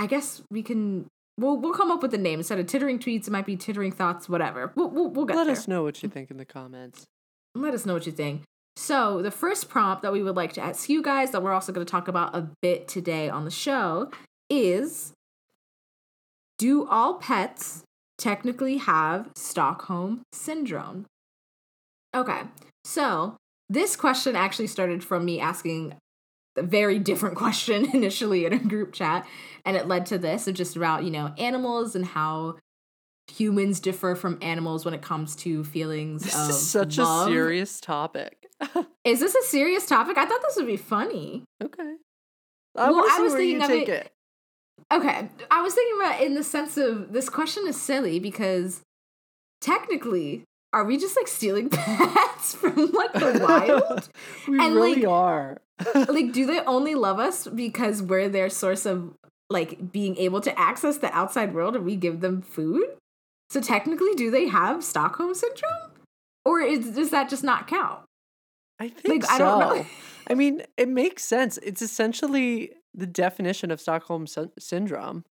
I 0.00 0.08
guess 0.08 0.42
we 0.50 0.64
can. 0.64 1.06
We'll, 1.38 1.56
we'll 1.56 1.72
come 1.74 1.90
up 1.90 2.00
with 2.00 2.14
a 2.14 2.18
name 2.18 2.40
instead 2.40 2.60
of 2.60 2.66
tittering 2.66 2.98
tweets. 2.98 3.26
It 3.26 3.30
might 3.30 3.46
be 3.46 3.56
tittering 3.56 3.92
thoughts, 3.92 4.28
whatever. 4.28 4.72
We'll, 4.76 4.88
we'll, 4.88 5.08
we'll 5.10 5.24
get 5.24 5.36
Let 5.36 5.44
there 5.44 5.52
us 5.56 5.66
know 5.66 5.82
what 5.82 6.02
you 6.02 6.08
think 6.08 6.30
in 6.30 6.36
the 6.36 6.44
comments. 6.44 7.04
let 7.54 7.74
us 7.74 7.84
know 7.84 7.94
what 7.94 8.06
you 8.06 8.12
think. 8.12 8.42
So, 8.76 9.22
the 9.22 9.30
first 9.30 9.68
prompt 9.68 10.02
that 10.02 10.12
we 10.12 10.22
would 10.22 10.36
like 10.36 10.52
to 10.54 10.60
ask 10.60 10.88
you 10.88 11.02
guys, 11.02 11.30
that 11.30 11.42
we're 11.42 11.52
also 11.52 11.72
going 11.72 11.86
to 11.86 11.90
talk 11.90 12.08
about 12.08 12.34
a 12.34 12.48
bit 12.60 12.88
today 12.88 13.28
on 13.28 13.44
the 13.44 13.50
show, 13.50 14.10
is 14.50 15.12
Do 16.58 16.86
all 16.86 17.14
pets 17.14 17.82
technically 18.18 18.78
have 18.78 19.28
Stockholm 19.36 20.22
Syndrome? 20.32 21.06
Okay, 22.14 22.42
so 22.84 23.36
this 23.68 23.96
question 23.96 24.36
actually 24.36 24.68
started 24.68 25.02
from 25.02 25.24
me 25.24 25.40
asking 25.40 25.94
a 26.56 26.62
very 26.62 26.98
different 26.98 27.36
question 27.44 27.86
initially 27.94 28.44
in 28.46 28.52
a 28.52 28.58
group 28.58 28.92
chat, 28.92 29.26
and 29.64 29.76
it 29.76 29.88
led 29.88 30.06
to 30.06 30.18
this 30.18 30.46
of 30.46 30.54
just 30.54 30.76
about, 30.76 31.04
you 31.04 31.10
know, 31.10 31.32
animals 31.38 31.94
and 31.96 32.04
how 32.04 32.56
humans 33.30 33.80
differ 33.80 34.14
from 34.14 34.38
animals 34.42 34.84
when 34.84 34.92
it 34.94 35.00
comes 35.02 35.34
to 35.34 35.64
feelings 35.64 36.22
This 36.24 36.34
of 36.36 36.50
is 36.50 36.68
such 36.68 36.98
love. 36.98 37.28
a 37.28 37.30
serious 37.30 37.80
topic. 37.80 38.46
Is 39.04 39.20
this 39.20 39.34
a 39.34 39.42
serious 39.44 39.86
topic? 39.86 40.16
I 40.18 40.26
thought 40.26 40.42
this 40.42 40.56
would 40.56 40.66
be 40.66 40.76
funny. 40.76 41.42
okay. 41.62 41.94
I 42.76 42.90
Well, 42.90 43.04
I 43.10 43.20
was 43.20 43.32
thinking 43.34 43.62
of 43.62 43.70
it- 43.70 43.88
it. 43.88 44.10
Okay, 44.92 45.28
I 45.50 45.62
was 45.62 45.72
thinking 45.74 46.00
about 46.00 46.20
in 46.22 46.34
the 46.34 46.44
sense 46.44 46.76
of 46.76 47.12
this 47.12 47.28
question 47.30 47.64
is 47.66 47.80
silly 47.80 48.18
because 48.20 48.82
technically, 49.60 50.44
are 50.72 50.84
we 50.84 50.96
just 50.98 51.16
like 51.16 51.28
stealing 51.28 51.68
pets 51.70 52.54
from 52.54 52.90
like 52.92 53.12
the 53.12 53.40
wild? 53.48 54.08
we 54.48 54.58
And, 54.58 54.74
really 54.74 54.96
like- 54.96 55.08
are. 55.08 55.58
Like, 55.94 56.32
do 56.32 56.46
they 56.46 56.60
only 56.60 56.94
love 56.94 57.18
us 57.18 57.46
because 57.46 58.02
we're 58.02 58.28
their 58.28 58.48
source 58.48 58.86
of 58.86 59.14
like 59.50 59.92
being 59.92 60.16
able 60.16 60.40
to 60.40 60.58
access 60.58 60.98
the 60.98 61.12
outside 61.12 61.54
world 61.54 61.76
and 61.76 61.84
we 61.84 61.96
give 61.96 62.20
them 62.20 62.42
food? 62.42 62.84
So 63.50 63.60
technically, 63.60 64.14
do 64.14 64.30
they 64.30 64.48
have 64.48 64.82
Stockholm 64.82 65.34
syndrome, 65.34 65.92
or 66.44 66.60
is, 66.60 66.90
does 66.90 67.10
that 67.10 67.28
just 67.28 67.44
not 67.44 67.66
count? 67.68 68.00
I 68.80 68.88
think 68.88 69.22
Like, 69.22 69.30
so. 69.30 69.34
I 69.34 69.38
don't 69.38 69.58
know. 69.60 69.86
I 70.28 70.34
mean, 70.34 70.62
it 70.76 70.88
makes 70.88 71.24
sense. 71.24 71.58
It's 71.58 71.82
essentially 71.82 72.72
the 72.94 73.06
definition 73.06 73.70
of 73.70 73.80
Stockholm 73.80 74.26
sy- 74.26 74.46
syndrome. 74.58 75.24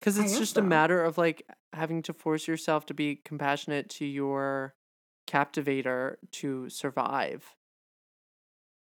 Because 0.00 0.18
it's 0.18 0.38
just 0.38 0.54
so. 0.54 0.60
a 0.60 0.64
matter 0.64 1.02
of 1.02 1.18
like 1.18 1.46
having 1.72 2.02
to 2.02 2.12
force 2.12 2.48
yourself 2.48 2.86
to 2.86 2.94
be 2.94 3.20
compassionate 3.24 3.88
to 3.90 4.04
your 4.04 4.74
captivator 5.26 6.18
to 6.32 6.68
survive. 6.68 7.54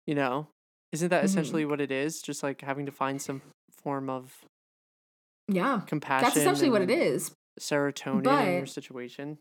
You 0.08 0.16
know? 0.16 0.48
Isn't 0.92 1.10
that 1.10 1.22
Mhm. 1.22 1.26
essentially 1.26 1.66
what 1.66 1.80
it 1.82 1.92
is? 1.92 2.22
Just 2.22 2.42
like 2.42 2.62
having 2.62 2.86
to 2.86 2.92
find 2.92 3.22
some 3.22 3.42
form 3.70 4.10
of 4.10 4.46
Yeah, 5.48 5.82
compassion. 5.86 6.26
that's 6.26 6.38
essentially 6.38 6.70
what 6.70 6.82
it 6.82 6.90
is. 6.90 7.32
Serotonin 7.60 8.48
in 8.48 8.58
your 8.58 8.66
situation. 8.66 9.38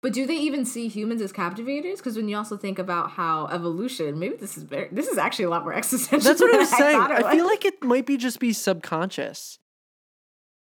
But 0.00 0.12
do 0.12 0.26
they 0.26 0.36
even 0.36 0.64
see 0.64 0.86
humans 0.86 1.20
as 1.20 1.32
captivators? 1.32 1.98
Because 1.98 2.14
when 2.16 2.28
you 2.28 2.36
also 2.36 2.56
think 2.56 2.78
about 2.78 3.10
how 3.12 3.46
evolution, 3.48 4.16
maybe 4.20 4.36
this 4.36 4.56
is 4.56 4.62
very, 4.62 4.88
this 4.92 5.08
is 5.08 5.18
actually 5.18 5.46
a 5.46 5.50
lot 5.50 5.64
more 5.64 5.72
existential. 5.82 6.28
That's 6.28 6.40
what 6.40 6.54
I'm 6.54 6.64
saying. 6.66 7.02
it 7.02 7.10
I 7.24 7.32
feel 7.34 7.44
like 7.46 7.64
it 7.64 7.82
might 7.82 8.06
be 8.06 8.16
just 8.16 8.38
be 8.38 8.52
subconscious. 8.52 9.58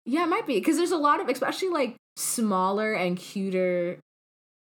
yeah, 0.05 0.23
it 0.23 0.27
might 0.27 0.47
be 0.47 0.53
because 0.59 0.77
there's 0.77 0.91
a 0.91 0.97
lot 0.97 1.19
of, 1.19 1.27
especially 1.27 1.67
like 1.69 1.95
smaller 2.15 2.93
and 2.93 3.17
cuter, 3.17 3.99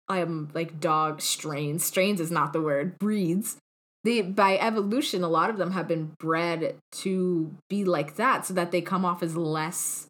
I 0.09 0.21
um, 0.23 0.49
like 0.55 0.79
dog 0.79 1.21
strains. 1.21 1.83
Strains 1.83 2.19
is 2.19 2.31
not 2.31 2.51
the 2.53 2.61
word. 2.61 2.97
Breeds. 2.97 3.57
They 4.07 4.21
by 4.21 4.57
evolution, 4.69 5.19
a 5.23 5.27
lot 5.39 5.49
of 5.49 5.57
them 5.57 5.71
have 5.71 5.87
been 5.87 6.05
bred 6.19 6.59
to 7.03 7.11
be 7.69 7.83
like 7.83 8.15
that, 8.15 8.45
so 8.45 8.53
that 8.53 8.71
they 8.71 8.81
come 8.81 9.03
off 9.09 9.21
as 9.21 9.35
less, 9.35 10.07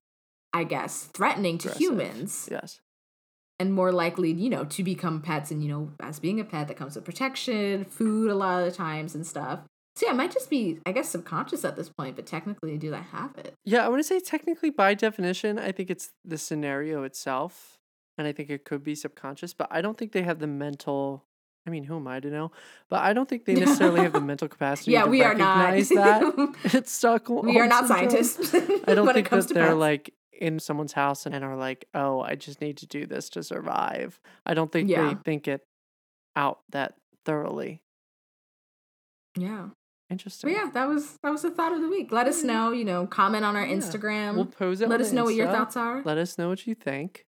I 0.54 0.64
guess, 0.64 0.94
threatening 1.18 1.58
to 1.60 1.70
Aggressive. 1.70 1.82
humans. 1.82 2.50
Yes. 2.52 2.80
and 3.60 3.74
more 3.74 3.92
likely, 3.92 4.32
you 4.32 4.52
know, 4.52 4.64
to 4.66 4.84
become 4.84 5.20
pets. 5.20 5.50
And, 5.52 5.64
you 5.64 5.70
know, 5.74 5.92
as 6.00 6.20
being 6.20 6.40
a 6.40 6.44
pet, 6.44 6.68
that 6.68 6.78
comes 6.78 6.96
with 6.96 7.06
protection, 7.06 7.86
food 7.86 8.30
a 8.30 8.36
lot 8.36 8.60
of 8.60 8.66
the 8.70 8.76
times 8.86 9.16
and 9.16 9.26
stuff. 9.26 9.62
So, 9.96 10.06
yeah, 10.06 10.12
it 10.14 10.16
might 10.16 10.32
just 10.32 10.50
be, 10.52 10.78
I 10.86 10.92
guess, 10.92 11.10
subconscious 11.10 11.66
at 11.66 11.76
this 11.76 11.90
point, 11.90 12.16
but 12.18 12.28
technically, 12.28 12.78
do 12.78 12.92
they 12.92 13.02
have 13.18 13.34
it? 13.36 13.56
Yeah, 13.66 13.84
I 13.84 13.90
want 13.90 14.00
to 14.00 14.04
say 14.14 14.20
technically 14.20 14.70
by 14.70 14.94
definition, 14.94 15.58
I 15.58 15.72
think 15.72 15.90
it's 15.90 16.12
the 16.24 16.38
scenario 16.38 17.02
itself. 17.02 17.80
And 18.20 18.28
I 18.28 18.32
think 18.32 18.52
it 18.52 18.64
could 18.64 18.84
be 18.84 18.94
subconscious, 18.96 19.56
but 19.56 19.68
I 19.72 19.82
don't 19.82 19.98
think 19.98 20.12
they 20.12 20.24
have 20.24 20.38
the 20.40 20.48
mental. 20.66 21.26
I 21.68 21.70
mean, 21.70 21.84
who 21.84 21.98
am 21.98 22.08
I 22.08 22.20
to 22.22 22.30
know? 22.30 22.52
But 22.90 23.02
I 23.04 23.12
don't 23.14 23.28
think 23.28 23.44
they 23.46 23.54
necessarily 23.66 24.02
have 24.02 24.14
the 24.14 24.22
mental 24.22 24.48
capacity 24.48 24.92
yeah, 24.92 25.04
to 25.04 25.10
we 25.10 25.22
are 25.22 25.34
not. 25.36 25.58
recognize 25.74 25.90
that 25.90 26.56
it's 26.74 26.92
Stockholm. 26.92 27.46
we 27.46 27.60
are 27.60 27.68
not 27.68 27.88
scientists 27.88 28.54
I 28.88 28.96
don't 28.96 29.12
think 29.14 29.30
that 29.30 29.48
they're 29.50 29.68
pets. 29.68 29.76
like 29.78 30.14
in 30.40 30.60
someone's 30.60 30.94
house 30.94 31.26
and 31.26 31.36
are 31.44 31.58
like, 31.58 31.88
oh, 31.94 32.22
I 32.22 32.36
just 32.36 32.62
need 32.62 32.78
to 32.78 32.86
do 32.88 33.06
this 33.06 33.28
to 33.32 33.44
survive. 33.44 34.20
I 34.46 34.54
don't 34.54 34.72
think 34.72 34.90
Yeah. 34.90 35.10
they 35.10 35.16
think 35.26 35.48
it 35.48 35.62
out 36.36 36.60
that 36.72 36.96
thoroughly. 37.26 37.82
yeah. 39.38 39.70
Interesting. 40.10 40.50
But 40.54 40.58
yeah, 40.58 40.70
that 40.74 40.88
was 40.88 41.18
that 41.22 41.32
was 41.32 41.42
the 41.42 41.52
thought 41.52 41.74
of 41.74 41.82
the 41.82 41.90
week. 41.90 42.14
Let 42.14 42.28
us 42.28 42.42
know, 42.42 42.72
you 42.72 42.86
know, 42.86 43.06
comment 43.08 43.44
on 43.44 43.58
our 43.58 43.66
Yeah. 43.66 43.76
Instagram. 43.76 44.36
We'll 44.36 44.46
pose 44.46 44.80
it. 44.80 44.88
Let 44.88 45.02
us 45.02 45.12
know 45.12 45.26
what 45.26 45.36
your 45.36 45.48
thoughts 45.48 45.76
are. 45.76 46.02
Let 46.06 46.18
us 46.18 46.38
know 46.38 46.48
what 46.48 46.66
you 46.66 46.76
think. 46.76 47.26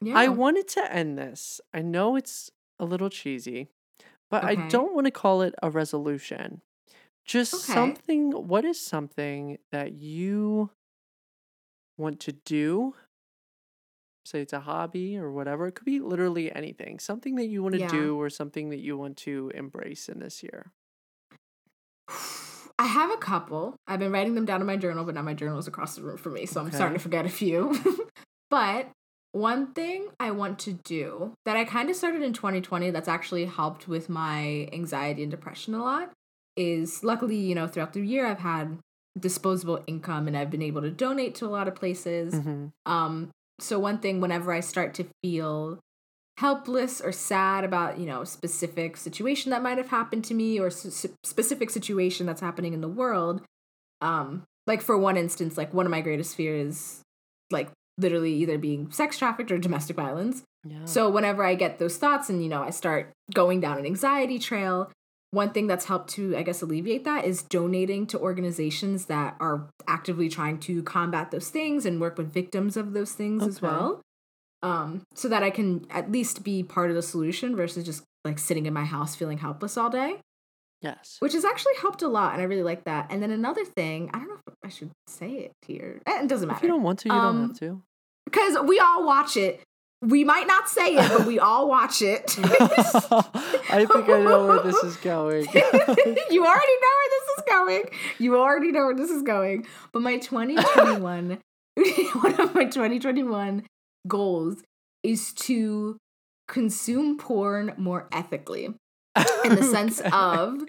yeah. 0.00 0.16
I 0.16 0.28
wanted 0.28 0.68
to 0.68 0.92
end 0.94 1.18
this. 1.18 1.60
I 1.72 1.82
know 1.82 2.14
it's 2.14 2.52
a 2.78 2.84
little 2.84 3.10
cheesy, 3.10 3.68
but 4.30 4.44
I 4.44 4.54
don't 4.56 4.94
want 4.94 5.06
to 5.06 5.10
call 5.10 5.42
it 5.42 5.54
a 5.62 5.70
resolution. 5.70 6.62
Just 7.24 7.54
Okay. 7.54 7.72
something. 7.72 8.32
What 8.32 8.64
is 8.64 8.80
something 8.80 9.58
that 9.72 9.92
you 9.92 10.70
want 11.96 12.20
to 12.20 12.32
do 12.32 12.94
say 14.26 14.40
it's 14.40 14.52
a 14.52 14.60
hobby 14.60 15.18
or 15.18 15.30
whatever. 15.30 15.66
It 15.66 15.72
could 15.72 15.84
be 15.84 16.00
literally 16.00 16.54
anything. 16.54 16.98
Something 16.98 17.36
that 17.36 17.46
you 17.46 17.62
want 17.62 17.74
to 17.74 17.80
Yeah. 17.80 17.90
do 17.90 18.18
or 18.18 18.30
something 18.30 18.70
that 18.70 18.80
you 18.80 18.96
want 18.96 19.16
to 19.18 19.50
embrace 19.54 20.08
in 20.08 20.18
this 20.18 20.42
year. 20.42 20.72
I 22.78 22.86
have 22.86 23.10
a 23.12 23.16
couple. 23.16 23.76
I've 23.86 23.98
been 23.98 24.12
writing 24.12 24.34
them 24.34 24.44
down 24.44 24.60
in 24.60 24.66
my 24.66 24.76
journal, 24.76 25.04
but 25.04 25.14
now 25.14 25.22
my 25.22 25.34
journal 25.34 25.58
is 25.58 25.68
across 25.68 25.94
the 25.96 26.02
room 26.02 26.16
from 26.16 26.34
me, 26.34 26.46
so 26.46 26.60
I'm 26.60 26.72
starting 26.72 26.96
to 26.96 27.02
forget 27.02 27.24
a 27.24 27.30
few. 27.30 27.78
but 28.50 28.88
one 29.34 29.72
thing 29.72 30.08
I 30.20 30.30
want 30.30 30.60
to 30.60 30.74
do 30.84 31.34
that 31.44 31.56
I 31.56 31.64
kind 31.64 31.90
of 31.90 31.96
started 31.96 32.22
in 32.22 32.32
2020 32.32 32.90
that's 32.90 33.08
actually 33.08 33.46
helped 33.46 33.88
with 33.88 34.08
my 34.08 34.68
anxiety 34.72 35.22
and 35.22 35.30
depression 35.30 35.74
a 35.74 35.82
lot 35.82 36.12
is 36.56 37.02
luckily, 37.02 37.36
you 37.36 37.54
know, 37.54 37.66
throughout 37.66 37.94
the 37.94 38.00
year 38.06 38.26
I've 38.26 38.38
had 38.38 38.78
disposable 39.18 39.82
income 39.88 40.28
and 40.28 40.36
I've 40.36 40.50
been 40.50 40.62
able 40.62 40.82
to 40.82 40.90
donate 40.90 41.34
to 41.36 41.46
a 41.46 41.48
lot 41.48 41.66
of 41.66 41.74
places. 41.74 42.34
hmm 42.34 42.66
Um, 42.86 43.30
so 43.60 43.78
one 43.78 43.98
thing 43.98 44.20
whenever 44.20 44.52
I 44.52 44.60
start 44.60 44.94
to 44.94 45.06
feel 45.22 45.80
helpless 46.38 47.00
or 47.00 47.12
sad 47.12 47.64
about, 47.64 47.98
you 47.98 48.06
know, 48.06 48.22
a 48.22 48.26
specific 48.26 48.96
situation 48.96 49.50
that 49.50 49.62
might 49.62 49.78
have 49.78 49.88
happened 49.88 50.24
to 50.26 50.34
me 50.34 50.58
or 50.60 50.66
s- 50.68 51.06
specific 51.24 51.70
situation 51.70 52.26
that's 52.26 52.40
happening 52.40 52.72
in 52.72 52.80
the 52.80 52.88
world, 52.88 53.42
um, 54.00 54.42
like 54.66 54.82
for 54.82 54.98
one 54.98 55.16
instance, 55.16 55.56
like 55.56 55.72
one 55.72 55.86
of 55.86 55.90
my 55.90 56.00
greatest 56.00 56.36
fears, 56.36 57.00
like 57.50 57.70
literally 57.98 58.32
either 58.34 58.58
being 58.58 58.90
sex 58.90 59.18
trafficked 59.18 59.52
or 59.52 59.58
domestic 59.58 59.96
violence. 59.96 60.42
Yeah. 60.66 60.84
So 60.84 61.08
whenever 61.10 61.44
I 61.44 61.54
get 61.54 61.78
those 61.78 61.96
thoughts 61.96 62.28
and 62.30 62.42
you 62.42 62.48
know 62.48 62.62
I 62.62 62.70
start 62.70 63.12
going 63.32 63.60
down 63.60 63.78
an 63.78 63.86
anxiety 63.86 64.38
trail, 64.38 64.90
one 65.30 65.50
thing 65.50 65.66
that's 65.66 65.84
helped 65.86 66.10
to 66.10 66.36
I 66.36 66.42
guess 66.42 66.62
alleviate 66.62 67.04
that 67.04 67.24
is 67.24 67.42
donating 67.42 68.06
to 68.08 68.18
organizations 68.18 69.06
that 69.06 69.36
are 69.40 69.68
actively 69.86 70.28
trying 70.28 70.58
to 70.60 70.82
combat 70.82 71.30
those 71.30 71.50
things 71.50 71.84
and 71.86 72.00
work 72.00 72.16
with 72.18 72.32
victims 72.32 72.76
of 72.76 72.92
those 72.94 73.12
things 73.12 73.42
as 73.46 73.58
Okay. 73.58 73.66
well. 73.66 74.00
Um, 74.62 75.02
so 75.14 75.28
that 75.28 75.42
I 75.42 75.50
can 75.50 75.86
at 75.90 76.10
least 76.10 76.42
be 76.42 76.62
part 76.62 76.88
of 76.88 76.96
the 76.96 77.02
solution 77.02 77.54
versus 77.54 77.84
just 77.84 78.02
like 78.24 78.38
sitting 78.38 78.64
in 78.64 78.72
my 78.72 78.84
house 78.84 79.14
feeling 79.14 79.36
helpless 79.36 79.76
all 79.76 79.90
day, 79.90 80.20
yes. 80.80 81.16
which 81.18 81.34
has 81.34 81.44
actually 81.44 81.74
helped 81.82 82.00
a 82.00 82.08
lot, 82.08 82.32
and 82.32 82.40
I 82.40 82.46
really 82.46 82.62
like 82.62 82.84
that. 82.84 83.08
And 83.10 83.22
then 83.22 83.30
another 83.30 83.66
thing, 83.66 84.08
I 84.14 84.18
don't 84.20 84.28
know 84.28 84.34
if 84.36 84.40
I 84.64 84.68
should 84.68 84.90
say 85.06 85.30
it 85.30 85.52
here. 85.66 86.00
Eh, 86.06 86.22
It 86.22 86.28
doesn't 86.28 86.48
matter. 86.48 86.58
If 86.58 86.62
you 86.62 86.68
don't 86.70 86.82
want 86.82 86.98
to, 87.00 87.08
you 87.08 87.14
Um, 87.14 87.36
don't 87.36 87.48
have 87.50 87.58
to. 87.60 87.82
because 88.24 88.56
we 88.66 88.78
all 88.78 89.04
watch 89.06 89.36
it. 89.36 89.60
We 90.02 90.22
might 90.24 90.46
not 90.46 90.68
say 90.68 90.96
it, 90.96 91.08
but 91.08 91.26
we 91.26 91.38
all 91.38 91.66
watch 91.68 92.02
it. 92.02 92.36
I 92.42 93.86
think 93.86 94.08
I 94.08 94.20
know 94.20 94.46
where 94.46 94.62
this 94.62 94.82
is 94.82 94.96
going. 94.96 95.46
you 95.54 96.44
already 96.44 96.76
know 96.84 96.94
where 96.98 97.10
this 97.10 97.28
is 97.38 97.44
going. 97.48 97.82
You 98.18 98.36
already 98.38 98.70
know 98.72 98.84
where 98.86 98.94
this 98.94 99.10
is 99.10 99.22
going. 99.22 99.66
But 99.92 100.02
my 100.02 100.18
2021, 100.18 101.38
one 102.22 102.40
of 102.40 102.54
my 102.54 102.64
2021 102.64 103.64
goals 104.06 104.62
is 105.02 105.32
to 105.34 105.96
consume 106.48 107.16
porn 107.16 107.72
more 107.78 108.06
ethically 108.12 108.64
in 108.66 109.54
the 109.54 109.62
sense 109.62 110.00
of. 110.12 110.64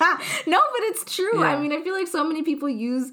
no, 0.46 0.60
but 0.72 0.80
it's 0.82 1.04
true. 1.14 1.42
I 1.44 1.58
mean, 1.60 1.72
I 1.72 1.82
feel 1.82 1.94
like 1.94 2.08
so 2.08 2.24
many 2.24 2.42
people 2.42 2.68
use 2.68 3.12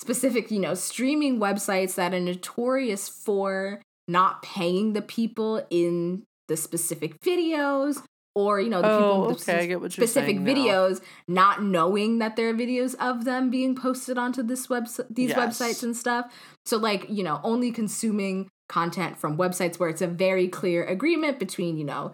specific, 0.00 0.50
you 0.50 0.58
know, 0.60 0.74
streaming 0.74 1.38
websites 1.38 1.94
that 1.96 2.14
are 2.14 2.20
notorious 2.20 3.08
for 3.08 3.82
not 4.08 4.42
paying 4.42 4.92
the 4.92 5.02
people 5.02 5.64
in 5.70 6.22
the 6.48 6.56
specific 6.56 7.20
videos 7.20 8.02
or, 8.34 8.60
you 8.60 8.70
know, 8.70 8.80
the 8.82 8.88
people 8.88 9.16
Oh, 9.22 9.28
with 9.28 9.42
okay, 9.42 9.52
I 9.54 9.60
s- 9.62 9.66
get 9.66 9.80
what 9.80 9.96
you're 9.96 10.06
specific 10.06 10.36
saying 10.36 10.44
now. 10.44 10.52
videos 10.54 11.00
not 11.28 11.62
knowing 11.62 12.18
that 12.18 12.36
there 12.36 12.48
are 12.48 12.54
videos 12.54 12.94
of 13.00 13.24
them 13.24 13.50
being 13.50 13.74
posted 13.76 14.16
onto 14.18 14.42
this 14.42 14.68
website 14.68 15.06
these 15.10 15.30
Yes. 15.30 15.58
websites 15.60 15.82
and 15.82 15.96
stuff. 15.96 16.32
So 16.64 16.76
like, 16.78 17.06
you 17.10 17.22
know, 17.22 17.40
only 17.44 17.70
consuming 17.72 18.48
content 18.68 19.18
from 19.18 19.36
websites 19.36 19.78
where 19.78 19.88
it's 19.88 20.00
a 20.02 20.06
very 20.06 20.46
clear 20.48 20.84
agreement 20.84 21.38
between, 21.40 21.76
you 21.76 21.84
know, 21.84 22.12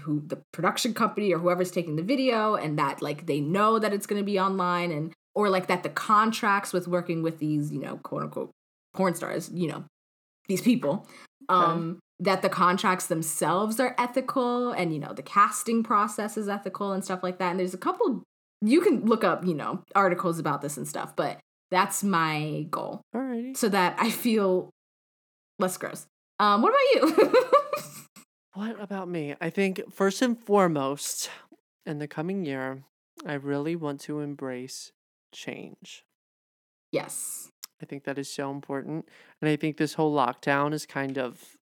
who 0.00 0.22
the 0.26 0.42
production 0.52 0.94
company 0.94 1.32
or 1.32 1.38
whoever's 1.38 1.70
taking 1.70 1.96
the 1.96 2.02
video 2.02 2.54
and 2.54 2.78
that 2.78 3.00
like 3.00 3.26
they 3.26 3.40
know 3.40 3.78
that 3.78 3.92
it's 3.92 4.06
going 4.06 4.20
to 4.20 4.26
be 4.26 4.38
online 4.38 4.90
and 4.90 5.12
or 5.34 5.48
like 5.48 5.68
that 5.68 5.82
the 5.82 5.88
contracts 5.88 6.72
with 6.72 6.88
working 6.88 7.22
with 7.22 7.38
these 7.38 7.72
you 7.72 7.80
know 7.80 7.96
quote 7.98 8.22
unquote 8.22 8.50
porn 8.94 9.14
stars 9.14 9.50
you 9.52 9.68
know 9.68 9.84
these 10.48 10.62
people 10.62 11.06
um 11.48 12.00
that 12.20 12.42
the 12.42 12.48
contracts 12.50 13.06
themselves 13.06 13.80
are 13.80 13.94
ethical 13.98 14.72
and 14.72 14.92
you 14.92 15.00
know 15.00 15.12
the 15.12 15.22
casting 15.22 15.82
process 15.82 16.36
is 16.36 16.48
ethical 16.48 16.92
and 16.92 17.02
stuff 17.02 17.22
like 17.22 17.38
that. 17.38 17.50
And 17.50 17.58
there's 17.58 17.74
a 17.74 17.78
couple 17.78 18.22
you 18.60 18.82
can 18.82 19.06
look 19.06 19.24
up 19.24 19.44
you 19.44 19.54
know 19.54 19.82
articles 19.94 20.38
about 20.38 20.60
this 20.60 20.76
and 20.76 20.86
stuff 20.86 21.16
but 21.16 21.40
that's 21.70 22.04
my 22.04 22.66
goal. 22.70 23.00
Alrighty. 23.14 23.56
so 23.56 23.68
that 23.68 23.96
i 23.98 24.10
feel 24.10 24.70
less 25.58 25.76
gross. 25.76 26.06
Um 26.38 26.62
what 26.62 26.70
about 26.70 27.16
you 27.16 27.44
What 28.52 28.80
about 28.80 29.08
me? 29.08 29.34
I 29.40 29.50
think 29.50 29.92
first 29.92 30.22
and 30.22 30.38
foremost, 30.38 31.30
in 31.86 31.98
the 31.98 32.08
coming 32.08 32.44
year, 32.44 32.84
I 33.24 33.34
really 33.34 33.76
want 33.76 34.00
to 34.02 34.20
embrace 34.20 34.92
change. 35.32 36.04
yes 36.90 37.50
I 37.82 37.86
think 37.86 38.04
that 38.04 38.18
is 38.18 38.32
so 38.32 38.50
important. 38.50 39.08
And 39.40 39.48
I 39.48 39.56
think 39.56 39.76
this 39.76 39.94
whole 39.94 40.14
lockdown 40.14 40.72
has 40.72 40.86
kind 40.86 41.18
of 41.18 41.56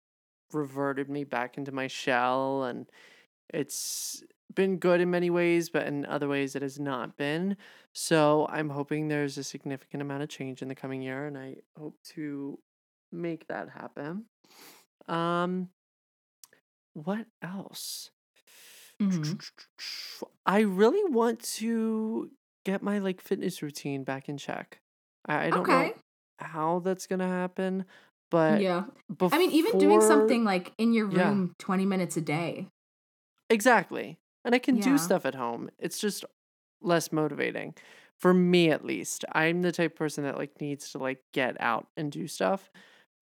reverted 0.53 1.09
me 1.09 1.25
back 1.25 1.57
into 1.57 1.73
my 1.73 1.87
shell. 1.87 2.65
And 2.65 2.87
it's 3.53 4.23
been 4.55 4.79
good 4.79 5.01
in 5.01 5.11
many 5.11 5.31
ways, 5.31 5.71
but 5.71 5.87
in 5.87 6.05
other 6.07 6.29
ways, 6.29 6.57
it 6.57 6.63
has 6.63 6.79
not 6.79 7.17
been. 7.17 7.57
So 7.93 8.47
I'm 8.51 8.71
hoping 8.71 9.09
there's 9.09 9.39
a 9.39 9.45
significant 9.45 10.03
amount 10.03 10.23
of 10.23 10.29
change 10.29 10.63
in 10.63 10.69
the 10.69 10.75
coming 10.75 11.03
year. 11.03 11.27
And 11.27 11.39
I 11.39 11.57
hope 11.79 11.97
to 12.15 12.59
make 13.13 13.47
that 13.49 13.69
happen. 13.71 14.25
Um, 15.07 15.69
what 17.05 17.27
else? 17.43 18.11
Mhm. 19.01 19.39
I 20.47 20.61
really 20.61 21.05
want 21.13 21.41
to 21.57 22.31
get 22.65 22.83
my 22.83 22.99
like 22.99 23.21
fitness 23.21 23.63
routine 23.63 24.05
back 24.05 24.29
in 24.29 24.39
check. 24.39 24.81
I, 25.27 25.47
I 25.47 25.51
don't 25.51 25.69
okay 25.69 25.93
know 25.93 25.95
how 26.39 26.81
that's 26.81 27.07
gonna 27.07 27.29
happen, 27.29 27.85
but 28.31 28.69
yeah 28.69 28.87
before, 29.17 29.31
I 29.31 29.39
mean, 29.39 29.51
even 29.51 29.77
doing 29.77 30.01
something 30.01 30.45
like 30.45 30.73
in 30.79 30.93
your 30.93 31.07
Yeah. 31.11 31.41
room 31.47 31.55
20 31.59 31.85
minutes 31.87 32.17
a 32.17 32.21
day. 32.21 32.69
exactly, 33.51 34.19
and 34.45 34.55
I 34.55 34.59
can 34.59 34.77
Yeah. 34.77 34.79
do 34.79 34.99
stuff 34.99 35.27
at 35.27 35.35
home. 35.35 35.71
It's 35.79 35.99
just 35.99 36.25
less 36.81 37.13
motivating 37.13 37.75
for 38.19 38.35
me, 38.35 38.71
at 38.71 38.85
least. 38.85 39.25
I'm 39.33 39.63
the 39.63 39.73
type 39.73 39.93
of 39.93 39.99
person 39.99 40.25
that 40.25 40.39
like 40.39 40.61
needs 40.61 40.93
to 40.93 40.99
like 40.99 41.23
get 41.33 41.61
out 41.61 41.89
and 41.97 42.13
do 42.13 42.29
stuff. 42.29 42.71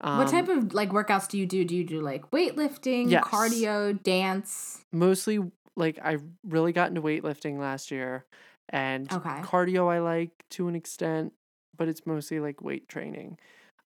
What 0.01 0.29
type 0.29 0.49
Um, 0.49 0.59
of 0.59 0.75
like 0.75 0.91
workouts 0.91 1.29
do 1.29 1.39
you 1.39 1.47
do? 1.47 1.65
Do 1.65 1.75
you 1.77 1.85
do 1.85 2.01
like 2.01 2.31
weightlifting, 2.31 3.11
Yes. 3.11 3.25
cardio, 3.25 4.03
dance? 4.03 4.85
mostly 4.93 5.41
like 5.77 5.99
I 6.03 6.17
really 6.45 6.73
got 6.73 6.89
into 6.89 7.03
weightlifting 7.03 7.59
last 7.59 7.91
year, 7.91 8.25
and 8.71 9.09
Okay. 9.11 9.41
cardio 9.43 9.91
I 9.93 10.01
like 10.01 10.31
to 10.51 10.69
an 10.69 10.75
extent, 10.75 11.33
but 11.77 11.89
it's 11.89 12.07
mostly 12.07 12.41
like 12.41 12.63
weight 12.63 12.89
training. 12.89 13.39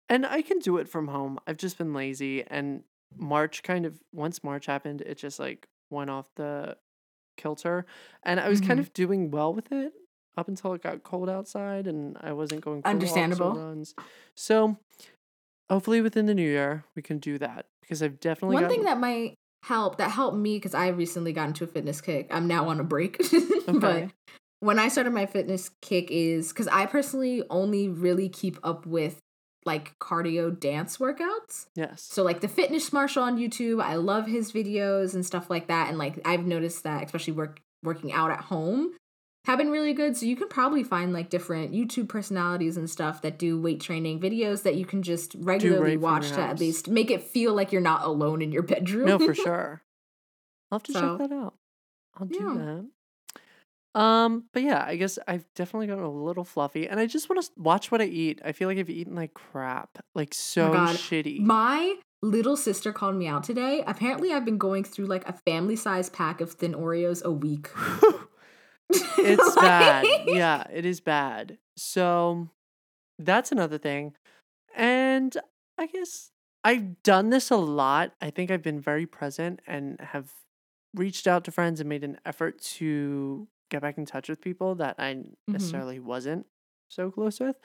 And 0.09 0.25
I 0.25 0.41
can 0.41 0.59
do 0.59 0.77
it 0.77 0.87
from 0.89 1.07
home. 1.07 1.39
I've 1.47 1.57
just 1.57 1.77
been 1.77 1.93
lazy 1.93 2.43
and 2.47 2.83
March 3.17 3.63
kind 3.63 3.85
of 3.85 3.99
once 4.13 4.43
March 4.43 4.65
happened, 4.65 5.01
it 5.01 5.17
just 5.17 5.39
like 5.39 5.67
went 5.89 6.09
off 6.09 6.27
the 6.35 6.77
kilter. 7.37 7.85
And 8.23 8.39
I 8.39 8.49
was 8.49 8.59
kind 8.61 8.79
Mhm. 8.79 8.83
of 8.83 8.93
doing 8.93 9.31
well 9.31 9.53
with 9.53 9.71
it 9.71 9.93
up 10.37 10.47
until 10.47 10.73
it 10.73 10.81
got 10.83 11.03
cold 11.03 11.29
outside 11.29 11.87
and 11.87 12.17
I 12.21 12.33
wasn't 12.33 12.61
going 12.61 12.81
for 12.81 12.89
Understandable. 12.89 13.51
runs. 13.53 13.95
So 14.35 14.77
hopefully 15.73 16.01
within 16.01 16.25
the 16.27 16.33
new 16.33 16.47
year 16.47 16.85
we 16.95 17.01
can 17.01 17.17
do 17.17 17.37
that 17.37 17.65
because 17.81 18.01
I've 18.01 18.19
definitely 18.19 18.55
One 18.55 18.63
gotten, 18.63 18.77
thing 18.77 18.85
that 18.85 18.99
might 18.99 19.35
help, 19.63 19.97
that 19.97 20.11
helped 20.11 20.37
me 20.37 20.57
because 20.57 20.73
I 20.73 20.89
recently 20.89 21.33
got 21.33 21.47
into 21.47 21.63
a 21.63 21.67
fitness 21.67 21.99
kick. 22.01 22.27
I'm 22.31 22.47
now 22.47 22.69
on 22.69 22.79
a 22.79 22.83
break. 22.83 23.19
Okay. 23.65 23.79
but 23.79 24.33
when 24.59 24.77
I 24.77 24.89
started 24.89 25.13
my 25.13 25.25
fitness 25.25 25.71
kick 25.81 26.11
is 26.11 26.49
because 26.49 26.67
I 26.67 26.85
personally 26.85 27.43
only 27.49 27.87
really 27.87 28.27
keep 28.27 28.57
up 28.61 28.85
with 28.85 29.19
like 29.65 29.97
cardio 29.99 30.57
dance 30.59 30.97
workouts. 30.97 31.67
yes. 31.75 32.01
So 32.03 32.23
like 32.23 32.41
the 32.41 32.49
Fitness 32.49 32.91
Marshall 32.91 33.23
on 33.23 33.37
YouTube, 33.37 33.81
I 33.81 33.95
love 33.95 34.27
his 34.27 34.51
videos 34.51 35.13
and 35.13 35.25
stuff 35.25 35.49
like 35.49 35.67
that. 35.67 35.87
And 35.87 35.97
like 35.97 36.19
I've 36.25 36.45
noticed 36.45 36.83
that 36.83 37.05
especially 37.05 37.33
work 37.33 37.61
working 37.83 38.11
out 38.11 38.31
at 38.31 38.41
home 38.41 38.91
have 39.45 39.57
been 39.57 39.71
really 39.71 39.93
good. 39.93 40.15
So 40.15 40.25
you 40.25 40.35
can 40.35 40.47
probably 40.47 40.83
find 40.83 41.11
like 41.13 41.29
different 41.29 41.73
YouTube 41.73 42.07
personalities 42.07 42.77
and 42.77 42.89
stuff 42.89 43.21
that 43.23 43.37
do 43.37 43.59
weight 43.59 43.81
training 43.81 44.19
videos 44.19 44.63
that 44.63 44.75
you 44.75 44.85
can 44.85 45.03
just 45.03 45.35
regularly 45.37 45.91
right 45.97 45.99
watch 45.99 46.29
to 46.29 46.39
at 46.41 46.59
least 46.59 46.87
make 46.87 47.11
it 47.11 47.21
feel 47.23 47.53
like 47.53 47.71
you're 47.71 47.81
not 47.81 48.05
alone 48.05 48.41
in 48.41 48.51
your 48.51 48.63
bedroom. 48.63 49.05
No, 49.07 49.19
for 49.19 49.33
sure. 49.35 49.81
I'll 50.71 50.77
have 50.79 50.83
to 50.83 50.93
So, 50.93 51.17
check 51.17 51.29
that 51.29 51.35
out. 51.35 51.55
I'll 52.15 52.27
do 52.27 52.37
yeah. 52.39 52.53
that. 52.53 52.85
Um, 53.95 54.45
but 54.53 54.63
yeah, 54.63 54.83
I 54.87 54.95
guess 54.95 55.19
I've 55.27 55.45
definitely 55.53 55.85
gotten 55.87 56.03
a 56.03 56.09
little 56.11 56.43
fluffy, 56.43 56.87
and 56.87 56.99
I 56.99 57.05
just 57.05 57.29
want 57.29 57.43
to 57.43 57.51
watch 57.57 57.91
what 57.91 58.01
I 58.01 58.05
eat. 58.05 58.41
I 58.43 58.51
feel 58.51 58.67
like 58.67 58.79
I've 58.79 58.89
eaten 58.89 59.13
like 59.13 59.35
crap, 59.35 60.03
like 60.15 60.33
so 60.33 60.73
Oh 60.73 60.77
shitty. 60.95 61.39
My 61.41 61.97
little 62.23 62.57
sister 62.57 62.91
called 62.91 63.15
me 63.15 63.27
out 63.27 63.43
today. 63.43 63.83
Apparently 63.85 64.31
I've 64.31 64.45
been 64.45 64.57
going 64.57 64.83
through 64.83 65.05
like 65.05 65.27
a 65.29 65.33
family 65.33 65.75
size 65.75 66.09
pack 66.09 66.41
of 66.41 66.53
thin 66.53 66.73
Oreos 66.73 67.21
a 67.23 67.31
week. 67.31 67.69
it's 69.17 69.55
bad. 69.55 70.05
Yeah, 70.27 70.63
it 70.71 70.85
is 70.85 70.99
bad. 71.01 71.57
So 71.77 72.49
that's 73.19 73.51
another 73.51 73.77
thing. 73.77 74.13
And 74.75 75.35
I 75.77 75.87
guess 75.87 76.31
I've 76.63 77.01
done 77.03 77.29
this 77.29 77.51
a 77.51 77.55
lot. 77.57 78.13
I 78.21 78.29
think 78.29 78.51
I've 78.51 78.61
been 78.63 78.79
very 78.79 79.05
present 79.05 79.61
and 79.67 79.99
have 80.01 80.31
reached 80.95 81.27
out 81.27 81.43
to 81.45 81.51
friends 81.51 81.79
and 81.79 81.89
made 81.89 82.03
an 82.03 82.19
effort 82.25 82.61
to 82.61 83.47
get 83.71 83.81
back 83.81 83.97
in 83.97 84.05
touch 84.05 84.29
with 84.29 84.41
people 84.41 84.75
that 84.75 84.95
I 84.99 85.15
Mm-hmm. 85.49 85.53
necessarily 85.53 85.99
wasn't 85.99 86.45
so 86.89 87.09
close 87.11 87.39
with. 87.39 87.57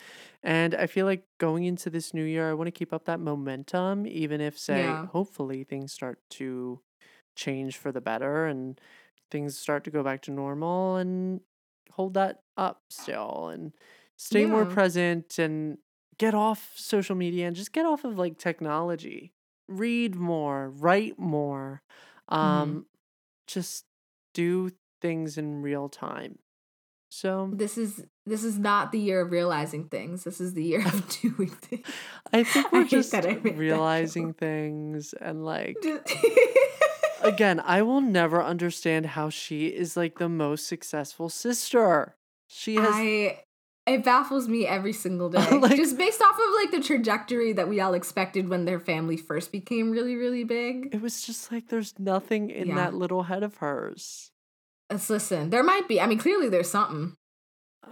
And 0.43 0.75
I 0.75 0.87
feel 0.87 1.07
like 1.07 1.25
going 1.39 1.65
into 1.65 1.91
this 1.91 2.15
new 2.15 2.25
year, 2.25 2.51
I 2.51 2.55
want 2.55 2.69
to 2.69 2.73
keep 2.73 2.93
up 2.93 3.05
that 3.05 3.21
momentum, 3.21 4.07
even 4.07 4.41
if, 4.41 4.59
say, 4.59 4.75
Yeah. 4.79 5.07
hopefully 5.07 5.65
things 5.65 5.93
start 5.93 6.19
to 6.33 6.81
change 7.37 7.77
for 7.77 7.93
the 7.93 8.01
better 8.01 8.47
and 8.47 8.81
things 9.31 9.59
start 9.59 9.85
to 9.85 9.91
go 9.91 10.03
back 10.03 10.23
to 10.23 10.31
normal 10.31 10.97
and 10.97 11.41
hold 11.93 12.15
that 12.15 12.43
up 12.57 12.83
still 12.91 13.49
and 13.49 13.73
stay 14.17 14.47
more 14.47 14.65
present 14.65 15.39
and 15.39 15.79
get 16.19 16.35
off 16.35 16.73
social 16.75 17.15
media 17.17 17.47
and 17.47 17.57
just 17.57 17.73
get 17.73 17.87
off 17.87 18.05
of 18.05 18.19
like 18.19 18.39
technology. 18.39 19.33
Read 19.69 20.15
more, 20.15 20.71
write 20.71 21.19
more. 21.19 21.83
Um 22.29 22.87
just 23.47 23.85
do 24.35 24.71
things 25.01 25.39
in 25.39 25.63
real 25.63 25.89
time. 25.89 26.39
So 27.11 27.51
This 27.53 27.79
is 27.79 28.05
this 28.27 28.45
is 28.45 28.59
not 28.59 28.93
the 28.93 29.01
year 29.01 29.23
of 29.23 29.31
realizing 29.31 29.89
things. 29.89 30.25
This 30.25 30.41
is 30.41 30.53
the 30.55 30.63
year 30.63 30.87
of 30.87 31.09
doing 31.23 31.49
things. 31.49 31.87
I 32.33 32.45
think 32.45 32.71
we're 32.71 32.85
just 32.85 33.15
I 33.15 33.21
that 33.23 33.57
realizing 33.57 34.35
things 34.35 35.15
and 35.19 35.45
like 35.45 35.77
again, 37.29 37.61
I 37.61 37.83
will 37.83 38.01
never 38.01 38.43
understand 38.43 39.07
how 39.07 39.29
she 39.31 39.67
is 39.69 39.97
like 39.97 40.19
the 40.19 40.29
most 40.29 40.67
successful 40.67 41.29
sister. 41.29 42.15
She 42.49 42.77
has 42.77 42.89
I 42.93 43.41
it 43.87 44.05
baffles 44.05 44.49
me 44.49 44.67
every 44.67 44.93
single 44.93 45.31
day. 45.37 45.51
Like- 45.51 45.77
Just 45.77 45.97
based 45.97 46.21
off 46.21 46.35
of 46.35 46.55
like 46.63 46.71
the 46.73 46.81
trajectory 46.83 47.53
that 47.55 47.69
we 47.69 47.81
all 47.81 47.95
expected 47.95 48.49
when 48.49 48.65
their 48.67 48.79
family 48.81 49.17
first 49.17 49.51
became 49.53 49.91
really, 49.91 50.15
really 50.15 50.45
big. 50.45 50.91
it 50.95 51.01
was 51.01 51.23
just 51.23 51.51
like 51.53 51.69
there's 51.69 51.99
nothing 51.99 52.51
in 52.51 52.69
Yeah. 52.69 52.75
that 52.77 52.95
little 52.95 53.25
head 53.25 53.43
of 53.43 53.57
hers. 53.57 54.31
Let's 54.91 55.09
listen. 55.11 55.51
There 55.51 55.63
might 55.63 55.89
be. 55.89 56.01
I 56.01 56.07
mean, 56.07 56.19
clearly 56.19 56.49
there's 56.49 56.71
something. 56.71 57.15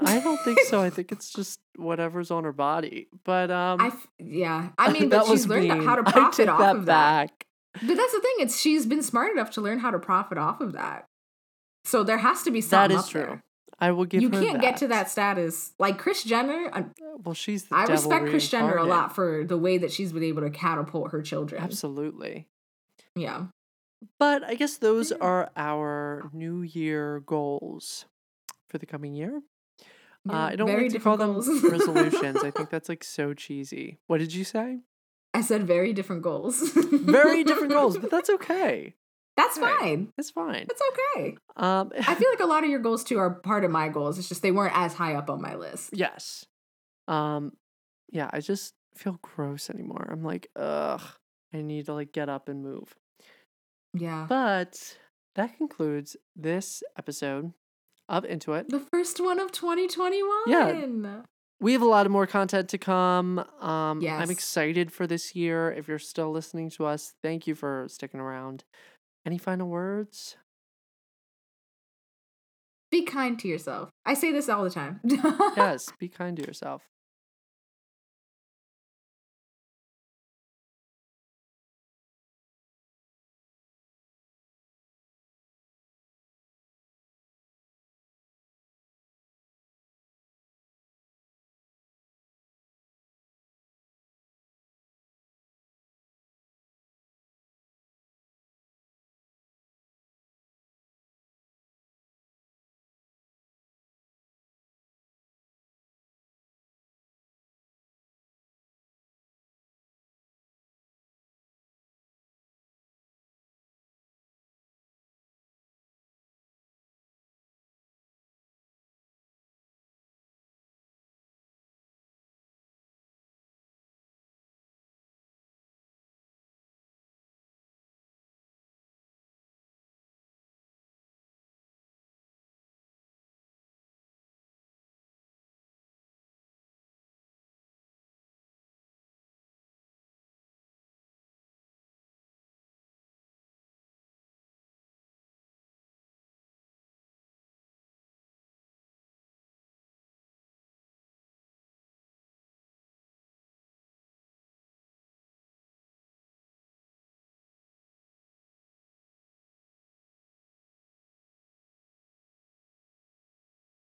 I 0.03 0.21
don't 0.21 0.39
think 0.45 0.59
so. 0.61 0.83
I 0.83 0.91
think 0.91 1.11
it's 1.17 1.33
just 1.33 1.61
whatever's 1.77 2.31
on 2.31 2.45
her 2.45 2.53
body. 2.53 3.09
But 3.25 3.51
um 3.51 3.81
I 3.81 3.87
f- 3.89 4.07
yeah. 4.19 4.69
I 4.77 4.93
mean, 4.95 5.09
but 5.09 5.27
she's 5.27 5.47
learned 5.47 5.69
mean. 5.69 5.83
how 5.83 5.97
to 5.97 6.07
I 6.07 6.13
profit 6.13 6.49
off 6.51 6.61
of 6.61 6.85
that. 6.87 7.29
back. 7.31 7.46
But 7.83 7.97
that's 7.97 8.13
the 8.13 8.21
thing. 8.21 8.35
It's 8.39 8.61
she's 8.61 8.87
been 8.87 9.03
smart 9.03 9.33
enough 9.33 9.51
to 9.53 9.61
learn 9.61 9.79
how 9.81 9.91
to 9.91 9.99
profit 9.99 10.39
off 10.39 10.61
of 10.61 10.73
that. 10.73 11.07
So 11.85 12.03
there 12.03 12.19
has 12.19 12.43
to 12.45 12.51
be 12.51 12.61
That 12.61 12.69
something 12.69 12.97
is 12.99 13.05
up 13.05 13.11
true. 13.11 13.21
there. 13.23 13.43
I 13.79 13.91
will 13.93 14.07
give 14.07 14.23
You 14.23 14.31
can't 14.31 14.61
get 14.61 14.79
to 14.79 14.89
that 14.89 15.11
status 15.11 15.73
like 15.79 15.99
Kris 15.99 16.25
Jenner. 16.25 16.71
uh, 16.73 16.83
Well, 17.23 17.35
she's 17.35 17.65
the 17.65 17.77
I 17.77 17.85
respect 17.85 18.27
Kris 18.27 18.49
Jenner 18.49 18.77
a 18.77 18.85
lot 18.85 19.15
for 19.15 19.45
the 19.45 19.59
way 19.59 19.77
that 19.79 19.93
she's 19.93 20.13
been 20.13 20.23
able 20.25 20.43
to 20.43 20.51
catapult 20.51 21.11
her 21.13 21.21
children. 21.21 21.63
Absolutely. 21.63 22.47
Yeah. 23.15 23.47
But 24.19 24.45
I 24.45 24.55
guess 24.55 24.79
those 24.79 25.11
Yeah. 25.11 25.17
are 25.21 25.51
our 25.57 26.31
New 26.33 26.63
Year 26.63 27.21
goals 27.21 28.07
for 28.69 28.79
the 28.79 28.87
coming 28.87 29.15
year. 29.15 29.43
Uh, 30.29 30.33
I 30.33 30.57
don't 30.57 30.67
like 30.73 30.91
to 30.91 30.99
call 30.99 31.17
them 31.17 31.35
resolutions. 31.71 32.39
I 32.43 32.51
think 32.51 32.69
that's 32.71 32.89
like 32.89 33.05
so 33.05 33.33
cheesy. 33.35 33.99
What 34.07 34.19
did 34.19 34.35
you 34.35 34.43
say? 34.43 34.81
I 35.37 35.43
said 35.43 35.67
very 35.67 35.93
different 35.93 36.23
goals. 36.23 36.61
Very 36.81 37.45
different 37.45 37.71
goals, 37.73 37.99
but 37.99 38.11
that's 38.11 38.31
okay. 38.31 38.95
That's 39.37 39.59
fine. 39.59 40.13
That's 40.17 40.31
fine. 40.31 40.67
That's 40.67 40.83
okay. 40.93 41.37
Um, 41.57 41.93
I 42.09 42.15
feel 42.21 42.31
like 42.31 42.41
a 42.41 42.47
lot 42.47 42.65
of 42.65 42.71
your 42.71 42.79
goals 42.79 43.05
too 43.05 43.19
are 43.19 43.31
part 43.31 43.63
of 43.65 43.71
my 43.71 43.89
goals. 43.89 44.19
It's 44.19 44.31
just 44.31 44.41
they 44.41 44.51
weren't 44.51 44.75
as 44.75 44.95
high 44.95 45.15
up 45.15 45.29
on 45.29 45.43
my 45.43 45.55
list. 45.55 45.91
yes. 45.93 46.47
Um, 47.07 47.53
yeah, 48.11 48.31
I 48.33 48.41
just 48.41 48.73
feel 48.97 49.19
gross 49.23 49.69
anymore. 49.69 50.09
I'm 50.11 50.25
like, 50.25 50.49
ugh, 50.57 51.03
I 51.53 51.61
need 51.61 51.85
to 51.87 51.93
like 51.93 52.13
get 52.13 52.31
up 52.31 52.49
and 52.49 52.63
move. 52.63 52.95
Yeah. 53.93 54.25
But 54.27 54.97
that 55.35 55.57
concludes 55.59 56.17
this 56.35 56.83
episode 56.99 57.53
of 58.09 58.25
Into 58.25 58.55
It. 58.55 58.71
The 58.71 58.81
first 58.81 59.21
one 59.21 59.39
of 59.39 59.53
2021. 59.53 60.25
We 61.59 61.73
have 61.73 61.83
a 61.83 61.87
lot 61.87 62.05
of 62.07 62.13
more 62.13 62.27
content 62.27 62.69
to 62.71 62.79
come. 62.79 63.39
Um, 63.61 64.01
Yes. 64.03 64.21
I'm 64.21 64.31
excited 64.31 64.93
for 64.93 65.07
this 65.07 65.35
year. 65.35 65.73
If 65.73 65.89
you're 65.89 65.99
still 65.99 66.31
listening 66.31 66.71
to 66.71 66.85
us, 66.87 67.15
thank 67.23 67.47
you 67.47 67.55
for 67.55 67.87
sticking 67.89 68.21
around. 68.21 68.65
Any 69.25 69.39
final 69.39 69.69
words? 69.69 70.37
Be 72.91 73.03
kind 73.05 73.39
to 73.41 73.49
yourself. 73.49 73.91
I 74.05 74.15
say 74.15 74.33
this 74.33 74.49
all 74.49 74.63
the 74.63 74.71
time. 74.71 75.01
yes, 75.57 75.91
be 75.99 76.09
kind 76.09 76.37
to 76.37 76.45
yourself. 76.47 76.83